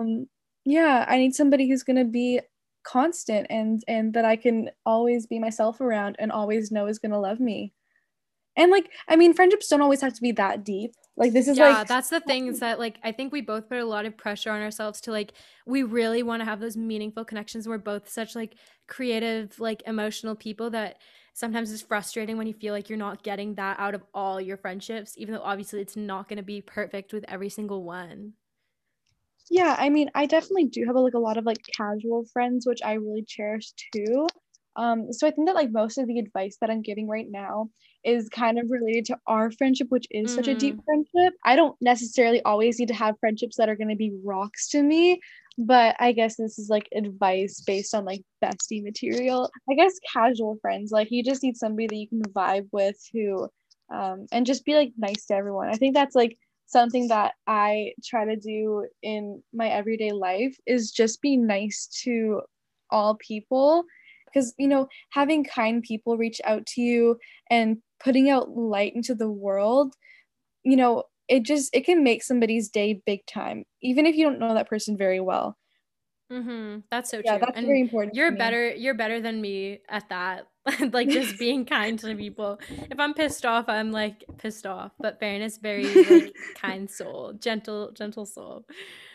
um, 0.00 0.28
yeah, 0.64 1.04
I 1.08 1.18
need 1.18 1.34
somebody 1.34 1.68
who's 1.68 1.82
going 1.82 1.96
to 1.96 2.04
be 2.04 2.40
constant 2.84 3.46
and 3.48 3.82
and 3.86 4.12
that 4.14 4.24
I 4.24 4.36
can 4.36 4.70
always 4.84 5.26
be 5.26 5.38
myself 5.38 5.80
around 5.80 6.16
and 6.18 6.32
always 6.32 6.70
know 6.70 6.86
is 6.86 6.98
going 6.98 7.12
to 7.12 7.18
love 7.18 7.40
me. 7.40 7.72
And 8.56 8.70
like, 8.70 8.90
I 9.08 9.16
mean, 9.16 9.32
friendships 9.32 9.68
don't 9.68 9.80
always 9.80 10.02
have 10.02 10.14
to 10.14 10.20
be 10.20 10.32
that 10.32 10.64
deep. 10.64 10.92
Like 11.16 11.32
this 11.32 11.48
is 11.48 11.58
yeah, 11.58 11.78
like 11.78 11.88
that's 11.88 12.10
the 12.10 12.20
thing 12.20 12.48
is 12.48 12.60
that 12.60 12.78
like 12.78 12.98
I 13.02 13.12
think 13.12 13.32
we 13.32 13.40
both 13.40 13.68
put 13.68 13.78
a 13.78 13.84
lot 13.84 14.06
of 14.06 14.16
pressure 14.16 14.50
on 14.50 14.62
ourselves 14.62 15.00
to 15.02 15.10
like 15.10 15.32
we 15.66 15.82
really 15.82 16.22
want 16.22 16.40
to 16.40 16.44
have 16.44 16.60
those 16.60 16.76
meaningful 16.76 17.24
connections. 17.24 17.68
We're 17.68 17.78
both 17.78 18.08
such 18.08 18.34
like 18.34 18.54
creative, 18.88 19.58
like 19.58 19.82
emotional 19.86 20.34
people 20.34 20.70
that 20.70 20.98
sometimes 21.34 21.72
it's 21.72 21.82
frustrating 21.82 22.36
when 22.36 22.46
you 22.46 22.54
feel 22.54 22.74
like 22.74 22.88
you're 22.88 22.98
not 22.98 23.22
getting 23.22 23.54
that 23.54 23.78
out 23.78 23.94
of 23.94 24.02
all 24.12 24.40
your 24.40 24.56
friendships, 24.56 25.14
even 25.16 25.34
though 25.34 25.42
obviously 25.42 25.80
it's 25.80 25.96
not 25.96 26.28
going 26.28 26.36
to 26.36 26.42
be 26.42 26.60
perfect 26.60 27.12
with 27.12 27.24
every 27.28 27.48
single 27.48 27.84
one. 27.84 28.34
Yeah, 29.52 29.76
I 29.78 29.90
mean, 29.90 30.08
I 30.14 30.24
definitely 30.24 30.64
do 30.64 30.86
have 30.86 30.96
a, 30.96 31.00
like 31.00 31.12
a 31.12 31.18
lot 31.18 31.36
of 31.36 31.44
like 31.44 31.62
casual 31.76 32.24
friends, 32.32 32.66
which 32.66 32.80
I 32.82 32.94
really 32.94 33.22
cherish 33.22 33.72
too. 33.94 34.26
Um, 34.76 35.12
so 35.12 35.26
I 35.26 35.30
think 35.30 35.46
that 35.46 35.54
like 35.54 35.70
most 35.70 35.98
of 35.98 36.06
the 36.06 36.18
advice 36.18 36.56
that 36.62 36.70
I'm 36.70 36.80
giving 36.80 37.06
right 37.06 37.26
now 37.28 37.68
is 38.02 38.30
kind 38.30 38.58
of 38.58 38.70
related 38.70 39.04
to 39.06 39.18
our 39.26 39.50
friendship, 39.50 39.88
which 39.90 40.06
is 40.10 40.30
mm-hmm. 40.30 40.36
such 40.36 40.48
a 40.48 40.54
deep 40.54 40.76
mm-hmm. 40.76 40.84
friendship. 40.86 41.34
I 41.44 41.56
don't 41.56 41.76
necessarily 41.82 42.42
always 42.44 42.78
need 42.78 42.88
to 42.88 42.94
have 42.94 43.20
friendships 43.20 43.58
that 43.58 43.68
are 43.68 43.76
going 43.76 43.90
to 43.90 43.94
be 43.94 44.16
rocks 44.24 44.70
to 44.70 44.82
me, 44.82 45.20
but 45.58 45.96
I 46.00 46.12
guess 46.12 46.36
this 46.36 46.58
is 46.58 46.70
like 46.70 46.88
advice 46.94 47.60
based 47.60 47.94
on 47.94 48.06
like 48.06 48.22
bestie 48.42 48.82
material. 48.82 49.50
I 49.70 49.74
guess 49.74 49.92
casual 50.10 50.56
friends, 50.62 50.92
like 50.92 51.08
you 51.10 51.22
just 51.22 51.42
need 51.42 51.58
somebody 51.58 51.88
that 51.88 51.96
you 51.96 52.08
can 52.08 52.22
vibe 52.32 52.68
with 52.72 52.96
who, 53.12 53.50
um, 53.92 54.24
and 54.32 54.46
just 54.46 54.64
be 54.64 54.76
like 54.76 54.92
nice 54.96 55.26
to 55.26 55.34
everyone. 55.34 55.68
I 55.68 55.74
think 55.74 55.92
that's 55.92 56.14
like 56.14 56.38
something 56.72 57.08
that 57.08 57.34
I 57.46 57.92
try 58.04 58.24
to 58.24 58.36
do 58.36 58.86
in 59.02 59.42
my 59.52 59.68
everyday 59.68 60.12
life 60.12 60.56
is 60.66 60.90
just 60.90 61.20
be 61.20 61.36
nice 61.36 61.86
to 62.02 62.42
all 62.90 63.16
people. 63.16 63.84
Because 64.26 64.54
you 64.58 64.66
know 64.66 64.88
having 65.10 65.44
kind 65.44 65.82
people 65.82 66.16
reach 66.16 66.40
out 66.44 66.64
to 66.68 66.80
you 66.80 67.18
and 67.50 67.76
putting 68.02 68.30
out 68.30 68.56
light 68.56 68.94
into 68.96 69.14
the 69.14 69.30
world 69.30 69.94
you 70.64 70.74
know 70.74 71.04
it 71.28 71.42
just 71.44 71.74
it 71.74 71.84
can 71.84 72.02
make 72.02 72.22
somebody's 72.22 72.68
day 72.68 73.02
big 73.04 73.24
time 73.26 73.64
even 73.82 74.06
if 74.06 74.16
you 74.16 74.24
don't 74.24 74.38
know 74.38 74.54
that 74.54 74.68
person 74.68 74.96
very 74.96 75.20
well. 75.20 75.56
Mm-hmm. 76.30 76.78
that's 76.90 77.10
so 77.10 77.20
yeah, 77.22 77.32
true. 77.32 77.40
that's 77.44 77.58
and 77.58 77.66
very 77.66 77.82
important 77.82 78.14
you're 78.14 78.32
better 78.32 78.70
you're 78.70 78.94
better 78.94 79.20
than 79.20 79.42
me 79.42 79.80
at 79.90 80.08
that 80.08 80.46
like 80.92 81.08
just 81.08 81.38
being 81.38 81.64
kind 81.64 81.98
to 81.98 82.14
people 82.14 82.58
if 82.90 82.98
i'm 83.00 83.14
pissed 83.14 83.44
off 83.44 83.68
i'm 83.68 83.90
like 83.90 84.24
pissed 84.38 84.66
off 84.66 84.92
but 85.00 85.18
Farron 85.18 85.42
is 85.42 85.58
very 85.58 85.84
like 86.04 86.34
kind 86.56 86.90
soul 86.90 87.32
gentle 87.34 87.90
gentle 87.92 88.26
soul 88.26 88.64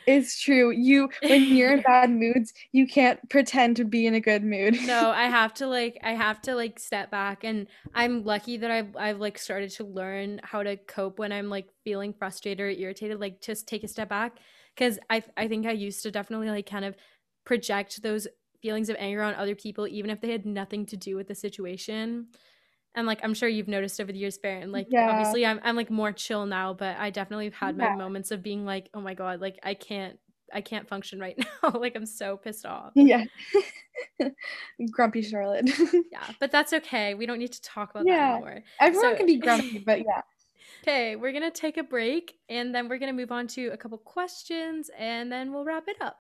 it's 0.07 0.39
true. 0.39 0.71
You 0.71 1.09
when 1.21 1.43
you're 1.53 1.73
in 1.73 1.81
bad 1.81 2.09
moods, 2.09 2.53
you 2.71 2.87
can't 2.87 3.19
pretend 3.29 3.75
to 3.75 3.83
be 3.83 4.07
in 4.07 4.13
a 4.13 4.21
good 4.21 4.41
mood. 4.41 4.79
no, 4.85 5.09
I 5.09 5.25
have 5.25 5.53
to 5.55 5.67
like 5.67 5.97
I 6.01 6.13
have 6.13 6.41
to 6.43 6.55
like 6.55 6.79
step 6.79 7.11
back 7.11 7.43
and 7.43 7.67
I'm 7.93 8.23
lucky 8.23 8.55
that 8.57 8.71
I've 8.71 8.95
I've 8.95 9.19
like 9.19 9.37
started 9.37 9.69
to 9.71 9.83
learn 9.83 10.39
how 10.43 10.63
to 10.63 10.77
cope 10.77 11.19
when 11.19 11.33
I'm 11.33 11.49
like 11.49 11.67
feeling 11.83 12.13
frustrated 12.13 12.61
or 12.61 12.69
irritated, 12.69 13.19
like 13.19 13.41
just 13.41 13.67
take 13.67 13.83
a 13.83 13.87
step 13.89 14.07
back 14.07 14.39
cuz 14.77 14.97
I 15.09 15.23
I 15.35 15.49
think 15.49 15.67
I 15.67 15.71
used 15.71 16.03
to 16.03 16.11
definitely 16.11 16.49
like 16.49 16.69
kind 16.69 16.85
of 16.85 16.95
project 17.43 18.01
those 18.01 18.27
feelings 18.61 18.89
of 18.89 18.95
anger 18.99 19.21
on 19.21 19.33
other 19.35 19.55
people 19.55 19.87
even 19.87 20.09
if 20.09 20.19
they 20.21 20.31
had 20.31 20.45
nothing 20.45 20.85
to 20.85 20.97
do 20.97 21.15
with 21.15 21.27
the 21.27 21.35
situation 21.35 22.27
and 22.97 23.05
like 23.05 23.19
I'm 23.23 23.35
sure 23.35 23.47
you've 23.47 23.67
noticed 23.67 24.01
over 24.01 24.11
the 24.11 24.17
years, 24.17 24.37
Farron. 24.37 24.71
Like 24.71 24.87
yeah. 24.89 25.11
obviously 25.11 25.45
I'm 25.45 25.59
I'm 25.63 25.75
like 25.75 25.91
more 25.91 26.11
chill 26.11 26.47
now, 26.47 26.73
but 26.73 26.97
I 26.97 27.11
definitely 27.11 27.45
have 27.45 27.53
had 27.53 27.77
yeah. 27.77 27.89
my 27.89 27.95
moments 27.95 28.31
of 28.31 28.41
being 28.41 28.65
like, 28.65 28.89
oh 28.93 28.99
my 28.99 29.13
god, 29.13 29.39
like 29.39 29.59
I 29.63 29.75
can't 29.75 30.17
I 30.51 30.61
can't 30.61 30.87
function 30.87 31.19
right 31.19 31.37
now. 31.63 31.79
like 31.79 31.95
I'm 31.95 32.07
so 32.07 32.37
pissed 32.37 32.65
off. 32.65 32.93
Yeah. 32.95 33.25
grumpy 34.91 35.21
Charlotte. 35.21 35.69
yeah, 36.11 36.31
but 36.39 36.51
that's 36.51 36.73
okay. 36.73 37.13
We 37.13 37.27
don't 37.27 37.37
need 37.37 37.53
to 37.53 37.61
talk 37.61 37.91
about 37.91 38.07
yeah. 38.07 38.17
that 38.17 38.33
anymore. 38.33 38.63
Everyone 38.79 39.11
so- 39.11 39.17
can 39.17 39.25
be 39.27 39.37
grumpy, 39.37 39.77
but 39.77 39.99
yeah. 39.99 40.21
Okay, 40.81 41.15
we're 41.15 41.33
gonna 41.33 41.51
take 41.51 41.77
a 41.77 41.83
break 41.83 42.35
and 42.49 42.73
then 42.73 42.89
we're 42.89 42.97
gonna 42.97 43.13
move 43.13 43.31
on 43.31 43.45
to 43.47 43.67
a 43.67 43.77
couple 43.77 43.97
questions 43.99 44.89
and 44.97 45.31
then 45.31 45.53
we'll 45.53 45.65
wrap 45.65 45.83
it 45.87 45.97
up. 46.01 46.19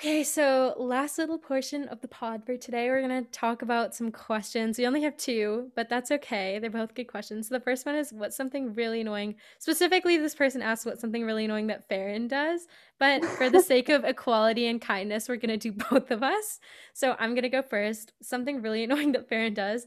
Okay, 0.00 0.24
so 0.24 0.74
last 0.78 1.18
little 1.18 1.36
portion 1.36 1.86
of 1.88 2.00
the 2.00 2.08
pod 2.08 2.46
for 2.46 2.56
today, 2.56 2.88
we're 2.88 3.06
going 3.06 3.22
to 3.22 3.30
talk 3.32 3.60
about 3.60 3.94
some 3.94 4.10
questions. 4.10 4.78
We 4.78 4.86
only 4.86 5.02
have 5.02 5.14
two, 5.18 5.70
but 5.76 5.90
that's 5.90 6.10
okay. 6.10 6.58
They're 6.58 6.70
both 6.70 6.94
good 6.94 7.04
questions. 7.04 7.48
So 7.48 7.54
the 7.54 7.60
first 7.60 7.84
one 7.84 7.94
is 7.96 8.10
what's 8.10 8.34
something 8.34 8.72
really 8.72 9.02
annoying? 9.02 9.34
Specifically, 9.58 10.16
this 10.16 10.34
person 10.34 10.62
asked 10.62 10.86
what's 10.86 11.02
something 11.02 11.26
really 11.26 11.44
annoying 11.44 11.66
that 11.66 11.86
Farron 11.86 12.28
does. 12.28 12.66
But 12.98 13.26
for 13.26 13.50
the 13.50 13.60
sake 13.60 13.90
of 13.90 14.04
equality 14.06 14.68
and 14.68 14.80
kindness, 14.80 15.28
we're 15.28 15.36
going 15.36 15.58
to 15.60 15.70
do 15.70 15.72
both 15.90 16.10
of 16.10 16.22
us. 16.22 16.60
So 16.94 17.14
I'm 17.18 17.34
going 17.34 17.42
to 17.42 17.50
go 17.50 17.60
first. 17.60 18.14
Something 18.22 18.62
really 18.62 18.82
annoying 18.84 19.12
that 19.12 19.28
Farron 19.28 19.52
does. 19.52 19.84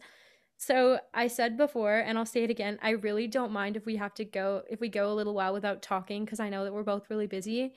So 0.57 0.99
I 1.15 1.25
said 1.25 1.57
before, 1.57 1.97
and 1.97 2.19
I'll 2.19 2.25
say 2.27 2.43
it 2.43 2.51
again, 2.51 2.77
I 2.83 2.91
really 2.91 3.25
don't 3.25 3.51
mind 3.51 3.77
if 3.77 3.87
we 3.87 3.95
have 3.95 4.13
to 4.13 4.25
go, 4.25 4.61
if 4.69 4.79
we 4.79 4.89
go 4.89 5.11
a 5.11 5.15
little 5.15 5.33
while 5.33 5.53
without 5.53 5.81
talking, 5.81 6.23
because 6.23 6.39
I 6.39 6.49
know 6.49 6.65
that 6.65 6.73
we're 6.73 6.83
both 6.83 7.09
really 7.09 7.25
busy. 7.25 7.73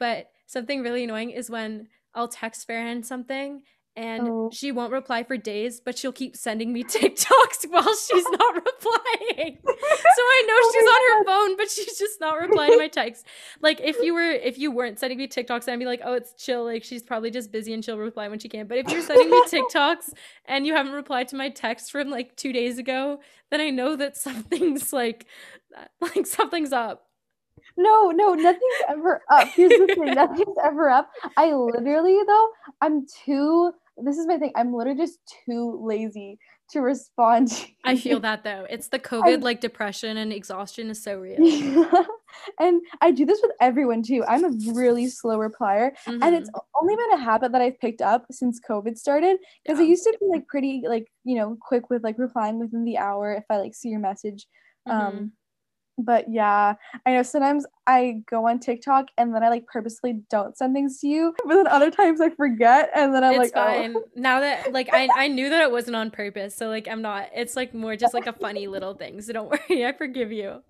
But 0.00 0.30
something 0.46 0.82
really 0.82 1.04
annoying 1.04 1.30
is 1.30 1.48
when 1.48 1.86
I'll 2.14 2.26
text 2.26 2.66
Farron 2.66 3.04
something 3.04 3.62
and 3.96 4.28
oh. 4.28 4.50
she 4.52 4.72
won't 4.72 4.92
reply 4.92 5.24
for 5.24 5.36
days, 5.36 5.80
but 5.80 5.98
she'll 5.98 6.12
keep 6.12 6.36
sending 6.36 6.72
me 6.72 6.82
TikToks 6.84 7.68
while 7.68 7.94
she's 7.94 8.24
not 8.30 8.54
replying. 8.54 9.58
so 9.64 10.22
I 10.22 10.44
know 10.46 10.54
oh 10.56 10.70
she's 10.72 10.88
on 10.88 11.18
her 11.18 11.24
phone, 11.24 11.56
but 11.56 11.70
she's 11.70 11.98
just 11.98 12.20
not 12.20 12.40
replying 12.40 12.72
to 12.72 12.78
my 12.78 12.88
texts. 12.88 13.24
Like 13.60 13.80
if 13.80 13.96
you 14.00 14.14
were 14.14 14.30
if 14.30 14.58
you 14.58 14.70
weren't 14.70 14.98
sending 14.98 15.18
me 15.18 15.28
TikToks, 15.28 15.68
I'd 15.68 15.78
be 15.78 15.86
like, 15.86 16.00
oh, 16.04 16.14
it's 16.14 16.32
chill. 16.34 16.64
Like 16.64 16.84
she's 16.84 17.02
probably 17.02 17.30
just 17.30 17.52
busy 17.52 17.74
and 17.74 17.84
she'll 17.84 17.98
reply 17.98 18.28
when 18.28 18.38
she 18.38 18.48
can. 18.48 18.66
But 18.66 18.78
if 18.78 18.90
you're 18.90 19.02
sending 19.02 19.30
me 19.30 19.42
TikToks 19.46 20.10
and 20.46 20.66
you 20.66 20.74
haven't 20.74 20.92
replied 20.92 21.28
to 21.28 21.36
my 21.36 21.50
text 21.50 21.90
from 21.90 22.10
like 22.10 22.36
two 22.36 22.52
days 22.52 22.78
ago, 22.78 23.20
then 23.50 23.60
I 23.60 23.70
know 23.70 23.96
that 23.96 24.16
something's 24.16 24.92
like 24.92 25.26
like 26.00 26.26
something's 26.26 26.72
up. 26.72 27.09
No, 27.76 28.10
no, 28.10 28.34
nothing's 28.34 28.62
ever 28.88 29.22
up. 29.30 29.48
Here's 29.48 29.70
the 29.70 29.94
thing, 29.94 30.14
nothing's 30.14 30.56
ever 30.64 30.90
up. 30.90 31.10
I 31.36 31.52
literally 31.52 32.18
though, 32.26 32.48
I'm 32.80 33.06
too 33.24 33.72
this 34.02 34.16
is 34.16 34.26
my 34.26 34.38
thing. 34.38 34.52
I'm 34.56 34.74
literally 34.74 34.98
just 34.98 35.18
too 35.46 35.78
lazy 35.82 36.38
to 36.70 36.80
respond. 36.80 37.48
To 37.48 37.66
I 37.84 37.96
feel 37.96 38.20
that 38.20 38.44
though. 38.44 38.66
It's 38.68 38.88
the 38.88 38.98
COVID 38.98 39.32
I, 39.32 39.36
like 39.36 39.60
depression 39.60 40.16
and 40.16 40.32
exhaustion 40.32 40.90
is 40.90 41.02
so 41.02 41.18
real. 41.18 41.40
Yeah. 41.40 42.04
And 42.60 42.80
I 43.00 43.10
do 43.10 43.26
this 43.26 43.40
with 43.42 43.50
everyone 43.60 44.04
too. 44.04 44.24
I'm 44.26 44.44
a 44.44 44.52
really 44.72 45.08
slow 45.08 45.36
replier. 45.36 45.90
Mm-hmm. 46.06 46.22
And 46.22 46.36
it's 46.36 46.48
mm-hmm. 46.48 46.80
only 46.80 46.94
been 46.94 47.12
a 47.14 47.22
habit 47.22 47.50
that 47.50 47.60
I've 47.60 47.80
picked 47.80 48.00
up 48.00 48.24
since 48.30 48.60
COVID 48.60 48.96
started. 48.96 49.38
Because 49.64 49.80
yeah. 49.80 49.84
I 49.84 49.88
used 49.88 50.04
to 50.04 50.16
be 50.20 50.26
like 50.26 50.46
pretty 50.46 50.84
like, 50.86 51.08
you 51.24 51.34
know, 51.34 51.58
quick 51.60 51.90
with 51.90 52.04
like 52.04 52.18
replying 52.18 52.60
within 52.60 52.84
the 52.84 52.98
hour 52.98 53.34
if 53.34 53.44
I 53.50 53.56
like 53.56 53.74
see 53.74 53.88
your 53.88 53.98
message. 53.98 54.46
Mm-hmm. 54.88 55.18
Um 55.18 55.32
but 56.04 56.26
yeah, 56.28 56.74
I 57.06 57.12
know 57.12 57.22
sometimes 57.22 57.66
I 57.86 58.22
go 58.28 58.48
on 58.48 58.58
TikTok 58.58 59.06
and 59.18 59.34
then 59.34 59.42
I 59.42 59.48
like 59.48 59.66
purposely 59.66 60.20
don't 60.30 60.56
send 60.56 60.74
things 60.74 61.00
to 61.00 61.08
you, 61.08 61.34
but 61.44 61.54
then 61.54 61.66
other 61.66 61.90
times 61.90 62.20
I 62.20 62.30
forget 62.30 62.90
and 62.94 63.14
then 63.14 63.24
I'm 63.24 63.32
it's 63.32 63.38
like, 63.38 63.52
oh. 63.54 63.64
fine. 63.64 63.96
Oh. 63.96 64.04
Now 64.16 64.40
that 64.40 64.72
like 64.72 64.88
I 64.92 65.08
I 65.14 65.28
knew 65.28 65.48
that 65.48 65.62
it 65.62 65.70
wasn't 65.70 65.96
on 65.96 66.10
purpose, 66.10 66.56
so 66.56 66.68
like 66.68 66.88
I'm 66.88 67.02
not. 67.02 67.28
It's 67.34 67.56
like 67.56 67.74
more 67.74 67.96
just 67.96 68.14
like 68.14 68.26
a 68.26 68.32
funny 68.32 68.66
little 68.66 68.94
thing. 68.94 69.20
So 69.20 69.32
don't 69.32 69.50
worry, 69.70 69.84
I 69.84 69.92
forgive 69.92 70.32
you. 70.32 70.62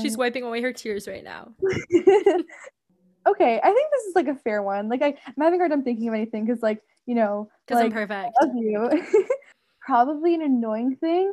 She's 0.00 0.16
wiping 0.16 0.42
away 0.44 0.60
her 0.62 0.72
tears 0.72 1.08
right 1.08 1.24
now. 1.24 1.52
okay, 3.26 3.60
I 3.62 3.72
think 3.72 3.90
this 3.92 4.04
is 4.06 4.14
like 4.14 4.28
a 4.28 4.34
fair 4.34 4.62
one. 4.62 4.88
Like 4.88 5.02
I, 5.02 5.14
I'm 5.26 5.34
having 5.40 5.60
hard 5.60 5.70
time 5.70 5.82
thinking 5.82 6.08
of 6.08 6.14
anything 6.14 6.44
because 6.44 6.62
like 6.62 6.82
you 7.06 7.14
know, 7.14 7.48
because 7.66 7.82
like, 7.82 7.86
I'm 7.86 7.92
perfect. 7.92 8.36
I 8.40 8.44
love 8.44 8.54
you. 8.54 9.26
Probably 9.80 10.34
an 10.34 10.42
annoying 10.42 10.96
thing 10.96 11.32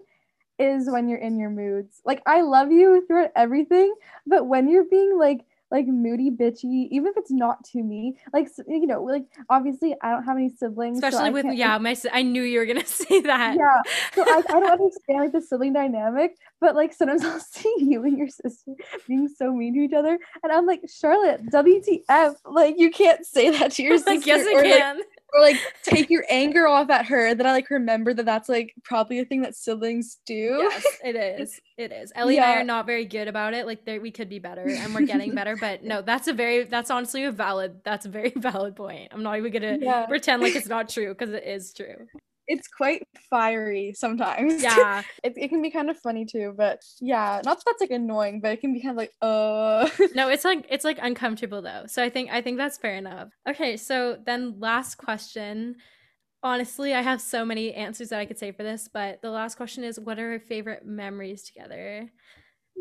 is 0.59 0.89
when 0.89 1.07
you're 1.07 1.19
in 1.19 1.37
your 1.37 1.49
moods. 1.49 2.01
Like 2.05 2.21
I 2.25 2.41
love 2.41 2.71
you 2.71 3.05
throughout 3.07 3.31
everything, 3.35 3.93
but 4.25 4.45
when 4.47 4.69
you're 4.69 4.85
being 4.85 5.17
like 5.17 5.45
like 5.71 5.87
moody 5.87 6.29
bitchy 6.29 6.87
even 6.91 7.07
if 7.07 7.17
it's 7.17 7.31
not 7.31 7.63
to 7.63 7.81
me 7.81 8.15
like 8.31 8.47
you 8.67 8.85
know 8.85 9.01
like 9.03 9.25
obviously 9.49 9.95
i 10.01 10.11
don't 10.11 10.23
have 10.23 10.37
any 10.37 10.49
siblings 10.49 10.99
especially 10.99 11.29
so 11.29 11.31
with 11.31 11.45
yeah 11.53 11.77
my 11.77 11.95
i 12.13 12.21
knew 12.21 12.43
you 12.43 12.59
were 12.59 12.65
gonna 12.65 12.85
say 12.85 13.19
that. 13.21 13.55
Yeah 13.57 13.81
so 14.13 14.21
I, 14.21 14.41
I 14.49 14.59
don't 14.59 14.71
understand 14.71 15.19
like 15.19 15.31
the 15.31 15.41
sibling 15.41 15.73
dynamic 15.73 16.37
but 16.61 16.75
like 16.75 16.93
sometimes 16.93 17.25
i'll 17.25 17.39
see 17.39 17.73
you 17.79 18.03
and 18.03 18.17
your 18.17 18.29
sister 18.29 18.73
being 19.07 19.27
so 19.27 19.51
mean 19.51 19.73
to 19.73 19.81
each 19.81 19.93
other 19.93 20.17
and 20.43 20.51
i'm 20.51 20.65
like 20.65 20.81
charlotte 20.87 21.45
wtf 21.47 22.35
like 22.45 22.75
you 22.77 22.91
can't 22.91 23.25
say 23.25 23.49
that 23.49 23.71
to 23.73 23.83
your 23.83 23.97
sister 23.97 24.11
like 24.11 24.25
yes 24.25 24.45
i 24.47 24.53
or, 24.53 24.61
can. 24.61 24.97
like, 24.97 25.05
or 25.35 25.41
like 25.41 25.57
take 25.83 26.09
your 26.09 26.23
anger 26.29 26.65
off 26.67 26.89
at 26.89 27.05
her 27.05 27.35
then 27.35 27.45
i 27.45 27.51
like 27.51 27.69
remember 27.69 28.13
that 28.13 28.25
that's 28.25 28.47
like 28.47 28.73
probably 28.83 29.19
a 29.19 29.25
thing 29.25 29.41
that 29.41 29.55
siblings 29.55 30.17
do. 30.25 30.57
Yes 30.59 30.85
it 31.03 31.15
is. 31.15 31.59
It 31.77 31.91
is. 31.91 32.11
Ellie 32.15 32.35
yeah. 32.35 32.43
and 32.43 32.51
i 32.51 32.61
are 32.61 32.63
not 32.63 32.85
very 32.85 33.05
good 33.05 33.27
about 33.27 33.53
it. 33.53 33.65
Like 33.65 33.81
we 33.85 34.11
could 34.11 34.29
be 34.29 34.39
better 34.39 34.65
and 34.67 34.93
we're 34.93 35.05
getting 35.05 35.35
better 35.41 35.57
but 35.57 35.83
no 35.83 36.01
that's 36.01 36.27
a 36.27 36.33
very 36.33 36.63
that's 36.63 36.89
honestly 36.89 37.25
a 37.25 37.31
valid 37.31 37.81
that's 37.83 38.05
a 38.05 38.09
very 38.09 38.29
valid 38.35 38.75
point. 38.75 39.09
I'm 39.11 39.23
not 39.23 39.37
even 39.37 39.51
gonna 39.51 39.77
yeah. 39.79 40.05
pretend 40.05 40.41
like 40.41 40.55
it's 40.55 40.67
not 40.67 40.89
true 40.89 41.09
because 41.09 41.33
it 41.33 41.43
is 41.43 41.73
true 41.73 42.07
it's 42.47 42.67
quite 42.67 43.07
fiery 43.29 43.93
sometimes. 43.95 44.63
Yeah. 44.65 45.03
it, 45.23 45.33
it 45.37 45.49
can 45.49 45.61
be 45.61 45.69
kind 45.69 45.89
of 45.89 45.97
funny 45.97 46.25
too, 46.25 46.53
but 46.57 46.81
yeah, 46.99 47.41
not 47.43 47.57
that 47.57 47.63
that's 47.65 47.81
like 47.81 47.91
annoying, 47.91 48.41
but 48.41 48.51
it 48.51 48.61
can 48.61 48.73
be 48.73 48.81
kind 48.81 48.91
of 48.91 48.97
like, 48.97 49.11
uh 49.21 49.89
No, 50.15 50.29
it's 50.29 50.43
like 50.43 50.65
it's 50.69 50.83
like 50.83 50.97
uncomfortable 51.01 51.61
though. 51.61 51.83
So 51.87 52.03
I 52.03 52.09
think 52.09 52.31
I 52.31 52.41
think 52.41 52.57
that's 52.57 52.77
fair 52.77 52.95
enough. 52.95 53.29
Okay, 53.47 53.77
so 53.77 54.17
then 54.25 54.59
last 54.59 54.95
question. 54.95 55.75
Honestly, 56.43 56.93
I 56.93 57.01
have 57.01 57.21
so 57.21 57.43
many 57.43 57.73
answers 57.73 58.09
that 58.09 58.19
I 58.19 58.25
could 58.25 58.37
say 58.37 58.51
for 58.51 58.63
this, 58.63 58.87
but 58.91 59.21
the 59.21 59.31
last 59.31 59.55
question 59.55 59.83
is 59.83 59.99
what 59.99 60.19
are 60.19 60.33
our 60.33 60.39
favorite 60.39 60.85
memories 60.85 61.43
together? 61.43 62.09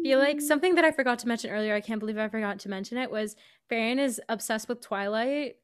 Feel 0.03 0.19
like 0.19 0.39
mm. 0.39 0.43
something 0.43 0.75
that 0.75 0.85
I 0.85 0.91
forgot 0.91 1.19
to 1.21 1.29
mention 1.29 1.51
earlier, 1.51 1.75
I 1.75 1.81
can't 1.81 2.01
believe 2.01 2.19
I 2.19 2.29
forgot 2.29 2.59
to 2.61 2.69
mention 2.69 2.99
it, 2.99 3.11
was 3.11 3.37
Farron 3.69 3.99
is 3.99 4.21
obsessed 4.29 4.69
with 4.69 4.81
Twilight 4.81 5.57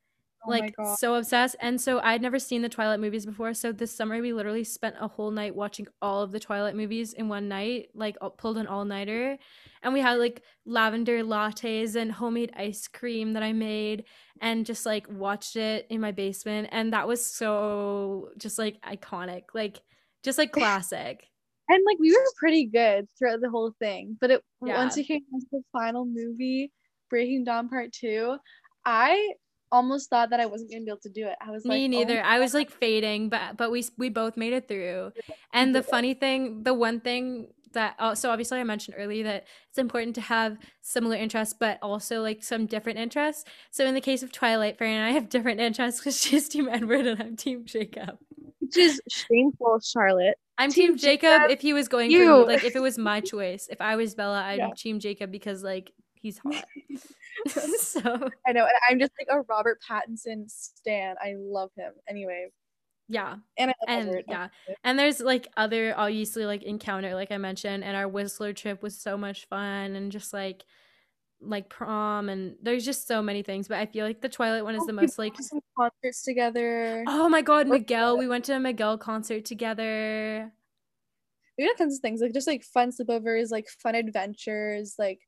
Oh 0.47 0.51
like 0.51 0.74
so 0.97 1.16
obsessed. 1.16 1.57
And 1.61 1.80
so 1.80 2.01
I'd 2.01 2.22
never 2.22 2.38
seen 2.38 2.62
the 2.62 2.68
Twilight 2.68 3.01
movies 3.01 3.26
before. 3.26 3.53
So 3.53 3.72
this 3.72 3.93
summer 3.93 4.20
we 4.20 4.32
literally 4.32 4.64
spent 4.64 4.97
a 4.99 5.09
whole 5.09 5.30
night 5.30 5.55
watching 5.55 5.86
all 6.01 6.22
of 6.22 6.32
the 6.32 6.41
Twilight 6.41 6.74
movies 6.74 7.12
in 7.12 7.28
one 7.28 7.49
night, 7.49 7.91
like 7.95 8.16
pulled 8.38 8.57
an 8.57 8.66
all 8.66 8.84
nighter. 8.84 9.36
And 9.82 9.93
we 9.93 10.01
had 10.01 10.18
like 10.18 10.43
lavender 10.64 11.22
lattes 11.22 11.95
and 11.95 12.11
homemade 12.11 12.53
ice 12.57 12.88
cream 12.88 13.34
that 13.34 13.43
I 13.43 13.53
made 13.53 14.05
and 14.41 14.64
just 14.64 14.86
like 14.86 15.07
watched 15.11 15.57
it 15.57 15.86
in 15.91 16.01
my 16.01 16.12
basement. 16.12 16.68
And 16.72 16.93
that 16.93 17.07
was 17.07 17.24
so 17.24 18.30
just 18.38 18.59
like 18.59 18.80
iconic, 18.82 19.45
like 19.53 19.80
just 20.22 20.38
like 20.38 20.53
classic. 20.53 21.26
and 21.70 21.82
like 21.86 21.99
we 21.99 22.12
were 22.12 22.24
pretty 22.36 22.66
good 22.66 23.09
throughout 23.18 23.41
the 23.41 23.51
whole 23.51 23.74
thing. 23.78 24.16
But 24.20 24.30
it 24.30 24.45
yeah. 24.64 24.78
once 24.78 24.97
it 24.97 25.05
came 25.05 25.20
to 25.20 25.47
the 25.53 25.62
final 25.72 26.05
movie, 26.05 26.72
Breaking 27.09 27.45
Dawn 27.45 27.68
Part 27.68 27.93
Two, 27.93 28.36
I 28.84 29.34
almost 29.73 30.11
thought 30.11 30.31
that 30.31 30.41
I 30.41 30.47
wasn't 30.47 30.71
gonna 30.71 30.85
be 30.85 30.91
able 30.91 31.01
to 31.01 31.09
do 31.09 31.27
it. 31.27 31.37
I 31.41 31.51
was 31.51 31.64
me 31.64 31.71
like, 31.71 31.83
oh 31.83 31.87
neither. 31.87 32.21
Oh 32.21 32.29
I 32.29 32.39
was 32.41 32.55
like 32.55 32.71
fading, 32.71 33.29
but 33.29 33.57
but 33.57 33.71
we 33.71 33.85
we 33.99 34.09
both 34.09 34.37
made 34.37 34.53
it 34.53 34.68
through. 34.68 35.12
And 35.53 35.75
the 35.75 35.83
funny 35.83 36.14
thing, 36.14 36.62
the 36.62 36.75
one 36.75 37.01
thing 37.01 37.49
that 37.73 37.95
uh, 37.99 38.14
so 38.14 38.31
obviously 38.31 38.59
I 38.59 38.64
mentioned 38.64 38.97
earlier 38.99 39.25
that 39.25 39.47
it's 39.68 39.79
important 39.79 40.14
to 40.16 40.21
have 40.21 40.59
similar 40.81 41.16
interests, 41.16 41.55
but 41.59 41.79
also 41.83 42.23
like 42.23 42.43
some 42.43 42.66
different 42.66 42.99
interests. 42.99 43.45
So 43.71 43.87
in 43.87 43.95
the 43.95 44.01
case 44.01 44.23
of 44.23 44.33
Twilight, 44.33 44.79
Fran 44.79 44.95
and 44.95 45.05
I 45.05 45.11
have 45.11 45.29
different 45.29 45.61
interests 45.61 46.01
because 46.01 46.21
she's 46.21 46.49
Team 46.49 46.68
Edward 46.68 47.07
and 47.07 47.23
I'm 47.23 47.37
Team 47.37 47.64
Jacob. 47.64 48.18
Which 48.59 48.77
is 48.77 49.01
shameful, 49.09 49.81
Charlotte. 49.81 50.37
I'm 50.59 50.71
Team, 50.71 50.89
team 50.89 50.99
Jacob, 50.99 51.41
Jacob, 51.41 51.51
if 51.51 51.61
he 51.61 51.73
was 51.73 51.89
going 51.89 52.11
you. 52.11 52.27
for 52.27 52.47
like 52.47 52.64
if 52.64 52.77
it 52.77 52.83
was 52.83 52.99
my 52.99 53.21
choice. 53.21 53.68
If 53.71 53.81
I 53.81 53.97
was 53.97 54.14
Bella, 54.14 54.43
I'd 54.43 54.59
yeah. 54.59 54.68
Team 54.77 55.01
Jacob 55.01 55.31
because 55.31 55.62
like 55.62 55.93
he's 56.14 56.39
hot. 56.39 56.64
so 57.78 58.01
I 58.47 58.53
know, 58.53 58.64
and 58.64 58.72
I'm 58.89 58.99
just 58.99 59.12
like 59.18 59.28
a 59.31 59.43
Robert 59.49 59.81
Pattinson 59.89 60.51
stan. 60.51 61.16
I 61.22 61.35
love 61.37 61.70
him. 61.76 61.93
Anyway. 62.09 62.49
Yeah. 63.09 63.37
And, 63.59 63.74
and 63.89 64.22
yeah. 64.28 64.49
And 64.85 64.97
there's 64.97 65.20
like 65.20 65.49
other 65.57 65.95
obviously 65.97 66.47
like 66.47 66.62
encounter, 66.62 67.14
like 67.14 67.33
I 67.33 67.39
mentioned, 67.39 67.83
and 67.83 67.97
our 67.97 68.07
Whistler 68.07 68.53
trip 68.53 68.83
was 68.83 68.97
so 68.97 69.18
much 69.18 69.47
fun 69.47 69.97
and 69.97 70.12
just 70.12 70.33
like 70.33 70.64
like 71.43 71.68
prom 71.68 72.28
and 72.28 72.57
there's 72.62 72.85
just 72.85 73.09
so 73.09 73.22
many 73.22 73.43
things 73.43 73.66
but 73.66 73.78
i 73.78 73.87
feel 73.87 74.05
like 74.05 74.20
the 74.20 74.28
twilight 74.28 74.62
one 74.62 74.74
is 74.74 74.83
oh, 74.83 74.87
the 74.87 74.93
most 74.93 75.18
like 75.18 75.35
some 75.41 75.61
concerts 75.74 76.22
together 76.22 77.03
oh 77.09 77.28
my 77.28 77.41
god 77.41 77.66
miguel 77.66 78.18
we 78.18 78.28
went 78.28 78.45
to 78.45 78.55
a 78.55 78.61
miguel 78.61 78.99
concert 78.99 79.45
together 79.45 80.53
we 81.57 81.64
had 81.64 81.76
tons 81.78 81.97
of 81.97 82.01
things 82.01 82.20
like 82.20 82.35
just 82.35 82.47
like 82.47 82.62
fun 82.62 82.91
sleepovers 82.91 83.51
like 83.51 83.68
fun 83.68 83.95
adventures 83.95 84.97
like 84.99 85.20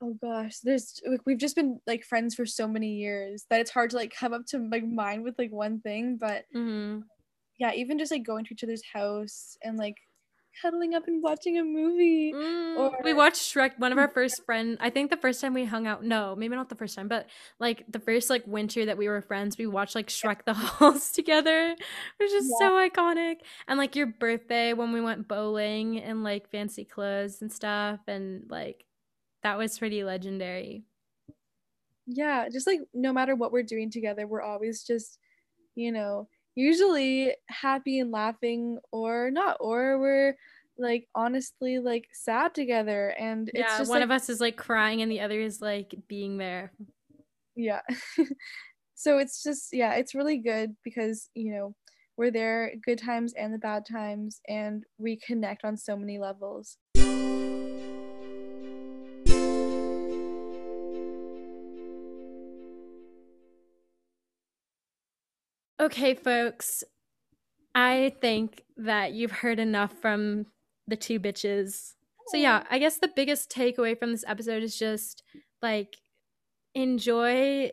oh 0.00 0.16
gosh 0.20 0.58
there's 0.62 1.00
like 1.08 1.20
we've 1.26 1.38
just 1.38 1.56
been 1.56 1.80
like 1.86 2.04
friends 2.04 2.34
for 2.34 2.46
so 2.46 2.68
many 2.68 2.94
years 2.94 3.46
that 3.50 3.60
it's 3.60 3.70
hard 3.70 3.90
to 3.90 3.96
like 3.96 4.14
come 4.14 4.32
up 4.32 4.46
to 4.46 4.58
like 4.70 4.84
mind 4.84 5.24
with 5.24 5.38
like 5.38 5.52
one 5.52 5.80
thing 5.80 6.16
but 6.16 6.44
mm-hmm. 6.54 7.00
yeah 7.58 7.72
even 7.72 7.98
just 7.98 8.12
like 8.12 8.24
going 8.24 8.44
to 8.44 8.54
each 8.54 8.64
other's 8.64 8.82
house 8.92 9.56
and 9.62 9.76
like 9.76 9.96
cuddling 10.62 10.94
up 10.94 11.06
and 11.06 11.22
watching 11.22 11.58
a 11.58 11.62
movie 11.62 12.32
mm, 12.32 12.76
or 12.76 12.98
we 13.04 13.12
watched 13.12 13.42
shrek 13.42 13.78
one 13.78 13.92
of 13.92 13.98
our 13.98 14.08
first 14.08 14.44
friend 14.44 14.76
i 14.80 14.90
think 14.90 15.10
the 15.10 15.16
first 15.16 15.40
time 15.40 15.54
we 15.54 15.64
hung 15.64 15.86
out 15.86 16.02
no 16.02 16.34
maybe 16.34 16.56
not 16.56 16.68
the 16.68 16.74
first 16.74 16.96
time 16.96 17.06
but 17.06 17.26
like 17.60 17.84
the 17.88 18.00
first 18.00 18.28
like 18.28 18.44
winter 18.46 18.84
that 18.86 18.98
we 18.98 19.08
were 19.08 19.22
friends 19.22 19.56
we 19.56 19.66
watched 19.66 19.94
like 19.94 20.08
shrek 20.08 20.44
the 20.46 20.54
halls 20.54 21.10
together 21.12 21.76
which 22.18 22.32
is 22.32 22.50
yeah. 22.60 22.68
so 22.68 22.88
iconic 22.88 23.36
and 23.68 23.78
like 23.78 23.94
your 23.94 24.06
birthday 24.06 24.72
when 24.72 24.92
we 24.92 25.00
went 25.00 25.28
bowling 25.28 25.94
in 25.96 26.24
like 26.24 26.50
fancy 26.50 26.84
clothes 26.84 27.40
and 27.40 27.52
stuff 27.52 28.00
and 28.08 28.42
like 28.48 28.84
that 29.42 29.58
was 29.58 29.78
pretty 29.78 30.04
legendary. 30.04 30.84
Yeah, 32.06 32.48
just 32.48 32.66
like 32.66 32.80
no 32.94 33.12
matter 33.12 33.36
what 33.36 33.52
we're 33.52 33.62
doing 33.62 33.90
together, 33.90 34.26
we're 34.26 34.42
always 34.42 34.82
just, 34.82 35.18
you 35.74 35.92
know, 35.92 36.28
usually 36.54 37.34
happy 37.48 38.00
and 38.00 38.10
laughing 38.10 38.78
or 38.90 39.30
not, 39.30 39.58
or 39.60 39.98
we're 39.98 40.36
like 40.78 41.06
honestly 41.14 41.78
like 41.78 42.06
sad 42.12 42.54
together 42.54 43.08
and 43.18 43.50
yeah, 43.52 43.62
it's 43.62 43.78
just 43.78 43.90
one 43.90 43.98
like, 43.98 44.04
of 44.04 44.10
us 44.10 44.28
is 44.28 44.40
like 44.40 44.56
crying 44.56 45.02
and 45.02 45.10
the 45.10 45.20
other 45.20 45.40
is 45.40 45.60
like 45.60 45.94
being 46.08 46.38
there. 46.38 46.72
Yeah. 47.56 47.80
so 48.94 49.18
it's 49.18 49.42
just 49.42 49.68
yeah, 49.72 49.94
it's 49.94 50.14
really 50.14 50.38
good 50.38 50.76
because, 50.84 51.28
you 51.34 51.52
know, 51.52 51.74
we're 52.16 52.30
there 52.30 52.72
good 52.84 52.98
times 52.98 53.34
and 53.34 53.52
the 53.52 53.58
bad 53.58 53.84
times 53.86 54.40
and 54.48 54.84
we 54.98 55.16
connect 55.16 55.64
on 55.64 55.76
so 55.76 55.96
many 55.96 56.18
levels. 56.18 56.78
Okay, 65.88 66.12
folks. 66.12 66.84
I 67.74 68.14
think 68.20 68.62
that 68.76 69.14
you've 69.14 69.32
heard 69.32 69.58
enough 69.58 69.94
from 70.02 70.44
the 70.86 70.96
two 70.96 71.18
bitches. 71.18 71.94
So 72.26 72.36
yeah, 72.36 72.64
I 72.70 72.78
guess 72.78 72.98
the 72.98 73.08
biggest 73.16 73.50
takeaway 73.50 73.98
from 73.98 74.12
this 74.12 74.24
episode 74.26 74.62
is 74.62 74.78
just 74.78 75.22
like 75.62 75.96
enjoy 76.74 77.70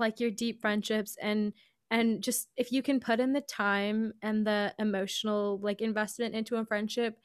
like 0.00 0.18
your 0.18 0.32
deep 0.32 0.60
friendships 0.60 1.16
and 1.22 1.52
and 1.92 2.24
just 2.24 2.48
if 2.56 2.72
you 2.72 2.82
can 2.82 2.98
put 2.98 3.20
in 3.20 3.34
the 3.34 3.40
time 3.40 4.14
and 4.20 4.44
the 4.44 4.74
emotional 4.80 5.60
like 5.62 5.80
investment 5.80 6.34
into 6.34 6.56
a 6.56 6.66
friendship 6.66 7.20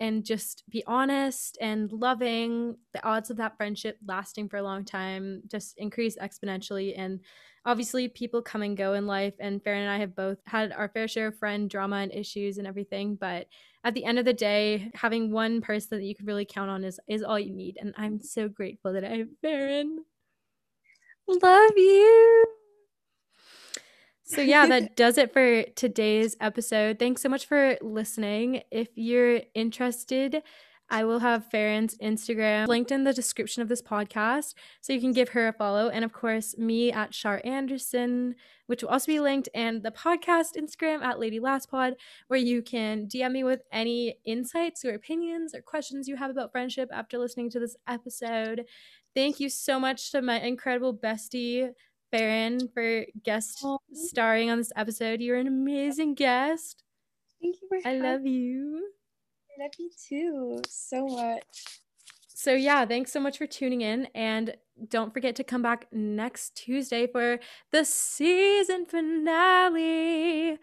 and 0.00 0.24
just 0.24 0.64
be 0.68 0.82
honest 0.88 1.56
and 1.60 1.92
loving 1.92 2.78
the 2.92 3.04
odds 3.06 3.30
of 3.30 3.36
that 3.36 3.56
friendship 3.56 3.96
lasting 4.04 4.48
for 4.48 4.56
a 4.56 4.62
long 4.62 4.84
time 4.84 5.40
just 5.46 5.74
increase 5.78 6.16
exponentially 6.16 6.98
and 6.98 7.20
obviously 7.66 8.08
people 8.08 8.42
come 8.42 8.62
and 8.62 8.76
go 8.76 8.92
in 8.94 9.06
life 9.06 9.34
and 9.40 9.62
Farron 9.62 9.82
and 9.82 9.90
I 9.90 9.98
have 9.98 10.14
both 10.14 10.38
had 10.46 10.72
our 10.72 10.88
fair 10.88 11.08
share 11.08 11.28
of 11.28 11.38
friend 11.38 11.68
drama 11.68 11.96
and 11.96 12.12
issues 12.12 12.58
and 12.58 12.66
everything 12.66 13.16
but 13.16 13.46
at 13.84 13.94
the 13.94 14.04
end 14.04 14.18
of 14.18 14.24
the 14.24 14.32
day 14.32 14.90
having 14.94 15.30
one 15.30 15.60
person 15.60 15.98
that 15.98 16.04
you 16.04 16.14
can 16.14 16.26
really 16.26 16.44
count 16.44 16.70
on 16.70 16.84
is 16.84 17.00
is 17.08 17.22
all 17.22 17.38
you 17.38 17.52
need 17.52 17.78
and 17.80 17.94
I'm 17.96 18.20
so 18.20 18.48
grateful 18.48 18.92
that 18.92 19.04
I 19.04 19.16
have 19.18 19.28
Farron. 19.40 20.04
Love 21.26 21.72
you. 21.76 22.44
So 24.24 24.40
yeah 24.40 24.66
that 24.68 24.96
does 24.96 25.18
it 25.18 25.32
for 25.32 25.62
today's 25.74 26.36
episode. 26.40 26.98
Thanks 26.98 27.22
so 27.22 27.28
much 27.28 27.46
for 27.46 27.78
listening. 27.80 28.62
If 28.70 28.88
you're 28.94 29.40
interested 29.54 30.42
I 30.90 31.04
will 31.04 31.20
have 31.20 31.50
Farron's 31.50 31.96
Instagram 31.98 32.68
linked 32.68 32.92
in 32.92 33.04
the 33.04 33.12
description 33.12 33.62
of 33.62 33.68
this 33.68 33.80
podcast, 33.80 34.54
so 34.80 34.92
you 34.92 35.00
can 35.00 35.12
give 35.12 35.30
her 35.30 35.48
a 35.48 35.52
follow. 35.52 35.88
And 35.88 36.04
of 36.04 36.12
course, 36.12 36.56
me 36.58 36.92
at 36.92 37.12
Char 37.12 37.40
Anderson, 37.44 38.34
which 38.66 38.82
will 38.82 38.90
also 38.90 39.06
be 39.06 39.20
linked, 39.20 39.48
and 39.54 39.82
the 39.82 39.90
podcast 39.90 40.56
Instagram 40.56 41.02
at 41.02 41.18
Lady 41.18 41.40
Last 41.40 41.70
Pod, 41.70 41.94
where 42.28 42.38
you 42.38 42.62
can 42.62 43.06
DM 43.06 43.32
me 43.32 43.44
with 43.44 43.62
any 43.72 44.16
insights 44.24 44.84
or 44.84 44.94
opinions 44.94 45.54
or 45.54 45.62
questions 45.62 46.06
you 46.06 46.16
have 46.16 46.30
about 46.30 46.52
friendship 46.52 46.90
after 46.92 47.18
listening 47.18 47.50
to 47.50 47.60
this 47.60 47.76
episode. 47.88 48.64
Thank 49.14 49.40
you 49.40 49.48
so 49.48 49.80
much 49.80 50.10
to 50.12 50.20
my 50.22 50.40
incredible 50.40 50.94
bestie, 50.94 51.70
Farron, 52.10 52.68
for 52.74 53.04
guest 53.22 53.60
Aww. 53.62 53.78
starring 53.92 54.50
on 54.50 54.58
this 54.58 54.72
episode. 54.76 55.20
You're 55.20 55.38
an 55.38 55.46
amazing 55.46 56.14
guest. 56.14 56.82
Thank 57.40 57.56
you. 57.62 57.80
I 57.84 57.94
love 57.96 58.26
you. 58.26 58.90
Love 59.58 59.72
you 59.78 59.90
too 60.08 60.60
so 60.68 61.06
much. 61.06 61.42
So 62.34 62.52
yeah, 62.52 62.84
thanks 62.84 63.12
so 63.12 63.20
much 63.20 63.38
for 63.38 63.46
tuning 63.46 63.80
in 63.80 64.08
and 64.14 64.56
don't 64.88 65.14
forget 65.14 65.36
to 65.36 65.44
come 65.44 65.62
back 65.62 65.86
next 65.92 66.56
Tuesday 66.56 67.06
for 67.06 67.38
the 67.70 67.84
season 67.84 68.86
finale. 68.86 70.58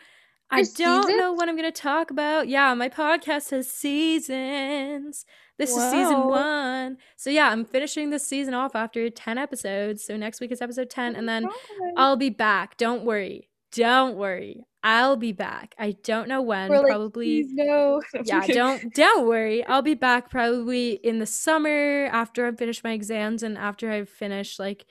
I 0.51 0.63
don't 0.63 1.05
season? 1.05 1.17
know 1.17 1.31
what 1.31 1.47
I'm 1.47 1.55
going 1.55 1.71
to 1.71 1.81
talk 1.81 2.11
about. 2.11 2.49
Yeah, 2.49 2.73
my 2.73 2.89
podcast 2.89 3.51
has 3.51 3.71
seasons. 3.71 5.25
This 5.57 5.69
is 5.69 5.91
season 5.91 6.27
one. 6.27 6.97
So, 7.15 7.29
yeah, 7.29 7.49
I'm 7.49 7.63
finishing 7.63 8.09
this 8.09 8.27
season 8.27 8.53
off 8.53 8.75
after 8.75 9.09
10 9.09 9.37
episodes. 9.37 10.03
So, 10.03 10.17
next 10.17 10.41
week 10.41 10.51
is 10.51 10.61
episode 10.61 10.89
10, 10.89 11.15
and 11.15 11.29
then 11.29 11.45
oh 11.47 11.93
I'll 11.95 12.17
be 12.17 12.29
back. 12.29 12.77
Don't 12.77 13.05
worry. 13.05 13.50
Don't 13.71 14.15
worry. 14.17 14.65
I'll 14.83 15.15
be 15.15 15.31
back. 15.31 15.75
I 15.77 15.91
don't 16.03 16.27
know 16.27 16.41
when. 16.41 16.69
Like, 16.69 16.85
probably. 16.85 17.45
No. 17.49 18.01
yeah, 18.23 18.45
don't 18.47 18.93
don't 18.93 19.27
worry. 19.27 19.65
I'll 19.65 19.83
be 19.83 19.93
back 19.93 20.29
probably 20.29 20.93
in 20.93 21.19
the 21.19 21.25
summer 21.25 22.05
after 22.11 22.45
I've 22.45 22.57
finished 22.57 22.83
my 22.83 22.91
exams 22.91 23.43
and 23.43 23.57
after 23.57 23.91
I've 23.91 24.09
finished 24.09 24.59
like 24.59 24.85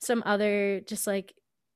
some 0.00 0.22
other 0.26 0.80
just 0.86 1.06
like 1.06 1.34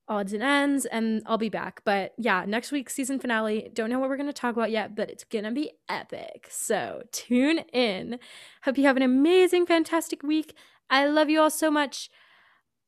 odds 0.08 0.32
and 0.32 0.42
ends 0.42 0.84
and 0.86 1.22
I'll 1.26 1.38
be 1.38 1.48
back. 1.48 1.82
But 1.84 2.12
yeah, 2.18 2.44
next 2.46 2.72
week's 2.72 2.94
season 2.94 3.18
finale. 3.18 3.70
Don't 3.72 3.88
know 3.88 3.98
what 3.98 4.08
we're 4.08 4.16
going 4.16 4.26
to 4.28 4.32
talk 4.32 4.54
about 4.54 4.70
yet, 4.70 4.94
but 4.94 5.10
it's 5.10 5.24
going 5.24 5.44
to 5.44 5.50
be 5.50 5.72
epic. 5.88 6.48
So 6.50 7.02
tune 7.12 7.60
in. 7.72 8.18
Hope 8.64 8.78
you 8.78 8.84
have 8.84 8.96
an 8.96 9.02
amazing, 9.02 9.66
fantastic 9.66 10.22
week. 10.22 10.54
I 10.90 11.06
love 11.06 11.30
you 11.30 11.40
all 11.40 11.50
so 11.50 11.70
much. 11.70 12.10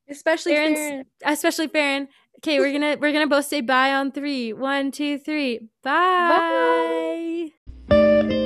Especially 0.08 0.54
Farron's, 0.54 1.06
Especially 1.24 1.66
Baron. 1.66 2.08
Okay, 2.38 2.60
we're 2.60 2.72
gonna 2.72 2.96
we're 3.00 3.12
gonna 3.12 3.26
both 3.26 3.46
say 3.46 3.60
bye 3.60 3.92
on 3.94 4.12
three. 4.12 4.52
One, 4.52 4.90
two, 4.90 5.18
three. 5.18 5.60
bye. 5.82 7.50
bye. 7.88 8.42